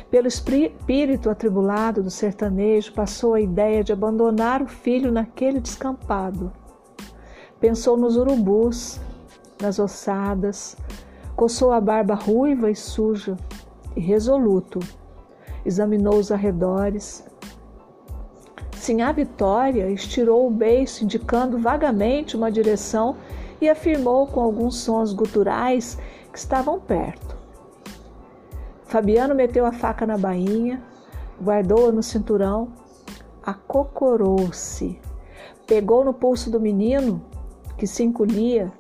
Pelo 0.10 0.28
espírito 0.28 1.30
atribulado 1.30 2.02
do 2.02 2.10
sertanejo 2.10 2.94
passou 2.94 3.34
a 3.34 3.42
ideia 3.42 3.84
de 3.84 3.92
abandonar 3.92 4.62
o 4.62 4.68
filho 4.68 5.12
naquele 5.12 5.60
descampado. 5.60 6.52
Pensou 7.60 7.98
nos 7.98 8.16
urubus, 8.16 9.02
nas 9.62 9.80
ossadas, 9.80 10.78
coçou 11.36 11.74
a 11.74 11.82
barba 11.82 12.16
ruiva 12.16 12.72
e 12.72 12.76
suja 12.76 13.36
e 13.98 14.00
resoluto. 14.00 14.80
Examinou 15.66 16.16
os 16.16 16.32
arredores. 16.32 17.26
Sinhá 18.78 19.12
Vitória 19.12 19.90
estirou 19.90 20.48
o 20.48 20.52
beiço, 20.52 21.04
indicando 21.04 21.58
vagamente 21.58 22.38
uma 22.38 22.50
direção 22.50 23.18
e 23.60 23.68
afirmou 23.68 24.26
com 24.28 24.40
alguns 24.40 24.78
sons 24.78 25.12
guturais 25.12 25.98
que 26.32 26.38
estavam 26.38 26.80
perto. 26.80 27.37
Fabiano 28.88 29.36
meteu 29.36 29.66
a 29.66 29.72
faca 29.74 30.06
na 30.06 30.18
bainha, 30.18 30.82
guardou-a 31.42 31.92
no 31.92 32.02
cinturão, 32.02 32.70
acocorou-se, 33.44 35.00
pegou 35.66 36.06
no 36.06 36.14
pulso 36.14 36.50
do 36.50 36.60
menino, 36.60 37.22
que 37.78 37.86
se 37.86 38.04
encolhia, 38.04 38.72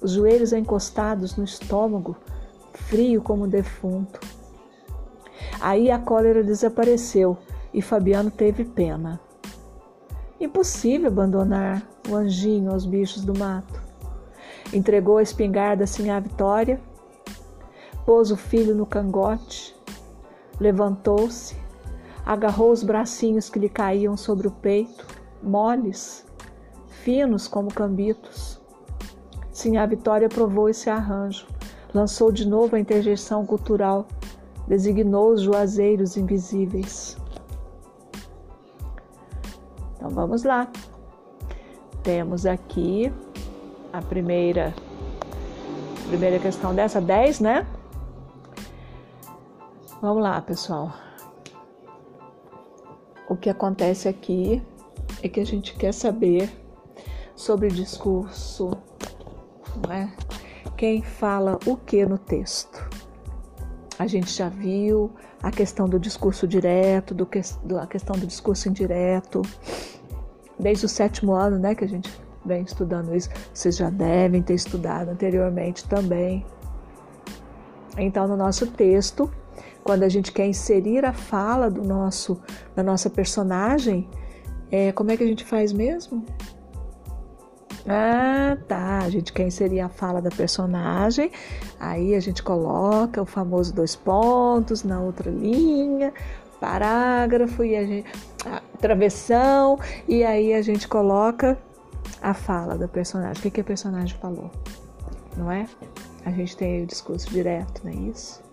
os 0.00 0.12
joelhos 0.12 0.52
encostados 0.52 1.36
no 1.36 1.42
estômago, 1.42 2.16
frio 2.72 3.20
como 3.20 3.48
defunto. 3.48 4.20
Aí 5.60 5.90
a 5.90 5.98
cólera 5.98 6.44
desapareceu 6.44 7.36
e 7.74 7.82
Fabiano 7.82 8.30
teve 8.30 8.64
pena. 8.64 9.20
Impossível 10.40 11.08
abandonar 11.08 11.82
o 12.08 12.14
anjinho 12.14 12.70
aos 12.70 12.86
bichos 12.86 13.24
do 13.24 13.36
mato. 13.36 13.82
Entregou 14.72 15.18
a 15.18 15.22
espingarda 15.22 15.82
assim 15.82 16.10
à 16.10 16.20
Vitória 16.20 16.80
pôs 18.08 18.30
o 18.30 18.38
filho 18.38 18.74
no 18.74 18.86
cangote, 18.86 19.76
levantou-se, 20.58 21.54
agarrou 22.24 22.72
os 22.72 22.82
bracinhos 22.82 23.50
que 23.50 23.58
lhe 23.58 23.68
caíam 23.68 24.16
sobre 24.16 24.48
o 24.48 24.50
peito, 24.50 25.06
moles, 25.42 26.24
finos 26.86 27.46
como 27.46 27.68
cambitos. 27.70 28.58
Sim, 29.52 29.76
a 29.76 29.84
Vitória 29.84 30.26
provou 30.26 30.70
esse 30.70 30.88
arranjo, 30.88 31.46
lançou 31.92 32.32
de 32.32 32.48
novo 32.48 32.76
a 32.76 32.80
interjeição 32.80 33.44
cultural, 33.44 34.08
designou 34.66 35.34
os 35.34 35.42
juazeiros 35.42 36.16
invisíveis. 36.16 37.18
Então 39.96 40.08
vamos 40.08 40.44
lá. 40.44 40.66
Temos 42.02 42.46
aqui 42.46 43.12
a 43.92 44.00
primeira 44.00 44.74
primeira 46.08 46.38
questão 46.38 46.74
dessa 46.74 47.02
10, 47.02 47.40
né? 47.40 47.66
Vamos 50.00 50.22
lá, 50.22 50.40
pessoal. 50.40 50.92
O 53.28 53.34
que 53.34 53.50
acontece 53.50 54.08
aqui 54.08 54.62
é 55.20 55.28
que 55.28 55.40
a 55.40 55.44
gente 55.44 55.74
quer 55.74 55.92
saber 55.92 56.48
sobre 57.34 57.66
discurso, 57.68 58.70
né? 59.88 60.14
Quem 60.76 61.02
fala 61.02 61.58
o 61.66 61.76
que 61.76 62.06
no 62.06 62.16
texto? 62.16 62.88
A 63.98 64.06
gente 64.06 64.30
já 64.30 64.48
viu 64.48 65.10
a 65.42 65.50
questão 65.50 65.88
do 65.88 65.98
discurso 65.98 66.46
direto, 66.46 67.12
do 67.12 67.26
que, 67.26 67.40
a 67.80 67.86
questão 67.88 68.16
do 68.16 68.24
discurso 68.24 68.68
indireto, 68.68 69.42
desde 70.56 70.86
o 70.86 70.88
sétimo 70.88 71.32
ano, 71.32 71.58
né, 71.58 71.74
que 71.74 71.84
a 71.84 71.88
gente 71.88 72.08
vem 72.46 72.62
estudando 72.62 73.16
isso. 73.16 73.30
Vocês 73.52 73.76
já 73.76 73.90
devem 73.90 74.42
ter 74.42 74.54
estudado 74.54 75.08
anteriormente 75.08 75.84
também. 75.88 76.46
Então, 77.96 78.28
no 78.28 78.36
nosso 78.36 78.68
texto, 78.68 79.28
quando 79.88 80.02
a 80.02 80.08
gente 80.10 80.32
quer 80.32 80.46
inserir 80.46 81.02
a 81.06 81.14
fala 81.14 81.70
do 81.70 81.82
nosso, 81.82 82.38
da 82.76 82.82
nossa 82.82 83.08
personagem, 83.08 84.06
é, 84.70 84.92
como 84.92 85.10
é 85.10 85.16
que 85.16 85.24
a 85.24 85.26
gente 85.26 85.46
faz 85.46 85.72
mesmo? 85.72 86.26
Ah, 87.88 88.58
tá. 88.68 88.98
A 88.98 89.08
gente 89.08 89.32
quer 89.32 89.46
inserir 89.46 89.80
a 89.80 89.88
fala 89.88 90.20
da 90.20 90.28
personagem, 90.28 91.30
aí 91.80 92.14
a 92.14 92.20
gente 92.20 92.42
coloca 92.42 93.22
o 93.22 93.24
famoso 93.24 93.74
dois 93.74 93.96
pontos 93.96 94.84
na 94.84 95.00
outra 95.00 95.30
linha, 95.30 96.12
parágrafo 96.60 97.64
e 97.64 97.74
a 97.74 97.86
gente. 97.86 98.10
A 98.44 98.60
travessão, 98.78 99.78
e 100.06 100.22
aí 100.22 100.52
a 100.52 100.60
gente 100.60 100.86
coloca 100.86 101.56
a 102.20 102.34
fala 102.34 102.76
da 102.76 102.86
personagem. 102.86 103.38
O 103.38 103.42
que, 103.42 103.50
que 103.50 103.62
a 103.62 103.64
personagem 103.64 104.18
falou? 104.18 104.50
Não 105.34 105.50
é? 105.50 105.66
A 106.26 106.30
gente 106.30 106.54
tem 106.58 106.82
o 106.82 106.86
discurso 106.86 107.30
direto, 107.30 107.80
não 107.82 107.90
é 107.90 107.94
isso? 107.94 108.47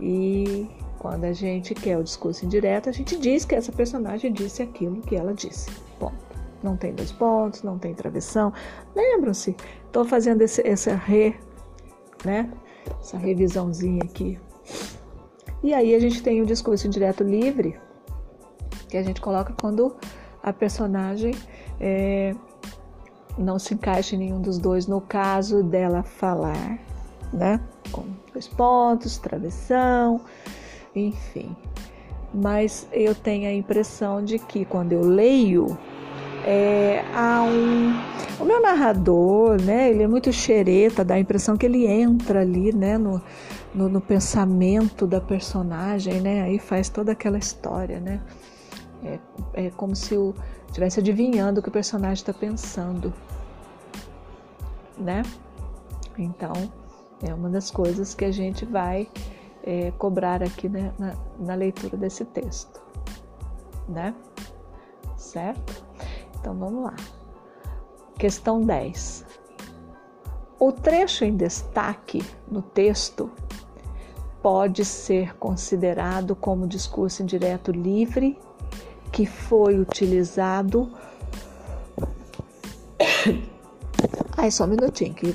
E 0.00 0.68
quando 0.98 1.24
a 1.24 1.32
gente 1.32 1.74
quer 1.74 1.98
o 1.98 2.02
discurso 2.02 2.44
indireto, 2.44 2.88
a 2.88 2.92
gente 2.92 3.16
diz 3.16 3.44
que 3.44 3.54
essa 3.54 3.72
personagem 3.72 4.32
disse 4.32 4.62
aquilo 4.62 5.00
que 5.02 5.16
ela 5.16 5.32
disse. 5.32 5.70
Ponto. 5.98 6.14
Não 6.62 6.76
tem 6.76 6.94
dois 6.94 7.12
pontos, 7.12 7.62
não 7.62 7.78
tem 7.78 7.94
travessão. 7.94 8.52
Lembram-se? 8.94 9.56
Estou 9.86 10.04
fazendo 10.04 10.42
esse, 10.42 10.66
essa 10.66 10.94
re, 10.94 11.36
né? 12.24 12.50
Essa 13.00 13.16
revisãozinha 13.16 14.02
aqui. 14.02 14.38
E 15.62 15.72
aí 15.74 15.94
a 15.94 15.98
gente 15.98 16.22
tem 16.22 16.40
o 16.42 16.46
discurso 16.46 16.86
indireto 16.86 17.22
livre, 17.22 17.78
que 18.88 18.96
a 18.96 19.02
gente 19.02 19.20
coloca 19.20 19.54
quando 19.60 19.96
a 20.42 20.52
personagem 20.52 21.34
é, 21.80 22.34
não 23.38 23.58
se 23.58 23.74
encaixa 23.74 24.14
em 24.14 24.18
nenhum 24.18 24.40
dos 24.40 24.58
dois, 24.58 24.86
no 24.86 25.00
caso 25.00 25.62
dela 25.62 26.02
falar, 26.02 26.78
né? 27.32 27.60
Com 27.90 28.04
dois 28.36 28.46
pontos, 28.46 29.16
travessão, 29.16 30.20
enfim. 30.94 31.56
Mas 32.34 32.86
eu 32.92 33.14
tenho 33.14 33.48
a 33.48 33.52
impressão 33.52 34.22
de 34.22 34.38
que 34.38 34.66
quando 34.66 34.92
eu 34.92 35.00
leio, 35.00 35.78
é, 36.44 37.02
há 37.14 37.42
um. 37.42 37.94
O 38.38 38.44
meu 38.44 38.60
narrador, 38.60 39.58
né? 39.62 39.88
Ele 39.88 40.02
é 40.02 40.06
muito 40.06 40.30
xereta, 40.30 41.02
dá 41.02 41.14
a 41.14 41.18
impressão 41.18 41.56
que 41.56 41.64
ele 41.64 41.86
entra 41.86 42.42
ali, 42.42 42.74
né? 42.74 42.98
No, 42.98 43.22
no, 43.74 43.88
no 43.88 44.00
pensamento 44.02 45.06
da 45.06 45.18
personagem, 45.20 46.20
né? 46.20 46.42
Aí 46.42 46.58
faz 46.58 46.90
toda 46.90 47.12
aquela 47.12 47.38
história, 47.38 47.98
né? 47.98 48.20
É, 49.02 49.18
é 49.54 49.70
como 49.70 49.96
se 49.96 50.12
eu 50.12 50.34
estivesse 50.66 51.00
adivinhando 51.00 51.60
o 51.60 51.62
que 51.62 51.70
o 51.70 51.72
personagem 51.72 52.16
está 52.16 52.34
pensando, 52.34 53.14
né? 54.98 55.22
Então, 56.18 56.52
é 57.22 57.32
uma 57.32 57.48
das 57.48 57.70
coisas 57.70 58.14
que 58.14 58.24
a 58.24 58.32
gente 58.32 58.64
vai 58.64 59.08
é, 59.62 59.90
cobrar 59.92 60.42
aqui 60.42 60.68
né, 60.68 60.92
na, 60.98 61.14
na 61.38 61.54
leitura 61.54 61.96
desse 61.96 62.24
texto, 62.24 62.80
né? 63.88 64.14
Certo? 65.16 65.84
Então 66.38 66.54
vamos 66.54 66.84
lá. 66.84 66.94
Questão 68.18 68.62
10. 68.62 69.24
O 70.58 70.72
trecho 70.72 71.24
em 71.24 71.36
destaque 71.36 72.24
no 72.48 72.62
texto 72.62 73.30
pode 74.42 74.84
ser 74.84 75.36
considerado 75.36 76.36
como 76.36 76.66
discurso 76.66 77.22
indireto 77.22 77.72
livre 77.72 78.38
que 79.10 79.26
foi 79.26 79.78
utilizado. 79.78 80.90
Ai, 84.36 84.50
só 84.50 84.64
um 84.64 84.68
minutinho 84.68 85.14
que 85.14 85.34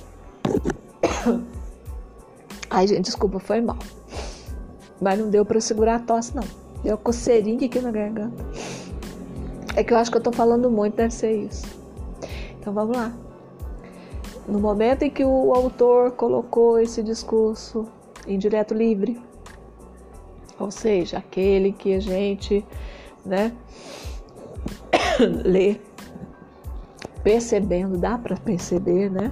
Ai, 2.74 2.88
gente, 2.88 3.02
desculpa, 3.02 3.38
foi 3.38 3.60
mal. 3.60 3.78
Mas 5.02 5.20
não 5.20 5.30
deu 5.30 5.44
para 5.44 5.60
segurar 5.60 5.96
a 5.96 6.00
tosse, 6.00 6.34
não. 6.34 6.44
Deu 6.82 6.98
coceirinha 6.98 7.66
aqui 7.66 7.82
na 7.82 7.92
garganta. 7.92 8.42
É 9.76 9.84
que 9.84 9.94
eu 9.94 9.98
acho 9.98 10.10
que 10.10 10.16
eu 10.16 10.22
tô 10.22 10.32
falando 10.32 10.72
muito, 10.72 10.96
deve 10.96 11.14
ser 11.14 11.34
isso. 11.34 11.66
Então 12.58 12.72
vamos 12.72 12.96
lá. 12.96 13.12
No 14.48 14.58
momento 14.58 15.04
em 15.04 15.10
que 15.10 15.24
o 15.26 15.54
autor 15.54 16.12
colocou 16.12 16.80
esse 16.80 17.04
discurso 17.04 17.88
em 18.26 18.38
direto 18.38 18.74
livre, 18.74 19.22
ou 20.58 20.72
seja, 20.72 21.18
aquele 21.18 21.74
que 21.74 21.94
a 21.94 22.00
gente, 22.00 22.66
né, 23.26 23.52
lê 25.44 25.78
percebendo, 27.22 27.98
dá 27.98 28.18
para 28.18 28.38
perceber, 28.38 29.12
né? 29.12 29.30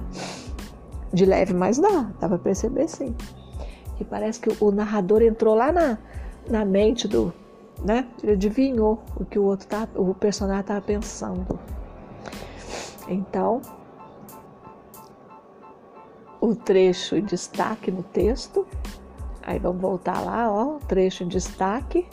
De 1.12 1.24
leve, 1.24 1.52
mas 1.52 1.78
dá, 1.78 2.10
dá 2.20 2.28
para 2.28 2.38
perceber 2.38 2.88
sim. 2.88 3.14
Que 3.96 4.04
parece 4.04 4.40
que 4.40 4.64
o 4.64 4.70
narrador 4.70 5.22
entrou 5.22 5.54
lá 5.54 5.72
na, 5.72 5.98
na 6.48 6.64
mente 6.64 7.08
do, 7.08 7.32
né? 7.84 8.06
Ele 8.22 8.32
adivinhou 8.32 9.02
o 9.16 9.24
que 9.24 9.38
o 9.38 9.44
outro 9.44 9.66
tá, 9.66 9.88
o 9.94 10.14
personagem 10.14 10.60
estava 10.60 10.80
pensando. 10.80 11.58
Então, 13.08 13.60
o 16.40 16.54
trecho 16.54 17.16
em 17.16 17.24
destaque 17.24 17.90
no 17.90 18.02
texto. 18.02 18.66
Aí 19.42 19.58
vamos 19.58 19.80
voltar 19.80 20.20
lá, 20.20 20.50
ó, 20.50 20.78
trecho 20.86 21.24
em 21.24 21.28
destaque. 21.28 22.06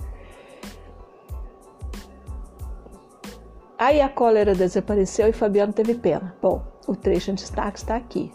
Aí 3.77 4.01
a 4.01 4.09
cólera 4.09 4.55
desapareceu 4.55 5.27
e 5.27 5.33
Fabiano 5.33 5.71
teve 5.71 5.93
pena. 5.93 6.35
Bom, 6.41 6.63
o 6.87 6.95
trecho 6.95 7.31
em 7.31 7.35
destaque 7.35 7.77
está 7.77 7.95
aqui. 7.95 8.31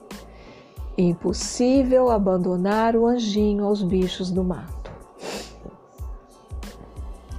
Impossível 0.96 2.10
abandonar 2.10 2.94
o 2.94 3.06
anjinho 3.06 3.64
aos 3.64 3.82
bichos 3.82 4.30
do 4.30 4.44
mato. 4.44 4.92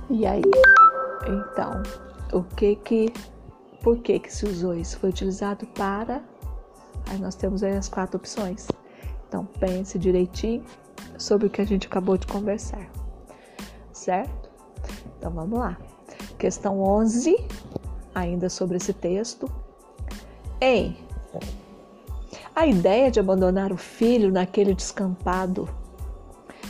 E 0.09 0.25
aí, 0.25 0.41
então, 1.27 1.81
o 2.31 2.43
que 2.43 2.75
que, 2.75 3.13
por 3.81 3.97
que 3.97 4.19
que 4.19 4.33
se 4.33 4.45
usou 4.45 4.73
isso? 4.73 4.97
Foi 4.99 5.09
utilizado 5.09 5.65
para, 5.67 6.21
aí 7.07 7.17
nós 7.19 7.35
temos 7.35 7.63
aí 7.63 7.75
as 7.75 7.87
quatro 7.87 8.17
opções. 8.17 8.67
Então, 9.27 9.45
pense 9.59 9.97
direitinho 9.97 10.63
sobre 11.17 11.47
o 11.47 11.49
que 11.49 11.61
a 11.61 11.65
gente 11.65 11.87
acabou 11.87 12.17
de 12.17 12.27
conversar, 12.27 12.89
certo? 13.91 14.49
Então, 15.17 15.31
vamos 15.31 15.57
lá. 15.57 15.77
Questão 16.37 16.81
11, 16.81 17.35
ainda 18.13 18.49
sobre 18.49 18.77
esse 18.77 18.93
texto. 18.93 19.49
Em 20.59 20.97
a 22.55 22.65
ideia 22.67 23.09
de 23.09 23.19
abandonar 23.19 23.71
o 23.71 23.77
filho 23.77 24.31
naquele 24.31 24.73
descampado. 24.73 25.67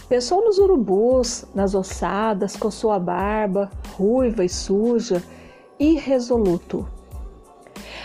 Pensou 0.08 0.44
nos 0.44 0.58
urubus, 0.58 1.46
nas 1.54 1.74
ossadas, 1.74 2.56
coçou 2.56 2.92
a 2.92 3.00
barba, 3.00 3.70
ruiva 3.96 4.44
e 4.44 4.50
suja, 4.50 5.24
irresoluto. 5.80 6.88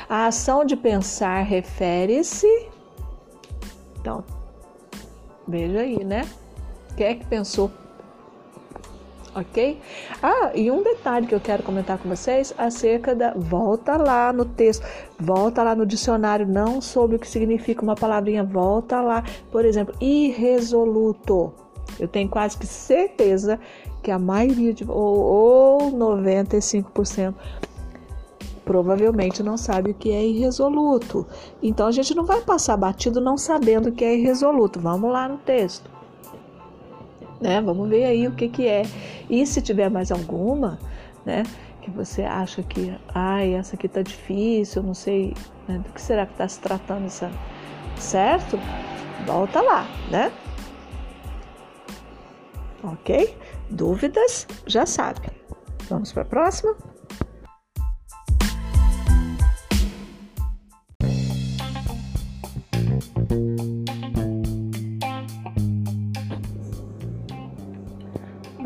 A 0.09 0.27
ação 0.27 0.65
de 0.65 0.77
pensar 0.77 1.43
refere-se. 1.43 2.47
Então, 4.01 4.25
veja 5.47 5.81
aí, 5.81 6.03
né? 6.03 6.23
Quem 6.97 7.07
é 7.07 7.15
que 7.15 7.27
pensou 7.27 7.71
ok? 9.41 9.81
Ah, 10.23 10.53
e 10.55 10.71
um 10.71 10.83
detalhe 10.83 11.27
que 11.27 11.35
eu 11.35 11.41
quero 11.41 11.63
comentar 11.63 11.99
com 11.99 12.09
vocês 12.09 12.55
acerca 12.57 13.15
da. 13.15 13.33
Volta 13.35 13.97
lá 13.97 14.33
no 14.33 14.45
texto, 14.45 14.87
volta 15.19 15.63
lá 15.63 15.75
no 15.75 15.87
dicionário, 15.87 16.47
não 16.47 16.81
sobre 16.81 17.17
o 17.17 17.19
que 17.19 17.29
significa 17.29 17.83
uma 17.83 17.95
palavrinha, 17.95 18.45
volta 18.45 19.01
lá. 19.01 19.25
Por 19.51 19.65
exemplo, 19.65 19.95
irresoluto. 20.01 21.53
Eu 21.99 22.07
tenho 22.07 22.29
quase 22.29 22.57
que 22.57 22.67
certeza 22.67 23.59
que 24.03 24.11
a 24.11 24.19
maioria, 24.19 24.73
de, 24.73 24.85
ou, 24.89 25.19
ou 25.19 25.93
95%, 25.93 27.35
provavelmente 28.65 29.43
não 29.43 29.57
sabe 29.57 29.93
o 29.93 29.95
que 29.95 30.11
é 30.11 30.25
irresoluto. 30.25 31.27
Então 31.63 31.87
a 31.87 31.93
gente 31.93 32.15
não 32.15 32.25
vai 32.25 32.43
passar 32.43 32.77
batido 32.77 33.21
não 33.21 33.39
sabendo 33.39 33.89
o 33.89 33.93
que 33.93 34.05
é 34.05 34.15
irresoluto. 34.15 34.79
Vamos 34.79 35.11
lá 35.11 35.27
no 35.27 35.39
texto 35.39 35.98
né? 37.41 37.61
Vamos 37.61 37.89
ver 37.89 38.05
aí 38.05 38.27
o 38.27 38.33
que 38.33 38.49
que 38.49 38.67
é. 38.67 38.83
E 39.29 39.47
se 39.47 39.61
tiver 39.61 39.91
mais 39.91 40.11
alguma, 40.11 40.79
né? 41.25 41.45
Que 41.83 41.91
você 41.91 42.23
acha 42.23 42.63
que, 42.63 42.95
ai, 43.15 43.55
essa 43.55 43.77
aqui 43.77 43.89
tá 43.89 44.03
difícil, 44.03 44.83
não 44.83 44.95
sei, 44.95 45.35
né? 45.67 45.79
do 45.79 45.93
que 45.93 46.01
será 46.01 46.27
que 46.27 46.33
está 46.33 46.49
se 46.49 46.61
tratando 46.61 47.07
essa, 47.07 47.31
certo? 47.97 48.59
Volta 49.27 49.61
lá, 49.61 49.87
né? 50.11 50.33
Ok? 52.83 53.37
Dúvidas? 53.71 54.47
Já 54.67 54.87
sabe. 54.87 55.21
Vamos 55.89 56.13
para 56.13 56.23
a 56.23 56.27
próxima? 56.27 56.77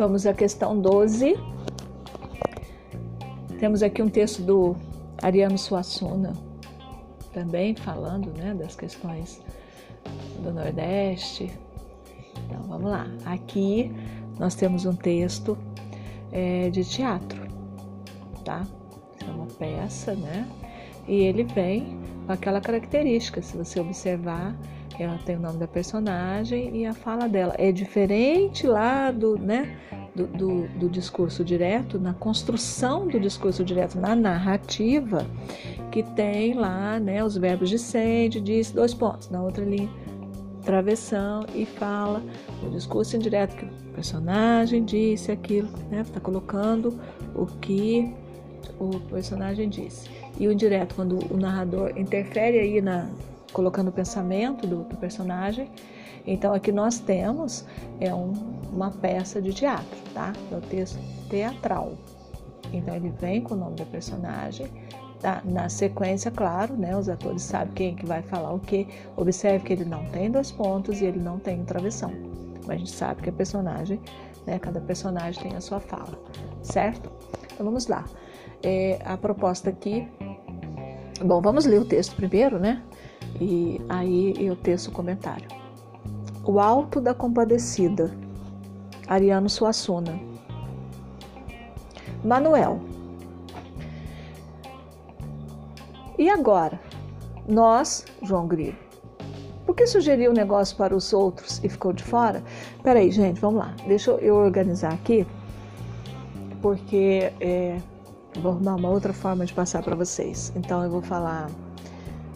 Vamos 0.02 0.26
à 0.26 0.34
questão 0.34 0.80
12. 0.80 1.38
Temos 3.60 3.84
aqui 3.84 4.02
um 4.02 4.08
texto 4.08 4.42
do 4.42 4.74
Ariano 5.22 5.56
Suassuna, 5.56 6.32
também 7.32 7.76
falando 7.76 8.36
né, 8.36 8.52
das 8.52 8.74
questões 8.74 9.40
do 10.42 10.52
Nordeste. 10.52 11.52
Então 12.36 12.64
vamos 12.64 12.90
lá. 12.90 13.06
Aqui 13.24 13.92
nós 14.40 14.56
temos 14.56 14.86
um 14.86 14.96
texto 14.96 15.56
é, 16.32 16.68
de 16.68 16.84
teatro, 16.84 17.40
tá? 18.44 18.66
É 19.24 19.30
uma 19.30 19.46
peça, 19.46 20.16
né? 20.16 20.50
E 21.06 21.14
ele 21.14 21.44
vem 21.44 21.96
com 22.26 22.32
aquela 22.32 22.60
característica, 22.60 23.40
se 23.40 23.56
você 23.56 23.78
observar, 23.78 24.52
ela 24.98 25.18
tem 25.24 25.36
o 25.36 25.40
nome 25.40 25.58
da 25.58 25.68
personagem 25.68 26.76
e 26.76 26.86
a 26.86 26.92
fala 26.92 27.28
dela. 27.28 27.54
É 27.58 27.70
diferente 27.70 28.66
lá 28.66 29.10
do, 29.10 29.38
né, 29.38 29.76
do, 30.14 30.26
do, 30.26 30.68
do, 30.78 30.90
discurso 30.90 31.44
direto, 31.44 31.98
na 31.98 32.12
construção 32.14 33.06
do 33.06 33.20
discurso 33.20 33.64
direto, 33.64 33.98
na 33.98 34.14
narrativa, 34.14 35.26
que 35.90 36.02
tem 36.02 36.54
lá 36.54 36.98
né, 36.98 37.22
os 37.24 37.36
verbos 37.36 37.70
de 37.70 37.78
sede, 37.78 38.40
diz 38.40 38.70
dois 38.72 38.92
pontos, 38.92 39.30
na 39.30 39.42
outra 39.42 39.64
linha, 39.64 39.90
travessão 40.64 41.44
e 41.54 41.64
fala 41.64 42.22
o 42.62 42.70
discurso 42.70 43.16
indireto 43.16 43.56
que 43.56 43.64
o 43.64 43.92
personagem 43.94 44.84
disse 44.84 45.32
aquilo, 45.32 45.68
né? 45.90 46.02
Está 46.02 46.20
colocando 46.20 46.98
o 47.34 47.46
que 47.46 48.14
o 48.78 49.00
personagem 49.00 49.68
disse. 49.68 50.08
E 50.38 50.46
o 50.46 50.52
indireto, 50.52 50.94
quando 50.94 51.18
o 51.32 51.36
narrador 51.36 51.92
interfere 51.96 52.58
aí 52.58 52.80
na, 52.80 53.08
colocando 53.52 53.88
o 53.88 53.92
pensamento 53.92 54.66
do, 54.66 54.84
do 54.84 54.96
personagem. 54.96 55.70
Então 56.26 56.54
aqui 56.54 56.70
nós 56.70 56.98
temos 56.98 57.64
é 58.00 58.14
um, 58.14 58.32
uma 58.72 58.90
peça 58.90 59.40
de 59.40 59.52
teatro, 59.52 59.98
tá? 60.14 60.32
É 60.50 60.56
o 60.56 60.60
texto 60.60 60.98
teatral. 61.28 61.92
Então 62.72 62.94
ele 62.94 63.10
vem 63.10 63.40
com 63.40 63.54
o 63.54 63.56
nome 63.56 63.76
do 63.76 63.86
personagem, 63.86 64.66
tá? 65.20 65.42
na 65.44 65.68
sequência, 65.68 66.30
claro, 66.30 66.74
né? 66.76 66.96
Os 66.96 67.08
atores 67.08 67.42
sabem 67.42 67.74
quem 67.74 67.96
que 67.96 68.06
vai 68.06 68.22
falar 68.22 68.52
o 68.52 68.58
que. 68.58 68.86
Observe 69.16 69.64
que 69.64 69.72
ele 69.72 69.84
não 69.84 70.04
tem 70.06 70.30
dois 70.30 70.50
pontos 70.52 71.00
e 71.00 71.06
ele 71.06 71.18
não 71.18 71.38
tem 71.38 71.64
travessão. 71.64 72.12
Mas 72.66 72.70
a 72.70 72.78
gente 72.78 72.92
sabe 72.92 73.22
que 73.22 73.28
a 73.28 73.32
personagem, 73.32 74.00
né? 74.46 74.58
Cada 74.58 74.80
personagem 74.80 75.42
tem 75.42 75.56
a 75.56 75.60
sua 75.60 75.80
fala, 75.80 76.18
certo? 76.62 77.10
Então 77.52 77.66
vamos 77.66 77.86
lá. 77.88 78.04
É, 78.62 79.00
a 79.04 79.16
proposta 79.16 79.70
aqui. 79.70 80.08
Bom, 81.20 81.40
vamos 81.40 81.66
ler 81.66 81.80
o 81.80 81.84
texto 81.84 82.16
primeiro, 82.16 82.58
né? 82.58 82.82
E 83.40 83.80
aí 83.88 84.34
eu 84.38 84.56
teço 84.56 84.90
o 84.90 84.92
comentário. 84.92 85.48
O 86.44 86.58
Alto 86.58 87.00
da 87.00 87.14
Compadecida, 87.14 88.12
Ariano 89.06 89.48
Suassuna. 89.48 90.18
Manuel. 92.24 92.80
E 96.18 96.28
agora? 96.28 96.80
Nós, 97.48 98.04
João 98.22 98.46
Grilo. 98.46 98.76
Por 99.66 99.74
que 99.74 99.86
sugeriu 99.86 100.30
o 100.30 100.34
negócio 100.34 100.76
para 100.76 100.94
os 100.94 101.12
outros 101.12 101.60
e 101.64 101.68
ficou 101.68 101.92
de 101.92 102.02
fora? 102.02 102.42
Peraí, 102.82 103.10
gente, 103.10 103.40
vamos 103.40 103.60
lá. 103.60 103.74
Deixa 103.86 104.10
eu 104.12 104.36
organizar 104.36 104.92
aqui, 104.92 105.26
porque 106.60 107.32
é, 107.40 107.78
vou 108.40 108.52
arrumar 108.52 108.74
uma 108.76 108.90
outra 108.90 109.12
forma 109.12 109.46
de 109.46 109.52
passar 109.54 109.82
para 109.82 109.96
vocês. 109.96 110.52
Então 110.56 110.82
eu 110.84 110.90
vou 110.90 111.02
falar 111.02 111.48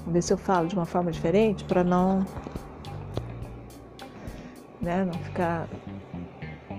ver 0.06 0.22
se 0.22 0.32
eu 0.32 0.38
falo 0.38 0.68
de 0.68 0.74
uma 0.74 0.86
forma 0.86 1.10
diferente 1.10 1.64
para 1.64 1.82
não, 1.82 2.24
né, 4.80 5.04
não 5.04 5.14
ficar 5.14 5.68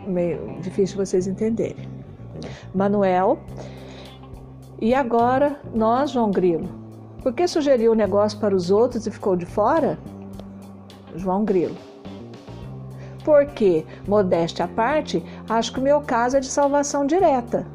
meio 0.07 0.59
difícil 0.61 0.97
vocês 0.97 1.27
entenderem. 1.27 1.87
Manuel. 2.73 3.39
E 4.79 4.93
agora 4.93 5.59
nós, 5.73 6.11
João 6.11 6.31
Grilo. 6.31 6.69
Por 7.21 7.33
que 7.33 7.47
sugeriu 7.47 7.91
o 7.91 7.95
negócio 7.95 8.39
para 8.39 8.55
os 8.55 8.69
outros 8.71 9.05
e 9.07 9.11
ficou 9.11 9.35
de 9.35 9.45
fora? 9.45 9.97
João 11.15 11.43
Grilo. 11.43 11.75
Porque, 13.25 13.85
modéstia 14.07 14.65
à 14.65 14.67
parte, 14.67 15.21
acho 15.49 15.73
que 15.73 15.79
o 15.79 15.83
meu 15.83 15.99
caso 15.99 16.37
é 16.37 16.39
de 16.39 16.45
salvação 16.45 17.05
direta. 17.05 17.67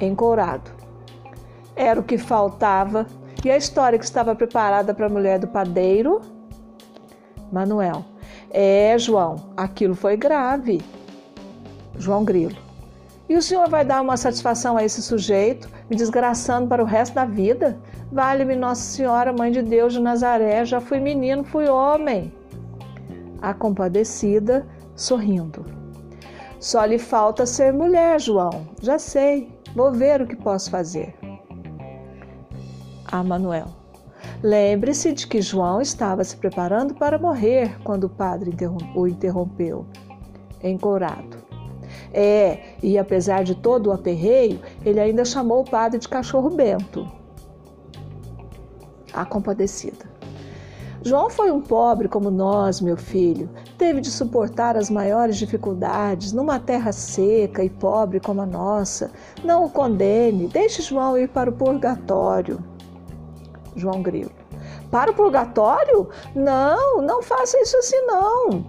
Encourado. 0.00 0.70
Era 1.74 1.98
o 1.98 2.04
que 2.04 2.18
faltava 2.18 3.06
e 3.44 3.50
a 3.50 3.56
história 3.56 3.98
que 3.98 4.04
estava 4.04 4.34
preparada 4.34 4.92
para 4.92 5.06
a 5.06 5.08
mulher 5.08 5.38
do 5.38 5.48
padeiro? 5.48 6.20
Manuel. 7.50 8.04
É, 8.50 8.96
João, 8.98 9.36
aquilo 9.56 9.94
foi 9.94 10.16
grave. 10.16 10.80
João 11.96 12.24
Grilo. 12.24 12.56
E 13.28 13.36
o 13.36 13.42
senhor 13.42 13.68
vai 13.68 13.84
dar 13.84 14.02
uma 14.02 14.16
satisfação 14.16 14.76
a 14.76 14.84
esse 14.84 15.00
sujeito, 15.00 15.68
me 15.88 15.96
desgraçando 15.96 16.66
para 16.66 16.82
o 16.82 16.86
resto 16.86 17.14
da 17.14 17.24
vida? 17.24 17.78
Vale-me 18.10 18.56
Nossa 18.56 18.82
Senhora, 18.82 19.32
Mãe 19.32 19.52
de 19.52 19.62
Deus 19.62 19.92
de 19.92 20.00
Nazaré, 20.00 20.64
já 20.64 20.80
fui 20.80 20.98
menino, 20.98 21.44
fui 21.44 21.68
homem. 21.68 22.32
A 23.40 23.54
compadecida, 23.54 24.66
sorrindo. 24.96 25.64
Só 26.58 26.84
lhe 26.84 26.98
falta 26.98 27.46
ser 27.46 27.72
mulher, 27.72 28.20
João. 28.20 28.66
Já 28.82 28.98
sei, 28.98 29.48
vou 29.74 29.92
ver 29.92 30.20
o 30.20 30.26
que 30.26 30.36
posso 30.36 30.70
fazer. 30.70 31.19
A 33.10 33.24
Manuel. 33.24 33.66
Lembre-se 34.42 35.12
de 35.12 35.26
que 35.26 35.42
João 35.42 35.80
estava 35.80 36.22
se 36.22 36.36
preparando 36.36 36.94
para 36.94 37.18
morrer 37.18 37.78
quando 37.82 38.04
o 38.04 38.08
padre 38.08 38.54
o 38.94 39.06
interrompeu, 39.06 39.86
encorado. 40.62 41.38
É, 42.12 42.76
e 42.82 42.98
apesar 42.98 43.42
de 43.42 43.54
todo 43.54 43.88
o 43.88 43.92
aperreio, 43.92 44.60
ele 44.84 45.00
ainda 45.00 45.24
chamou 45.24 45.60
o 45.60 45.70
padre 45.70 45.98
de 45.98 46.08
cachorro 46.08 46.50
bento. 46.50 47.10
A 49.12 49.24
compadecida. 49.24 50.08
João 51.02 51.30
foi 51.30 51.50
um 51.50 51.62
pobre 51.62 52.08
como 52.08 52.30
nós, 52.30 52.80
meu 52.80 52.96
filho. 52.96 53.48
Teve 53.78 54.02
de 54.02 54.10
suportar 54.10 54.76
as 54.76 54.90
maiores 54.90 55.36
dificuldades 55.36 56.32
numa 56.32 56.60
terra 56.60 56.92
seca 56.92 57.64
e 57.64 57.70
pobre 57.70 58.20
como 58.20 58.42
a 58.42 58.46
nossa. 58.46 59.10
Não 59.42 59.64
o 59.64 59.70
condene, 59.70 60.46
deixe 60.46 60.82
João 60.82 61.16
ir 61.16 61.28
para 61.30 61.48
o 61.48 61.54
purgatório. 61.54 62.69
João 63.76 64.02
Grilo. 64.02 64.30
Para 64.90 65.10
o 65.10 65.14
purgatório? 65.14 66.08
Não, 66.34 67.00
não 67.00 67.22
faça 67.22 67.60
isso 67.60 67.76
assim 67.76 68.00
não. 68.06 68.66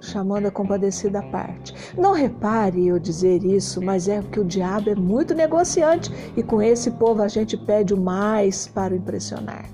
Chamando 0.00 0.46
a 0.46 0.50
compadecida 0.50 1.20
à 1.20 1.22
parte. 1.22 1.74
Não 1.96 2.12
repare 2.12 2.86
eu 2.86 2.98
dizer 2.98 3.44
isso, 3.44 3.80
mas 3.82 4.08
é 4.08 4.20
que 4.22 4.40
o 4.40 4.44
diabo 4.44 4.90
é 4.90 4.94
muito 4.94 5.34
negociante 5.34 6.12
e 6.36 6.42
com 6.42 6.60
esse 6.60 6.90
povo 6.92 7.22
a 7.22 7.28
gente 7.28 7.56
pede 7.56 7.94
o 7.94 8.00
mais 8.00 8.66
para 8.66 8.92
o 8.92 8.96
impressionar. 8.96 9.64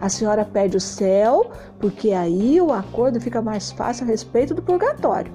A 0.00 0.08
senhora 0.08 0.44
pede 0.44 0.76
o 0.76 0.80
céu, 0.80 1.50
porque 1.80 2.12
aí 2.12 2.60
o 2.60 2.72
acordo 2.72 3.20
fica 3.20 3.42
mais 3.42 3.72
fácil 3.72 4.04
a 4.04 4.06
respeito 4.06 4.54
do 4.54 4.62
purgatório. 4.62 5.32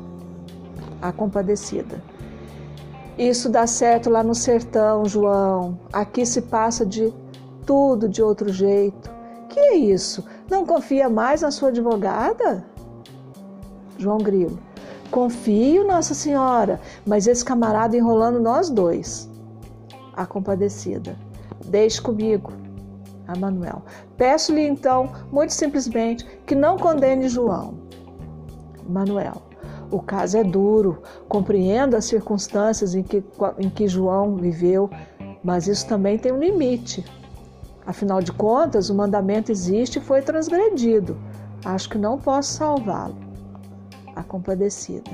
A 1.01 1.11
compadecida. 1.11 2.01
Isso 3.17 3.49
dá 3.49 3.67
certo 3.67 4.09
lá 4.09 4.23
no 4.23 4.33
sertão, 4.33 5.05
João. 5.05 5.77
Aqui 5.91 6.25
se 6.25 6.43
passa 6.43 6.85
de 6.85 7.13
tudo 7.65 8.07
de 8.07 8.21
outro 8.21 8.51
jeito. 8.51 9.11
Que 9.49 9.59
é 9.59 9.75
isso? 9.75 10.23
Não 10.49 10.65
confia 10.65 11.09
mais 11.09 11.41
na 11.41 11.51
sua 11.51 11.69
advogada? 11.69 12.65
João 13.97 14.17
Grilo. 14.17 14.57
Confio, 15.11 15.85
Nossa 15.85 16.15
Senhora, 16.15 16.81
mas 17.05 17.27
esse 17.27 17.45
camarada 17.45 17.95
enrolando 17.95 18.39
nós 18.39 18.69
dois. 18.69 19.29
A 20.15 20.25
compadecida. 20.25 21.15
Deixe 21.65 22.01
comigo 22.01 22.51
a 23.27 23.37
Manuel. 23.37 23.83
Peço-lhe 24.17 24.65
então, 24.65 25.11
muito 25.31 25.53
simplesmente, 25.53 26.25
que 26.45 26.55
não 26.55 26.77
condene 26.77 27.29
João. 27.29 27.75
Manuel. 28.87 29.41
O 29.91 30.01
caso 30.01 30.37
é 30.37 30.43
duro, 30.43 31.03
compreendo 31.27 31.95
as 31.95 32.05
circunstâncias 32.05 32.95
em 32.95 33.03
que, 33.03 33.23
em 33.59 33.69
que 33.69 33.87
João 33.87 34.35
viveu, 34.35 34.89
mas 35.43 35.67
isso 35.67 35.87
também 35.87 36.17
tem 36.17 36.31
um 36.31 36.39
limite. 36.39 37.05
Afinal 37.85 38.21
de 38.21 38.31
contas, 38.31 38.89
o 38.89 38.95
mandamento 38.95 39.51
existe 39.51 39.99
e 39.99 40.01
foi 40.01 40.21
transgredido. 40.21 41.17
Acho 41.65 41.89
que 41.89 41.97
não 41.97 42.17
posso 42.17 42.53
salvá-lo. 42.53 43.15
A 44.15 44.23
compadecida. 44.23 45.09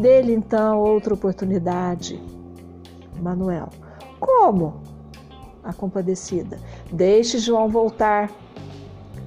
Dele 0.00 0.32
então 0.32 0.78
outra 0.78 1.14
oportunidade. 1.14 2.20
Manuel. 3.20 3.68
Como? 4.18 4.90
a 5.62 5.72
compadecida. 5.72 6.58
Deixe 6.92 7.38
João 7.38 7.68
voltar. 7.68 8.30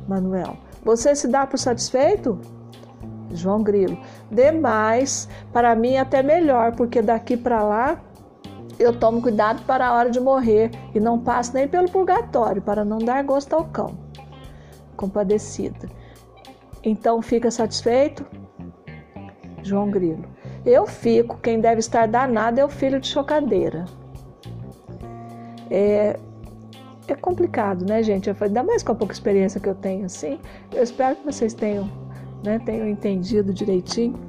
Manuel. 0.07 0.57
Você 0.83 1.15
se 1.15 1.27
dá 1.27 1.47
por 1.47 1.57
satisfeito? 1.57 2.39
João 3.31 3.63
Grilo. 3.63 3.97
Demais, 4.29 5.29
para 5.51 5.75
mim 5.75 5.97
até 5.97 6.21
melhor, 6.21 6.75
porque 6.75 7.01
daqui 7.01 7.37
para 7.37 7.63
lá 7.63 8.01
eu 8.79 8.97
tomo 8.97 9.21
cuidado 9.21 9.63
para 9.65 9.87
a 9.87 9.93
hora 9.93 10.09
de 10.09 10.19
morrer 10.19 10.71
e 10.93 10.99
não 10.99 11.19
passo 11.19 11.53
nem 11.53 11.67
pelo 11.67 11.89
purgatório 11.89 12.61
para 12.61 12.83
não 12.83 12.97
dar 12.97 13.23
gosto 13.23 13.53
ao 13.53 13.65
cão. 13.65 13.97
Compadecida. 14.95 15.89
Então 16.83 17.21
fica 17.21 17.49
satisfeito? 17.49 18.25
João 19.61 19.89
Grilo. 19.89 20.25
Eu 20.65 20.85
fico, 20.85 21.37
quem 21.37 21.59
deve 21.59 21.79
estar 21.79 22.07
danado 22.07 22.59
é 22.59 22.65
o 22.65 22.69
filho 22.69 22.99
de 22.99 23.07
chocadeira. 23.07 23.85
É, 25.69 26.19
é 27.07 27.15
complicado, 27.15 27.85
né, 27.85 28.03
gente? 28.03 28.29
Eu, 28.29 28.35
ainda 28.39 28.63
mais 28.63 28.83
com 28.83 28.91
a 28.91 28.95
pouca 28.95 29.13
experiência 29.13 29.59
que 29.59 29.67
eu 29.67 29.75
tenho, 29.75 30.05
assim. 30.05 30.39
Eu 30.71 30.83
espero 30.83 31.15
que 31.15 31.25
vocês 31.25 31.53
tenham, 31.53 31.89
né, 32.43 32.59
tenham 32.59 32.87
entendido 32.87 33.53
direitinho. 33.53 34.19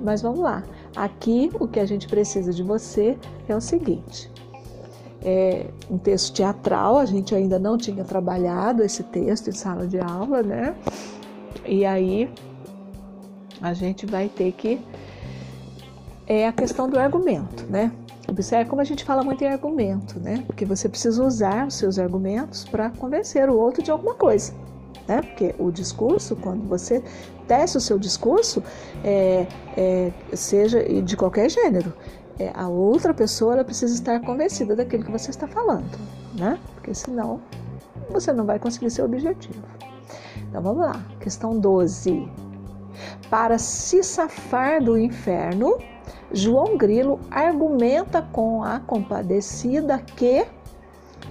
Mas 0.00 0.22
vamos 0.22 0.40
lá. 0.40 0.62
Aqui 0.94 1.50
o 1.58 1.68
que 1.68 1.78
a 1.78 1.86
gente 1.86 2.08
precisa 2.08 2.52
de 2.52 2.62
você 2.62 3.16
é 3.48 3.54
o 3.54 3.60
seguinte: 3.60 4.30
é 5.22 5.66
um 5.90 5.98
texto 5.98 6.34
teatral, 6.34 6.98
a 6.98 7.04
gente 7.04 7.34
ainda 7.34 7.58
não 7.58 7.76
tinha 7.76 8.04
trabalhado 8.04 8.82
esse 8.82 9.02
texto 9.04 9.48
em 9.48 9.52
sala 9.52 9.86
de 9.86 10.00
aula, 10.00 10.42
né? 10.42 10.74
E 11.64 11.84
aí 11.84 12.30
a 13.60 13.72
gente 13.74 14.06
vai 14.06 14.28
ter 14.28 14.52
que. 14.52 14.80
É 16.26 16.46
a 16.46 16.52
questão 16.52 16.88
do 16.88 16.98
argumento, 16.98 17.64
né? 17.68 17.92
Observe 18.28 18.70
como 18.70 18.80
a 18.80 18.84
gente 18.84 19.04
fala 19.04 19.24
muito 19.24 19.42
em 19.42 19.48
argumento, 19.48 20.20
né? 20.20 20.44
Porque 20.46 20.64
você 20.64 20.88
precisa 20.88 21.24
usar 21.24 21.66
os 21.66 21.74
seus 21.74 21.98
argumentos 21.98 22.64
para 22.64 22.90
convencer 22.90 23.50
o 23.50 23.58
outro 23.58 23.82
de 23.82 23.90
alguma 23.90 24.14
coisa. 24.14 24.54
Né? 25.10 25.22
Porque 25.22 25.52
o 25.58 25.72
discurso, 25.72 26.36
quando 26.36 26.68
você 26.68 27.02
testa 27.48 27.78
o 27.78 27.80
seu 27.80 27.98
discurso, 27.98 28.62
é, 29.02 29.44
é, 29.76 30.12
seja 30.34 30.84
de 31.02 31.16
qualquer 31.16 31.50
gênero, 31.50 31.92
é, 32.38 32.52
a 32.54 32.68
outra 32.68 33.12
pessoa 33.12 33.64
precisa 33.64 33.92
estar 33.92 34.20
convencida 34.20 34.76
daquilo 34.76 35.02
que 35.04 35.10
você 35.10 35.30
está 35.30 35.48
falando, 35.48 35.98
né? 36.38 36.60
Porque 36.76 36.94
senão 36.94 37.40
você 38.08 38.32
não 38.32 38.46
vai 38.46 38.60
conseguir 38.60 38.88
seu 38.88 39.04
objetivo. 39.04 39.64
Então 40.48 40.62
vamos 40.62 40.86
lá, 40.86 41.04
questão 41.18 41.58
12. 41.58 42.30
Para 43.28 43.58
se 43.58 44.04
safar 44.04 44.80
do 44.80 44.96
inferno, 44.96 45.76
João 46.32 46.78
Grilo 46.78 47.18
argumenta 47.32 48.22
com 48.22 48.62
a 48.62 48.78
compadecida 48.78 49.98
que 49.98 50.46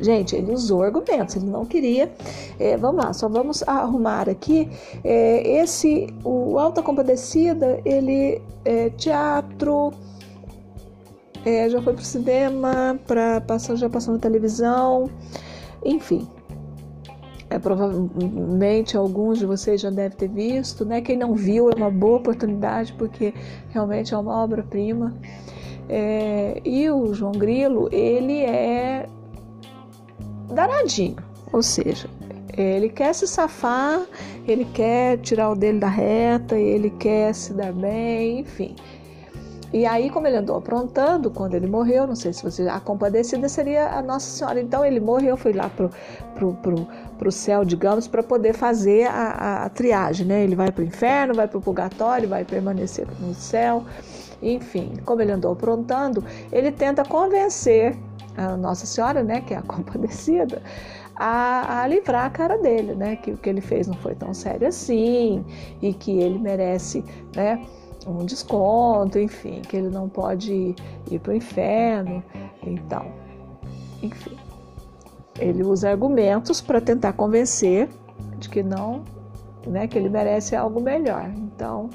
Gente, 0.02 0.36
ele 0.36 0.54
usou 0.54 0.84
argumentos, 0.84 1.36
ele 1.36 1.47
não 1.47 1.66
queria. 1.66 2.12
É, 2.58 2.78
vamos 2.78 3.04
lá, 3.04 3.14
só 3.14 3.28
vamos 3.28 3.64
arrumar 3.68 4.30
aqui. 4.30 4.70
É, 5.04 5.62
esse, 5.62 6.08
o 6.24 6.58
Alta 6.58 6.82
Compadecida, 6.82 7.82
ele 7.84 8.41
é 8.64 8.89
teatro, 8.91 9.91
é, 11.45 11.70
já 11.70 11.82
foi 11.82 11.93
para 11.93 12.02
o 12.02 12.06
cinema, 12.06 13.00
pra, 13.06 13.41
já 13.76 13.89
passou 13.89 14.14
na 14.14 14.20
televisão, 14.20 15.10
enfim. 15.84 16.28
É, 17.50 17.58
provavelmente 17.58 18.95
alguns 18.95 19.39
de 19.39 19.45
vocês 19.45 19.82
já 19.82 19.89
devem 19.89 20.16
ter 20.16 20.30
visto, 20.30 20.86
né? 20.86 21.02
Quem 21.02 21.18
não 21.18 21.34
viu 21.34 21.70
é 21.72 21.76
uma 21.76 21.89
boa 21.89 22.18
oportunidade 22.18 22.93
porque 22.93 23.34
realmente 23.70 24.14
é 24.14 24.18
uma 24.18 24.43
obra-prima. 24.43 25.16
É, 25.88 26.62
e 26.64 26.88
o 26.91 27.12
João 27.16 27.32
Grilo, 27.32 27.89
ele 27.91 28.41
é 28.41 29.10
danadinho, 30.52 31.18
ou 31.52 31.62
seja, 31.64 32.10
ele 32.58 32.89
quer 32.89 33.14
se 33.14 33.28
safar, 33.28 34.06
ele 34.47 34.66
quer 34.66 35.18
tirar 35.20 35.52
o 35.52 35.56
dele 35.56 35.80
da 35.80 35.88
reta, 35.88 36.58
ele 36.58 36.89
quer 36.89 37.34
se 37.34 37.54
dar 37.54 37.72
bem, 37.72 38.39
enfim. 38.39 38.76
E 39.72 39.86
aí, 39.86 40.10
como 40.10 40.26
ele 40.26 40.38
andou 40.38 40.58
aprontando 40.58 41.30
quando 41.30 41.54
ele 41.54 41.68
morreu, 41.68 42.08
não 42.08 42.16
sei 42.16 42.34
se 42.34 42.41
você. 42.41 42.68
A 42.68 42.80
compadecida 42.80 43.47
seria 43.47 43.89
a 43.89 44.02
Nossa 44.02 44.28
Senhora. 44.28 44.60
Então, 44.60 44.84
ele 44.84 45.00
morreu, 45.00 45.38
foi 45.38 45.54
lá 45.54 45.70
pro, 45.70 45.91
pro, 46.34 46.54
pro, 46.56 46.88
pro 47.20 47.32
céu, 47.32 47.64
digamos, 47.64 48.08
para 48.08 48.24
poder 48.24 48.54
fazer 48.54 49.06
a, 49.06 49.12
a, 49.12 49.66
a, 49.66 49.70
triagem, 49.70 50.26
né? 50.26 50.43
Ele 50.43 50.56
vai 50.56 50.72
pro 50.72 50.84
inferno, 50.84 51.36
vai 51.36 51.47
pro 51.47 51.62
purgatório, 51.62 52.28
vai 52.28 52.43
permanecer 52.43 53.08
no 53.20 53.36
céu. 53.36 53.86
Enfim, 54.41 54.93
como 55.06 55.22
ele 55.22 55.34
andou 55.34 55.52
aprontando, 55.52 56.24
ele 56.52 56.72
tenta 56.72 57.04
convencer 57.04 57.95
a 58.40 58.58
Nossa 58.58 58.86
Senhora, 58.86 59.24
né, 59.24 59.42
que 59.42 59.54
é 59.54 59.58
a 59.58 59.62
compadecida, 59.64 60.62
a, 61.16 61.82
a, 61.82 61.88
livrar 61.88 62.26
a 62.26 62.30
cara 62.30 62.58
dele, 62.58 62.96
né? 62.96 63.18
Que 63.18 63.32
o 63.32 63.38
que 63.38 63.50
ele 63.50 63.60
fez 63.60 63.88
não 63.88 63.96
foi 63.96 64.16
tão 64.16 64.34
sério 64.34 64.68
assim 64.68 65.44
e 65.82 65.94
que 65.94 66.18
ele 66.18 66.40
merece, 66.40 67.04
né? 67.36 67.66
um 68.08 68.26
desconto, 68.26 69.20
enfim, 69.20 69.62
que 69.62 69.76
ele 69.76 69.90
não 69.90 70.08
pode 70.08 70.74
ir 71.12 71.20
para 71.20 71.32
o 71.34 71.36
inferno. 71.36 72.24
Então, 72.64 73.12
enfim, 74.02 74.38
ele 75.38 75.64
usa 75.64 75.90
argumentos 75.90 76.62
para 76.62 76.80
tentar 76.80 77.14
convencer 77.14 77.90
de 78.38 78.50
que 78.50 78.64
não, 78.64 79.04
né, 79.68 79.88
que 79.88 79.98
ele 79.98 80.10
merece 80.10 80.56
algo 80.56 80.82
melhor. 80.82 81.30
Então, 81.36 81.90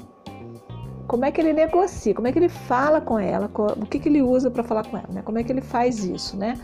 como 1.07 1.25
é 1.25 1.31
que 1.31 1.39
ele 1.39 1.53
negocia? 1.53 2.13
Como 2.13 2.27
é 2.27 2.31
que 2.31 2.39
ele 2.39 2.49
fala 2.49 2.99
com 2.99 3.19
ela? 3.19 3.49
O 3.53 3.85
que, 3.85 3.99
que 3.99 4.09
ele 4.09 4.21
usa 4.21 4.49
para 4.49 4.63
falar 4.63 4.87
com 4.87 4.97
ela? 4.97 5.09
Né? 5.09 5.21
Como 5.21 5.37
é 5.37 5.43
que 5.43 5.51
ele 5.51 5.61
faz 5.61 6.03
isso, 6.03 6.35
né? 6.35 6.59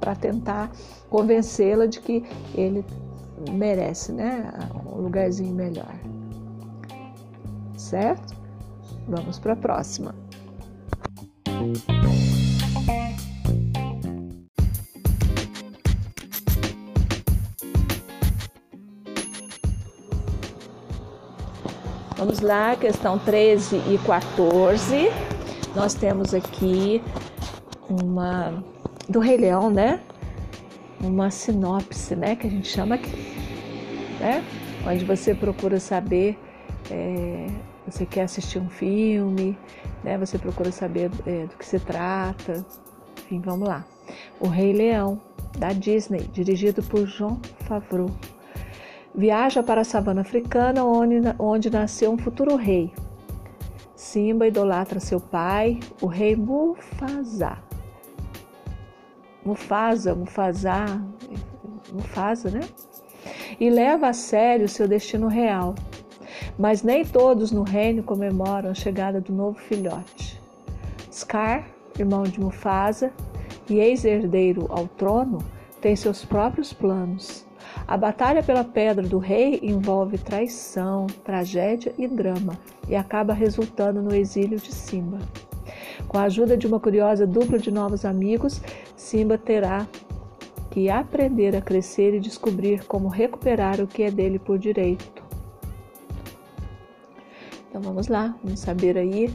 Para 0.00 0.14
tentar 0.14 0.70
convencê-la 1.08 1.86
de 1.86 2.00
que 2.00 2.24
ele 2.54 2.84
merece, 3.50 4.12
né, 4.12 4.50
um 4.86 5.02
lugarzinho 5.02 5.54
melhor. 5.54 5.94
Certo? 7.76 8.34
Vamos 9.08 9.38
para 9.38 9.52
a 9.52 9.56
próxima. 9.56 10.14
Vamos 22.16 22.40
lá, 22.40 22.74
questão 22.76 23.18
13 23.18 23.76
e 23.76 23.98
14. 24.06 25.10
Nós 25.74 25.92
temos 25.92 26.32
aqui 26.32 27.02
uma 27.90 28.64
do 29.06 29.20
Rei 29.20 29.36
Leão, 29.36 29.68
né? 29.68 30.00
Uma 30.98 31.30
sinopse, 31.30 32.16
né? 32.16 32.34
Que 32.34 32.46
a 32.46 32.50
gente 32.50 32.68
chama 32.68 32.94
aqui, 32.94 33.10
né? 34.18 34.42
Onde 34.88 35.04
você 35.04 35.34
procura 35.34 35.78
saber, 35.78 36.38
é, 36.90 37.48
você 37.86 38.06
quer 38.06 38.22
assistir 38.22 38.60
um 38.60 38.70
filme, 38.70 39.58
né? 40.02 40.16
Você 40.16 40.38
procura 40.38 40.72
saber 40.72 41.10
é, 41.26 41.44
do 41.44 41.54
que 41.58 41.66
se 41.66 41.78
trata. 41.78 42.64
Enfim, 43.26 43.42
vamos 43.44 43.68
lá. 43.68 43.84
O 44.40 44.48
Rei 44.48 44.72
Leão, 44.72 45.20
da 45.58 45.68
Disney, 45.68 46.22
dirigido 46.32 46.82
por 46.82 47.06
João 47.06 47.38
Favreau 47.68 48.10
viaja 49.16 49.62
para 49.62 49.80
a 49.80 49.84
savana 49.84 50.20
africana, 50.20 50.84
onde, 50.84 51.16
onde 51.38 51.70
nasceu 51.70 52.12
um 52.12 52.18
futuro 52.18 52.54
rei. 52.54 52.92
Simba 53.94 54.46
idolatra 54.46 55.00
seu 55.00 55.18
pai, 55.18 55.80
o 56.02 56.06
rei 56.06 56.36
Mufasa. 56.36 57.56
Mufasa, 59.44 60.14
Mufasa, 60.14 61.02
Mufasa, 61.92 62.50
né? 62.50 62.60
E 63.58 63.70
leva 63.70 64.08
a 64.08 64.12
sério 64.12 64.68
seu 64.68 64.86
destino 64.86 65.28
real. 65.28 65.74
Mas 66.58 66.82
nem 66.82 67.04
todos 67.04 67.50
no 67.50 67.62
reino 67.62 68.02
comemoram 68.02 68.70
a 68.70 68.74
chegada 68.74 69.20
do 69.20 69.32
novo 69.32 69.58
filhote. 69.58 70.40
Scar, 71.10 71.66
irmão 71.98 72.24
de 72.24 72.38
Mufasa 72.38 73.10
e 73.68 73.78
ex-herdeiro 73.78 74.66
ao 74.68 74.86
trono, 74.86 75.38
tem 75.80 75.96
seus 75.96 76.24
próprios 76.24 76.72
planos 76.72 77.45
a 77.86 77.96
batalha 77.96 78.42
pela 78.42 78.64
Pedra 78.64 79.06
do 79.06 79.18
Rei 79.18 79.60
envolve 79.62 80.18
traição, 80.18 81.06
tragédia 81.22 81.94
e 81.96 82.08
drama 82.08 82.58
e 82.88 82.96
acaba 82.96 83.32
resultando 83.32 84.02
no 84.02 84.14
exílio 84.14 84.58
de 84.58 84.72
Simba. 84.72 85.18
Com 86.08 86.18
a 86.18 86.24
ajuda 86.24 86.56
de 86.56 86.66
uma 86.66 86.80
curiosa 86.80 87.26
dupla 87.26 87.58
de 87.58 87.70
novos 87.70 88.04
amigos, 88.04 88.60
Simba 88.96 89.38
terá 89.38 89.86
que 90.70 90.90
aprender 90.90 91.54
a 91.54 91.62
crescer 91.62 92.14
e 92.14 92.20
descobrir 92.20 92.84
como 92.86 93.08
recuperar 93.08 93.80
o 93.80 93.86
que 93.86 94.02
é 94.02 94.10
dele 94.10 94.38
por 94.38 94.58
direito. 94.58 95.24
Então 97.68 97.80
vamos 97.80 98.08
lá, 98.08 98.34
vamos 98.42 98.60
saber 98.60 98.98
aí 98.98 99.30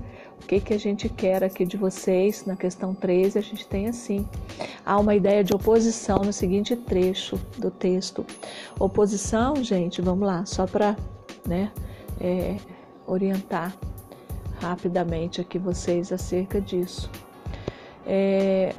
que, 0.52 0.60
que 0.60 0.74
a 0.74 0.80
gente 0.80 1.08
quer 1.08 1.44
aqui 1.46 1.66
de 1.66 1.78
vocês. 1.78 2.46
Na 2.46 2.58
questão 2.58 2.94
13, 2.94 3.40
a 3.40 3.42
gente 3.42 3.66
tem 3.66 3.88
assim: 3.88 4.28
há 4.86 5.00
uma 5.00 5.16
ideia 5.16 5.44
de 5.44 5.54
oposição 5.54 6.18
no 6.18 6.34
seguinte 6.34 6.76
trecho 6.76 7.40
do 7.58 7.72
texto. 7.72 8.26
Oposição, 8.78 9.56
gente, 9.64 10.02
vamos 10.02 10.28
lá, 10.28 10.46
só 10.46 10.68
para 10.68 10.98
né, 11.48 11.72
é, 12.20 12.58
orientar 13.08 13.74
rapidamente 14.60 15.40
aqui 15.40 15.58
vocês 15.58 16.12
acerca 16.12 16.60
disso. 16.60 17.10
É, 18.06 18.76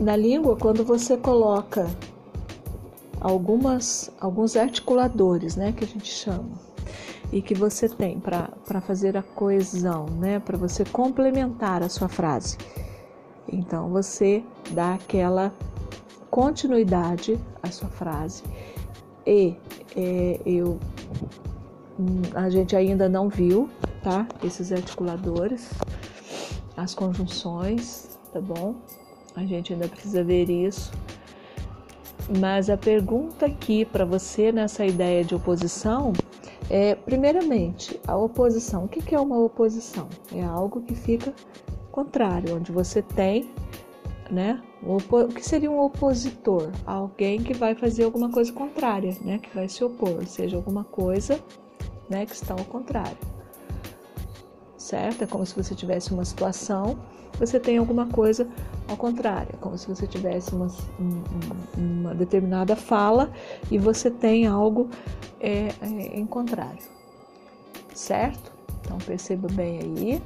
na 0.00 0.16
língua, 0.16 0.56
quando 0.56 0.82
você 0.82 1.16
coloca 1.18 1.86
algumas, 3.20 4.10
alguns 4.18 4.56
articuladores, 4.56 5.56
né, 5.56 5.72
que 5.72 5.84
a 5.84 5.86
gente 5.86 6.08
chama, 6.08 6.71
e 7.32 7.40
que 7.40 7.54
você 7.54 7.88
tem 7.88 8.20
para 8.20 8.80
fazer 8.82 9.16
a 9.16 9.22
coesão, 9.22 10.04
né? 10.06 10.38
para 10.38 10.58
você 10.58 10.84
complementar 10.84 11.82
a 11.82 11.88
sua 11.88 12.08
frase. 12.08 12.58
Então 13.50 13.88
você 13.88 14.44
dá 14.70 14.94
aquela 14.94 15.52
continuidade 16.30 17.40
à 17.62 17.70
sua 17.70 17.88
frase. 17.88 18.42
E 19.26 19.56
é, 19.96 20.40
eu 20.44 20.78
hum, 21.98 22.22
a 22.34 22.50
gente 22.50 22.76
ainda 22.76 23.08
não 23.08 23.28
viu, 23.28 23.68
tá? 24.02 24.26
Esses 24.42 24.72
articuladores, 24.72 25.70
as 26.76 26.94
conjunções, 26.94 28.18
tá 28.32 28.40
bom? 28.40 28.74
A 29.34 29.44
gente 29.44 29.72
ainda 29.72 29.88
precisa 29.88 30.22
ver 30.22 30.50
isso. 30.50 30.92
Mas 32.38 32.70
a 32.70 32.76
pergunta 32.76 33.46
aqui 33.46 33.84
para 33.84 34.04
você 34.04 34.52
nessa 34.52 34.84
ideia 34.86 35.24
de 35.24 35.34
oposição 35.34 36.12
é, 36.70 36.94
primeiramente, 36.94 38.00
a 38.06 38.16
oposição. 38.16 38.84
O 38.84 38.88
que 38.88 39.14
é 39.14 39.20
uma 39.20 39.38
oposição? 39.38 40.08
É 40.32 40.42
algo 40.42 40.80
que 40.82 40.94
fica 40.94 41.34
contrário, 41.90 42.56
onde 42.56 42.72
você 42.72 43.02
tem, 43.02 43.50
né? 44.30 44.62
O 44.82 44.98
que 45.28 45.46
seria 45.46 45.70
um 45.70 45.78
opositor? 45.78 46.70
Alguém 46.86 47.42
que 47.42 47.54
vai 47.54 47.74
fazer 47.74 48.04
alguma 48.04 48.30
coisa 48.30 48.52
contrária, 48.52 49.16
né? 49.20 49.38
Que 49.38 49.54
vai 49.54 49.68
se 49.68 49.84
opor, 49.84 50.16
ou 50.16 50.26
seja, 50.26 50.56
alguma 50.56 50.84
coisa, 50.84 51.38
né? 52.08 52.24
Que 52.26 52.34
está 52.34 52.54
ao 52.54 52.64
contrário, 52.64 53.18
certo? 54.76 55.22
É 55.22 55.26
como 55.26 55.44
se 55.44 55.54
você 55.54 55.74
tivesse 55.74 56.12
uma 56.12 56.24
situação, 56.24 56.98
você 57.38 57.60
tem 57.60 57.76
alguma 57.76 58.06
coisa 58.06 58.48
ao 58.92 58.96
contrário, 58.96 59.48
é 59.54 59.56
como 59.56 59.76
se 59.78 59.88
você 59.88 60.06
tivesse 60.06 60.54
uma, 60.54 60.68
uma 61.76 62.14
determinada 62.14 62.76
fala 62.76 63.30
e 63.70 63.78
você 63.78 64.10
tem 64.10 64.46
algo 64.46 64.88
é, 65.40 65.68
é, 65.80 66.18
em 66.18 66.26
contrário, 66.26 66.82
certo? 67.94 68.52
Então 68.80 68.98
perceba 68.98 69.48
bem 69.48 69.78
aí, 69.78 70.22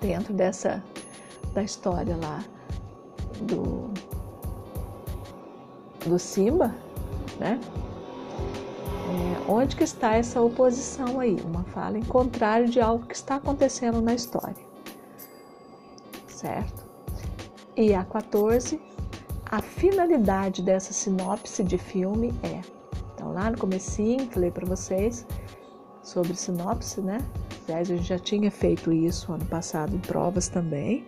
dentro 0.00 0.34
dessa 0.34 0.82
da 1.54 1.62
história 1.62 2.16
lá 2.16 2.44
do 3.40 3.90
do 6.06 6.18
Simba, 6.18 6.74
né? 7.40 7.58
É, 9.10 9.50
onde 9.50 9.74
que 9.74 9.84
está 9.84 10.14
essa 10.14 10.40
oposição 10.40 11.18
aí? 11.18 11.36
Uma 11.42 11.64
fala 11.64 11.98
em 11.98 12.04
contrário 12.04 12.68
de 12.68 12.80
algo 12.80 13.06
que 13.06 13.14
está 13.14 13.36
acontecendo 13.36 14.02
na 14.02 14.14
história, 14.14 14.62
certo? 16.26 16.87
E 17.78 17.94
a 17.94 18.04
14, 18.04 18.80
a 19.46 19.62
finalidade 19.62 20.62
dessa 20.62 20.92
sinopse 20.92 21.62
de 21.62 21.78
filme 21.78 22.34
é 22.42 22.60
então, 23.14 23.32
lá 23.32 23.50
no 23.50 23.56
comecinho, 23.56 24.28
falei 24.30 24.50
para 24.50 24.66
vocês 24.66 25.24
sobre 26.02 26.34
sinopse, 26.34 27.00
né? 27.00 27.18
Aliás, 27.66 27.88
a 27.88 27.94
gente 27.96 28.08
já 28.08 28.18
tinha 28.18 28.50
feito 28.50 28.92
isso 28.92 29.32
ano 29.32 29.44
passado 29.44 29.94
em 29.94 30.00
provas 30.00 30.48
também. 30.48 31.06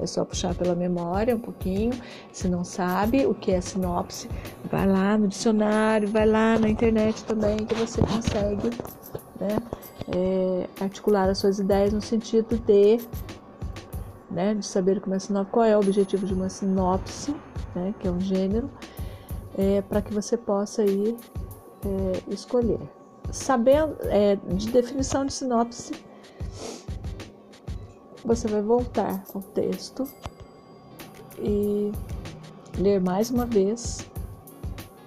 É 0.00 0.06
só 0.06 0.24
puxar 0.24 0.56
pela 0.56 0.74
memória 0.74 1.36
um 1.36 1.38
pouquinho. 1.38 1.92
Se 2.32 2.48
não 2.48 2.64
sabe 2.64 3.24
o 3.24 3.32
que 3.32 3.52
é 3.52 3.60
sinopse, 3.60 4.28
vai 4.68 4.88
lá 4.88 5.16
no 5.16 5.28
dicionário, 5.28 6.08
vai 6.08 6.26
lá 6.26 6.58
na 6.58 6.68
internet 6.68 7.24
também, 7.24 7.58
que 7.58 7.74
você 7.76 8.00
consegue 8.02 8.70
né, 9.40 9.56
é, 10.08 10.68
articular 10.80 11.28
as 11.28 11.38
suas 11.38 11.60
ideias 11.60 11.92
no 11.92 12.00
sentido 12.00 12.58
de, 12.58 12.98
né, 14.36 14.54
de 14.54 14.66
saber 14.66 15.00
como 15.00 15.16
é 15.16 15.18
sinopse, 15.18 15.50
qual 15.50 15.64
é 15.64 15.74
o 15.74 15.80
objetivo 15.80 16.26
de 16.26 16.34
uma 16.34 16.50
sinopse, 16.50 17.34
né, 17.74 17.94
que 17.98 18.06
é 18.06 18.10
um 18.10 18.20
gênero, 18.20 18.70
é, 19.56 19.80
para 19.80 20.02
que 20.02 20.12
você 20.12 20.36
possa 20.36 20.84
ir 20.84 21.16
é, 21.82 22.22
escolher. 22.28 22.78
Sabendo 23.32 23.96
é, 24.02 24.36
de 24.36 24.68
definição 24.68 25.24
de 25.24 25.32
sinopse, 25.32 25.94
você 28.22 28.46
vai 28.46 28.60
voltar 28.60 29.24
ao 29.34 29.40
texto 29.40 30.06
e 31.38 31.90
ler 32.76 33.00
mais 33.00 33.30
uma 33.30 33.46
vez, 33.46 34.06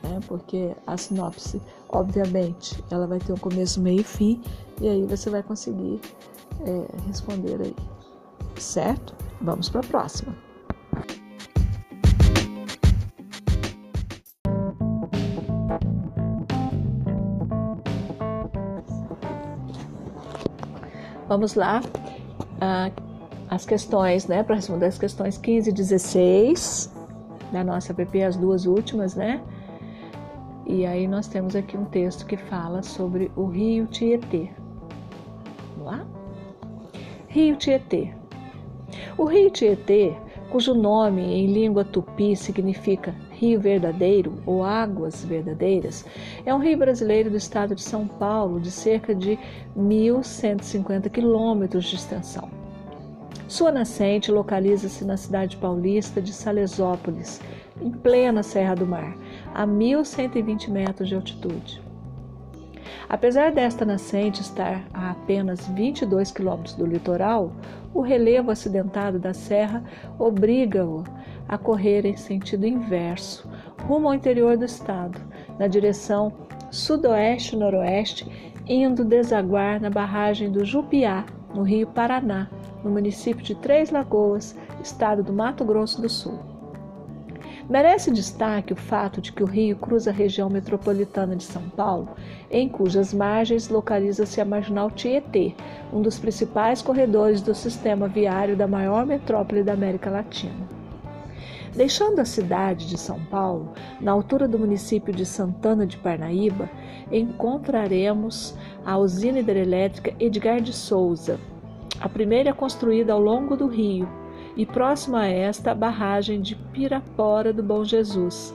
né, 0.02 0.20
porque 0.28 0.76
a 0.88 0.98
sinopse, 0.98 1.62
obviamente, 1.88 2.84
ela 2.90 3.06
vai 3.06 3.20
ter 3.20 3.32
um 3.32 3.38
começo, 3.38 3.80
meio 3.80 4.02
e 4.02 4.04
fim, 4.04 4.42
e 4.82 4.90
aí 4.90 5.06
você 5.06 5.30
vai 5.30 5.44
conseguir 5.44 6.02
é, 6.66 7.06
responder 7.06 7.62
aí, 7.62 7.76
certo? 8.60 9.16
Vamos 9.42 9.70
para 9.70 9.82
a 9.82 9.84
próxima. 9.84 10.36
Vamos 21.28 21.54
lá. 21.54 21.82
Ah, 22.60 22.90
as 23.50 23.66
questões, 23.66 24.28
né? 24.28 24.44
Para 24.44 24.56
responder 24.56 24.88
as 24.88 24.98
questões 24.98 25.38
15 25.38 25.70
e 25.70 25.74
16 25.74 26.92
da 27.52 27.64
nossa 27.64 27.94
PP, 27.94 28.24
as 28.24 28.36
duas 28.36 28.66
últimas, 28.66 29.16
né? 29.16 29.42
E 30.66 30.86
aí 30.86 31.08
nós 31.08 31.28
temos 31.28 31.56
aqui 31.56 31.78
um 31.78 31.86
texto 31.86 32.26
que 32.26 32.36
fala 32.36 32.84
sobre 32.84 33.32
o 33.36 33.46
rio 33.46 33.88
Tietê. 33.88 34.52
Vamos 35.78 35.92
lá? 35.92 36.06
Rio 37.28 37.56
Tietê. 37.56 38.19
O 39.18 39.26
rio 39.26 39.50
Tietê, 39.50 40.16
cujo 40.50 40.74
nome 40.74 41.22
em 41.22 41.48
língua 41.48 41.84
tupi 41.84 42.36
significa 42.36 43.16
Rio 43.32 43.60
Verdadeiro 43.60 44.34
ou 44.46 44.64
Águas 44.64 45.24
Verdadeiras, 45.24 46.06
é 46.46 46.54
um 46.54 46.60
rio 46.60 46.78
brasileiro 46.78 47.30
do 47.30 47.38
estado 47.38 47.76
de 47.76 47.82
São 47.82 48.08
Paulo 48.08 48.60
de 48.60 48.72
cerca 48.72 49.14
de 49.14 49.38
1.150 49.78 51.10
quilômetros 51.10 51.86
de 51.86 51.96
extensão. 51.96 52.50
Sua 53.48 53.72
nascente 53.72 54.32
localiza-se 54.32 55.04
na 55.04 55.18
cidade 55.18 55.58
paulista 55.58 56.22
de 56.22 56.32
Salesópolis, 56.32 57.42
em 57.82 57.90
plena 57.90 58.44
Serra 58.44 58.76
do 58.76 58.86
Mar, 58.86 59.18
a 59.54 59.66
1.120 59.66 60.70
metros 60.70 61.10
de 61.10 61.16
altitude. 61.16 61.82
Apesar 63.08 63.52
desta 63.52 63.86
nascente 63.86 64.42
estar 64.42 64.84
a 64.94 65.12
apenas 65.12 65.68
22 65.68 66.32
quilômetros 66.32 66.76
do 66.76 66.86
litoral, 66.86 67.52
o 67.94 68.02
relevo 68.02 68.52
acidentado 68.52 69.20
da 69.20 69.34
serra 69.34 69.84
obriga-o 70.18 71.04
a 71.48 71.58
correr 71.58 72.06
em 72.06 72.16
sentido 72.16 72.68
inverso, 72.68 73.50
rumo 73.88 74.08
ao 74.08 74.14
interior 74.14 74.56
do 74.56 74.66
estado, 74.66 75.20
na 75.58 75.68
direção 75.68 76.32
sudoeste-noroeste, 76.72 78.52
indo 78.68 79.04
desaguar 79.04 79.82
na 79.82 79.90
barragem 79.90 80.52
do 80.52 80.64
Jupiá, 80.64 81.26
no 81.54 81.64
Rio 81.64 81.88
Paraná, 81.88 82.48
no 82.84 82.92
município 82.92 83.44
de 83.44 83.56
Três 83.56 83.90
Lagoas, 83.90 84.56
estado 84.82 85.24
do 85.24 85.34
Mato 85.34 85.66
Grosso 85.66 86.00
do 86.00 86.08
Sul. 86.08 86.59
Merece 87.70 88.10
destaque 88.10 88.74
o 88.74 88.76
fato 88.76 89.22
de 89.22 89.32
que 89.32 89.44
o 89.44 89.46
rio 89.46 89.76
cruza 89.76 90.10
a 90.10 90.14
região 90.14 90.50
metropolitana 90.50 91.36
de 91.36 91.44
São 91.44 91.62
Paulo, 91.70 92.10
em 92.50 92.68
cujas 92.68 93.14
margens 93.14 93.70
localiza-se 93.70 94.42
a 94.42 94.46
Marginal 94.46 94.90
Tietê, 94.90 95.54
um 95.94 96.02
dos 96.02 96.18
principais 96.18 96.82
corredores 96.82 97.44
do 97.44 97.54
sistema 97.54 98.08
viário 98.08 98.58
da 98.58 98.68
maior 98.68 99.06
metrópole 99.06 99.62
da 99.62 99.74
América 99.74 100.10
Latina. 100.10 100.68
Deixando 101.76 102.20
a 102.20 102.26
cidade 102.26 102.90
de 102.90 102.98
São 102.98 103.24
Paulo, 103.26 103.72
na 104.02 104.12
altura 104.12 104.48
do 104.48 104.58
município 104.58 105.14
de 105.14 105.24
Santana 105.24 105.86
de 105.86 105.96
Parnaíba, 105.96 106.68
encontraremos 107.12 108.58
a 108.84 108.98
usina 108.98 109.42
hidrelétrica 109.42 110.16
Edgar 110.20 110.60
de 110.60 110.74
Souza, 110.74 111.40
a 112.02 112.10
primeira 112.10 112.52
construída 112.52 113.14
ao 113.14 113.20
longo 113.20 113.56
do 113.56 113.68
rio, 113.68 114.10
e 114.60 114.66
próxima 114.66 115.22
a 115.22 115.26
esta 115.26 115.72
a 115.72 115.74
barragem 115.74 116.42
de 116.42 116.54
Pirapora 116.54 117.54
do 117.54 117.64
Bom 117.64 117.86
Jesus, 117.86 118.54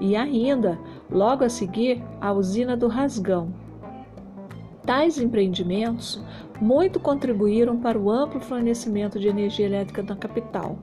e 0.00 0.16
ainda, 0.16 0.76
logo 1.08 1.44
a 1.44 1.48
seguir, 1.48 2.02
a 2.20 2.32
usina 2.32 2.76
do 2.76 2.88
Rasgão. 2.88 3.54
Tais 4.84 5.16
empreendimentos 5.16 6.20
muito 6.60 6.98
contribuíram 6.98 7.78
para 7.78 7.96
o 7.96 8.10
amplo 8.10 8.40
fornecimento 8.40 9.16
de 9.16 9.28
energia 9.28 9.66
elétrica 9.66 10.02
na 10.02 10.16
capital. 10.16 10.76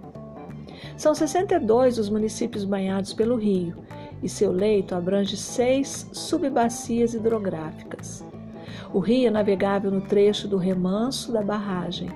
São 0.95 1.13
62 1.13 1.97
os 1.97 2.09
municípios 2.09 2.63
banhados 2.63 3.13
pelo 3.13 3.35
rio 3.35 3.75
e 4.23 4.29
seu 4.29 4.53
leito 4.53 4.95
abrange 4.95 5.35
seis 5.35 6.09
subbacias 6.13 7.13
hidrográficas. 7.13 8.25
O 8.93 8.99
rio 8.99 9.27
é 9.27 9.31
navegável 9.31 9.91
no 9.91 9.99
trecho 9.99 10.47
do 10.47 10.55
remanso 10.55 11.33
da 11.33 11.41
barragem 11.41 12.07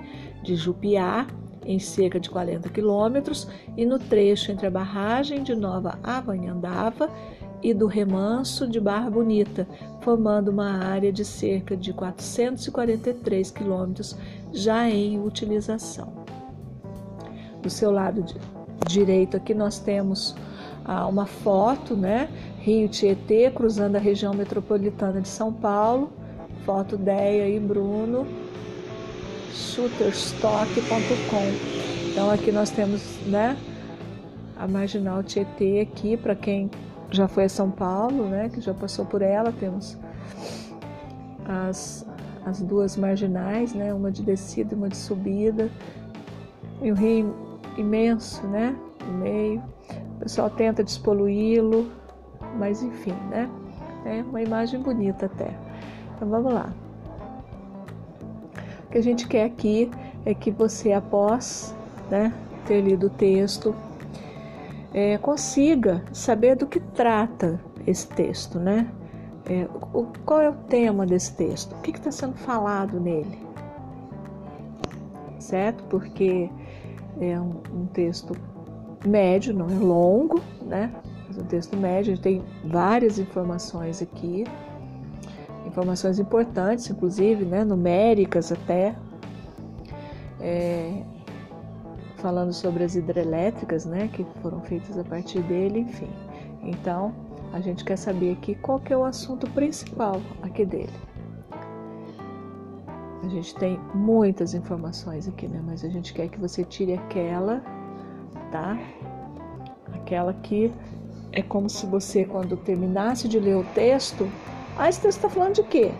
de 0.41 0.55
Jupiá 0.55 1.27
em 1.65 1.79
cerca 1.79 2.19
de 2.19 2.29
40 2.29 2.69
quilômetros, 2.69 3.47
e 3.75 3.85
no 3.85 3.97
trecho 3.97 4.51
entre 4.51 4.67
a 4.67 4.71
barragem 4.71 5.43
de 5.43 5.55
Nova 5.55 5.97
Avanhandava 6.03 7.09
e 7.61 7.73
do 7.73 7.87
Remanso 7.87 8.67
de 8.67 8.79
Barra 8.79 9.09
Bonita, 9.09 9.67
formando 10.01 10.49
uma 10.49 10.69
área 10.69 11.11
de 11.11 11.25
cerca 11.25 11.75
de 11.75 11.91
443 11.93 13.49
quilômetros 13.51 14.15
já 14.53 14.87
em 14.89 15.19
utilização. 15.19 16.13
Do 17.61 17.69
seu 17.69 17.89
lado 17.89 18.23
direito 18.87 19.35
aqui 19.35 19.53
nós 19.53 19.79
temos 19.79 20.35
ah, 20.83 21.07
uma 21.07 21.25
foto, 21.25 21.95
né? 21.95 22.29
Rio 22.59 22.87
Tietê 22.87 23.49
cruzando 23.49 23.95
a 23.95 23.99
região 23.99 24.33
metropolitana 24.33 25.19
de 25.19 25.27
São 25.27 25.51
Paulo, 25.51 26.13
foto 26.63 26.97
Deia 26.97 27.49
e 27.49 27.59
Bruno, 27.59 28.27
shooterstock.com. 29.55 32.09
Então 32.11 32.29
aqui 32.29 32.51
nós 32.51 32.69
temos, 32.69 33.01
né, 33.25 33.57
a 34.57 34.67
Marginal 34.67 35.23
Tietê 35.23 35.79
aqui 35.79 36.17
para 36.17 36.35
quem 36.35 36.69
já 37.09 37.27
foi 37.27 37.45
a 37.45 37.49
São 37.49 37.71
Paulo, 37.71 38.27
né, 38.27 38.49
que 38.49 38.59
já 38.59 38.73
passou 38.73 39.05
por 39.05 39.21
ela, 39.21 39.51
temos 39.51 39.97
as, 41.45 42.05
as 42.45 42.61
duas 42.61 42.97
marginais, 42.97 43.73
né, 43.73 43.93
uma 43.93 44.11
de 44.11 44.21
descida 44.21 44.73
e 44.73 44.77
uma 44.77 44.89
de 44.89 44.97
subida, 44.97 45.69
e 46.81 46.91
o 46.91 46.95
rio 46.95 47.33
imenso, 47.77 48.45
né, 48.47 48.75
no 49.05 49.13
meio. 49.13 49.63
O 50.15 50.19
pessoal 50.19 50.49
tenta 50.49 50.83
despoluí-lo, 50.83 51.89
mas 52.57 52.83
enfim, 52.83 53.15
né, 53.29 53.49
é 54.05 54.21
uma 54.23 54.41
imagem 54.41 54.81
bonita 54.81 55.27
até. 55.27 55.51
Então 56.15 56.29
vamos 56.29 56.53
lá 56.53 56.73
que 58.95 58.99
a 58.99 59.03
gente 59.03 59.27
quer 59.27 59.43
aqui 59.43 59.91
é 60.25 60.33
que 60.33 60.49
você, 60.49 60.93
após 60.93 61.75
né, 62.09 62.33
ter 62.65 62.79
lido 62.79 63.07
o 63.07 63.09
texto, 63.09 63.75
é, 64.93 65.17
consiga 65.17 66.01
saber 66.13 66.55
do 66.55 66.65
que 66.65 66.79
trata 66.79 67.59
esse 67.85 68.07
texto, 68.07 68.57
né? 68.57 68.89
É, 69.49 69.67
o, 69.93 70.05
qual 70.25 70.39
é 70.39 70.49
o 70.49 70.53
tema 70.53 71.05
desse 71.05 71.35
texto? 71.35 71.73
O 71.73 71.81
que 71.81 71.91
está 71.91 72.09
sendo 72.09 72.35
falado 72.35 72.97
nele? 72.97 73.37
Certo? 75.39 75.83
Porque 75.89 76.49
é 77.19 77.37
um, 77.37 77.51
um, 77.73 77.85
texto 77.87 78.33
médio, 79.05 79.53
não 79.53 79.69
é 79.69 79.77
longo, 79.77 80.39
né? 80.61 80.89
Mas 81.27 81.37
um 81.37 81.43
texto 81.43 81.75
médio, 81.75 82.13
a 82.13 82.15
gente 82.15 82.23
tem 82.23 82.41
várias 82.63 83.19
informações 83.19 84.01
aqui 84.01 84.45
informações 85.65 86.19
importantes, 86.19 86.89
inclusive, 86.89 87.45
né, 87.45 87.63
numéricas 87.63 88.51
até, 88.51 88.95
é, 90.39 91.03
falando 92.17 92.53
sobre 92.53 92.83
as 92.83 92.95
hidrelétricas, 92.95 93.85
né, 93.85 94.07
que 94.11 94.25
foram 94.41 94.61
feitas 94.61 94.97
a 94.97 95.03
partir 95.03 95.41
dele, 95.43 95.79
enfim. 95.79 96.09
Então, 96.63 97.13
a 97.53 97.59
gente 97.59 97.83
quer 97.83 97.97
saber 97.97 98.33
aqui 98.33 98.55
qual 98.55 98.79
que 98.79 98.93
é 98.93 98.97
o 98.97 99.05
assunto 99.05 99.49
principal 99.51 100.21
aqui 100.41 100.65
dele. 100.65 100.93
A 103.23 103.27
gente 103.27 103.55
tem 103.55 103.79
muitas 103.93 104.53
informações 104.53 105.27
aqui, 105.27 105.47
né, 105.47 105.61
mas 105.65 105.83
a 105.83 105.89
gente 105.89 106.13
quer 106.13 106.29
que 106.29 106.39
você 106.39 106.63
tire 106.63 106.93
aquela, 106.93 107.61
tá? 108.51 108.77
Aquela 109.93 110.33
que 110.33 110.71
é 111.31 111.41
como 111.41 111.69
se 111.69 111.85
você, 111.85 112.23
quando 112.23 112.55
terminasse 112.55 113.27
de 113.27 113.39
ler 113.39 113.57
o 113.57 113.63
texto, 113.73 114.29
texto 114.77 115.07
está 115.07 115.29
falando 115.29 115.55
de 115.55 115.63
quê? 115.63 115.91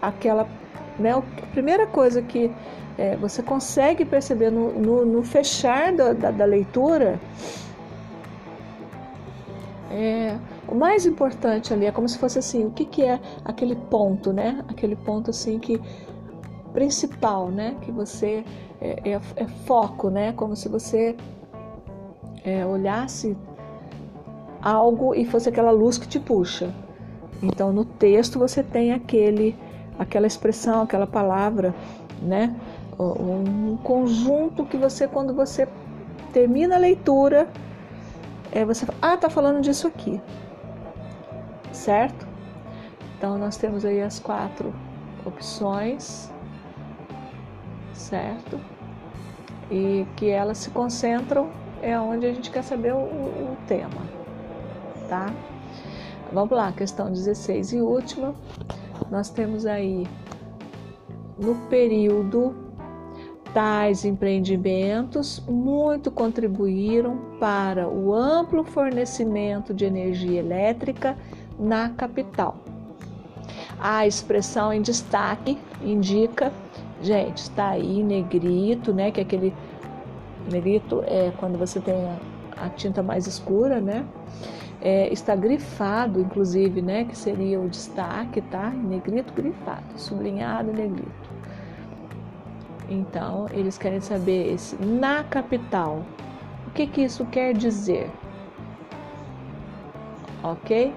Aquela, 0.00 0.48
né, 0.98 1.12
a 1.12 1.46
primeira 1.52 1.86
coisa 1.86 2.22
que 2.22 2.50
é, 2.96 3.16
você 3.16 3.42
consegue 3.42 4.04
perceber 4.04 4.50
no, 4.50 4.72
no, 4.72 5.06
no 5.06 5.22
fechar 5.22 5.92
da, 5.92 6.12
da, 6.12 6.30
da, 6.30 6.44
leitura, 6.44 7.18
é, 9.90 10.36
o 10.68 10.74
mais 10.74 11.06
importante 11.06 11.72
ali 11.72 11.86
é 11.86 11.92
como 11.92 12.08
se 12.08 12.18
fosse 12.18 12.38
assim, 12.38 12.64
o 12.64 12.70
que, 12.70 12.84
que 12.84 13.02
é 13.02 13.18
aquele 13.44 13.74
ponto, 13.74 14.32
né? 14.32 14.64
Aquele 14.68 14.96
ponto 14.96 15.30
assim 15.30 15.58
que 15.58 15.80
principal, 16.72 17.48
né? 17.48 17.76
Que 17.80 17.90
você 17.90 18.44
é, 18.80 19.10
é, 19.10 19.20
é 19.36 19.46
foco, 19.66 20.10
né? 20.10 20.32
Como 20.32 20.54
se 20.54 20.68
você 20.68 21.16
é, 22.44 22.64
olhasse 22.64 23.36
algo 24.62 25.14
e 25.14 25.24
fosse 25.24 25.48
aquela 25.48 25.70
luz 25.70 25.98
que 25.98 26.06
te 26.06 26.20
puxa. 26.20 26.72
Então 27.42 27.72
no 27.72 27.84
texto 27.84 28.38
você 28.38 28.62
tem 28.62 28.92
aquele, 28.92 29.56
aquela 29.98 30.26
expressão, 30.26 30.82
aquela 30.82 31.06
palavra, 31.06 31.74
né? 32.20 32.54
Um 32.98 33.78
conjunto 33.78 34.66
que 34.66 34.76
você, 34.76 35.08
quando 35.08 35.32
você 35.34 35.66
termina 36.32 36.76
a 36.76 36.78
leitura, 36.78 37.48
é, 38.52 38.64
você 38.64 38.84
fala, 38.84 38.98
ah, 39.00 39.16
tá 39.16 39.30
falando 39.30 39.62
disso 39.62 39.86
aqui, 39.86 40.20
certo? 41.72 42.26
Então 43.16 43.38
nós 43.38 43.56
temos 43.56 43.84
aí 43.84 44.02
as 44.02 44.18
quatro 44.18 44.74
opções, 45.24 46.30
certo? 47.94 48.60
E 49.70 50.06
que 50.16 50.28
elas 50.28 50.58
se 50.58 50.70
concentram 50.70 51.50
é 51.80 51.98
onde 51.98 52.26
a 52.26 52.32
gente 52.32 52.50
quer 52.50 52.62
saber 52.62 52.92
o, 52.92 52.98
o 52.98 53.56
tema, 53.66 54.02
tá? 55.08 55.32
Vamos 56.32 56.56
lá, 56.56 56.70
questão 56.70 57.10
16 57.10 57.72
e 57.72 57.80
última. 57.80 58.34
Nós 59.10 59.30
temos 59.30 59.66
aí 59.66 60.06
no 61.36 61.56
período 61.68 62.54
tais 63.52 64.04
empreendimentos 64.04 65.42
muito 65.48 66.08
contribuíram 66.08 67.18
para 67.40 67.88
o 67.88 68.14
amplo 68.14 68.62
fornecimento 68.62 69.74
de 69.74 69.84
energia 69.84 70.38
elétrica 70.38 71.18
na 71.58 71.88
capital. 71.88 72.58
A 73.80 74.06
expressão 74.06 74.72
em 74.72 74.82
destaque 74.82 75.58
indica, 75.82 76.52
gente, 77.02 77.38
está 77.38 77.70
aí 77.70 78.04
negrito, 78.04 78.92
né? 78.92 79.10
Que 79.10 79.18
é 79.18 79.22
aquele 79.24 79.52
negrito 80.48 81.02
é 81.06 81.32
quando 81.38 81.58
você 81.58 81.80
tem 81.80 81.94
a, 81.94 82.66
a 82.66 82.68
tinta 82.68 83.02
mais 83.02 83.26
escura, 83.26 83.80
né? 83.80 84.06
É, 84.80 85.12
está 85.12 85.36
grifado, 85.36 86.20
inclusive, 86.20 86.80
né, 86.80 87.04
que 87.04 87.16
seria 87.16 87.60
o 87.60 87.68
destaque, 87.68 88.40
tá? 88.40 88.70
Negrito 88.70 89.32
grifado, 89.34 89.84
sublinhado 89.96 90.72
negrito. 90.72 91.30
Então, 92.88 93.46
eles 93.52 93.78
querem 93.78 94.00
saber 94.00 94.52
esse 94.52 94.74
na 94.82 95.22
capital. 95.22 96.02
O 96.66 96.70
que, 96.70 96.86
que 96.86 97.02
isso 97.02 97.24
quer 97.26 97.54
dizer? 97.54 98.10
Ok? 100.42 100.92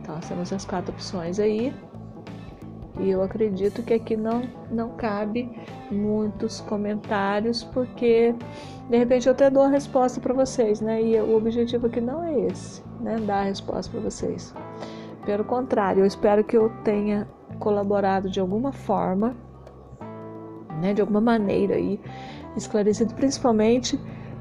Então, 0.00 0.16
nós 0.16 0.28
temos 0.28 0.52
as 0.52 0.64
quatro 0.64 0.92
opções 0.92 1.38
aí. 1.38 1.72
E 3.00 3.10
eu 3.10 3.22
acredito 3.22 3.82
que 3.82 3.94
aqui 3.94 4.16
não, 4.16 4.42
não 4.70 4.90
cabe 4.90 5.48
muitos 5.90 6.60
comentários, 6.62 7.62
porque 7.62 8.34
de 8.90 8.96
repente 8.98 9.28
eu 9.28 9.32
até 9.32 9.48
dou 9.48 9.62
a 9.62 9.68
resposta 9.68 10.20
para 10.20 10.34
vocês, 10.34 10.80
né? 10.80 11.00
E 11.00 11.16
o 11.20 11.36
objetivo 11.36 11.86
aqui 11.86 12.00
não 12.00 12.24
é 12.24 12.40
esse, 12.46 12.82
né? 13.00 13.16
Dar 13.18 13.40
a 13.40 13.44
resposta 13.44 13.90
para 13.90 14.00
vocês. 14.00 14.54
Pelo 15.24 15.44
contrário, 15.44 16.00
eu 16.00 16.06
espero 16.06 16.42
que 16.44 16.56
eu 16.56 16.70
tenha 16.82 17.28
colaborado 17.58 18.30
de 18.30 18.40
alguma 18.40 18.72
forma, 18.72 19.36
né? 20.80 20.94
De 20.94 21.00
alguma 21.00 21.20
maneira 21.20 21.74
aí, 21.74 22.00
esclarecido 22.56 23.14
principalmente 23.14 23.98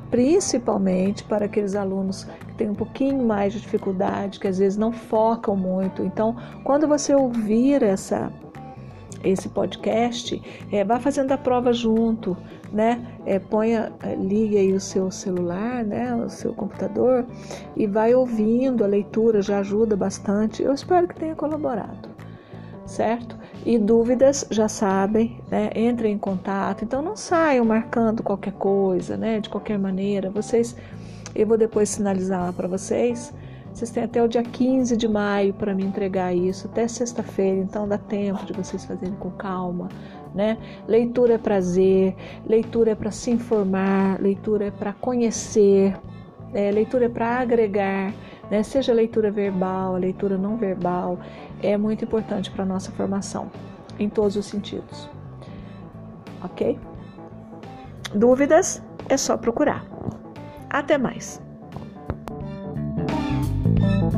principalmente 0.09 1.23
para 1.23 1.45
aqueles 1.45 1.75
alunos 1.75 2.23
que 2.23 2.53
têm 2.53 2.69
um 2.69 2.75
pouquinho 2.75 3.25
mais 3.25 3.53
de 3.53 3.59
dificuldade, 3.59 4.39
que 4.39 4.47
às 4.47 4.57
vezes 4.57 4.77
não 4.77 4.91
focam 4.91 5.55
muito. 5.55 6.01
Então, 6.01 6.35
quando 6.63 6.87
você 6.87 7.13
ouvir 7.13 7.83
essa 7.83 8.31
esse 9.23 9.49
podcast, 9.49 10.41
é, 10.71 10.83
vá 10.83 10.99
fazendo 10.99 11.31
a 11.31 11.37
prova 11.37 11.73
junto, 11.73 12.37
né? 12.71 13.05
É, 13.25 13.39
ponha, 13.39 13.91
é, 14.03 14.15
ligue 14.15 14.57
aí 14.57 14.73
o 14.73 14.79
seu 14.79 15.09
celular, 15.11 15.83
né? 15.83 16.15
O 16.15 16.29
seu 16.29 16.53
computador 16.53 17.25
e 17.75 17.87
vai 17.87 18.13
ouvindo 18.13 18.83
a 18.83 18.87
leitura, 18.87 19.41
já 19.41 19.59
ajuda 19.59 19.95
bastante. 19.95 20.63
Eu 20.63 20.73
espero 20.73 21.07
que 21.07 21.15
tenha 21.15 21.35
colaborado, 21.35 22.09
certo? 22.85 23.37
E 23.65 23.77
dúvidas, 23.77 24.45
já 24.49 24.67
sabem, 24.67 25.41
né? 25.49 25.69
Entrem 25.75 26.13
em 26.13 26.17
contato. 26.17 26.83
Então 26.83 27.01
não 27.01 27.15
saiam 27.15 27.65
marcando 27.65 28.23
qualquer 28.23 28.53
coisa, 28.53 29.17
né? 29.17 29.39
De 29.39 29.49
qualquer 29.49 29.77
maneira. 29.77 30.29
Vocês, 30.29 30.75
eu 31.35 31.45
vou 31.47 31.57
depois 31.57 31.89
sinalizar 31.89 32.45
lá 32.45 32.53
para 32.53 32.67
vocês. 32.67 33.33
Vocês 33.77 33.91
têm 33.91 34.05
até 34.05 34.23
o 34.23 34.27
dia 34.27 34.41
15 34.41 34.97
de 34.97 35.07
maio 35.07 35.53
para 35.53 35.71
me 35.71 35.85
entregar 35.85 36.33
isso, 36.33 36.65
até 36.65 36.87
sexta-feira, 36.87 37.59
então 37.59 37.87
dá 37.87 37.99
tempo 37.99 38.43
de 38.43 38.51
vocês 38.51 38.83
fazerem 38.83 39.13
com 39.13 39.29
calma, 39.29 39.87
né? 40.33 40.57
Leitura 40.87 41.35
é 41.35 41.37
prazer, 41.37 42.15
leitura 42.43 42.93
é 42.93 42.95
para 42.95 43.11
se 43.11 43.29
informar, 43.29 44.19
leitura 44.19 44.65
é 44.65 44.71
para 44.71 44.93
conhecer, 44.93 45.95
é, 46.55 46.71
leitura 46.71 47.05
é 47.05 47.09
para 47.09 47.37
agregar, 47.37 48.15
né? 48.49 48.63
Seja 48.63 48.91
leitura 48.91 49.29
verbal, 49.29 49.93
leitura 49.93 50.39
não 50.39 50.57
verbal, 50.57 51.19
é 51.61 51.77
muito 51.77 52.03
importante 52.03 52.49
para 52.49 52.63
a 52.63 52.67
nossa 52.67 52.91
formação, 52.93 53.51
em 53.99 54.09
todos 54.09 54.35
os 54.37 54.47
sentidos. 54.47 55.07
Ok? 56.43 56.79
Dúvidas? 58.15 58.81
É 59.07 59.15
só 59.17 59.37
procurar. 59.37 59.85
Até 60.67 60.97
mais! 60.97 61.45
Thank 63.87 64.13
you. 64.13 64.16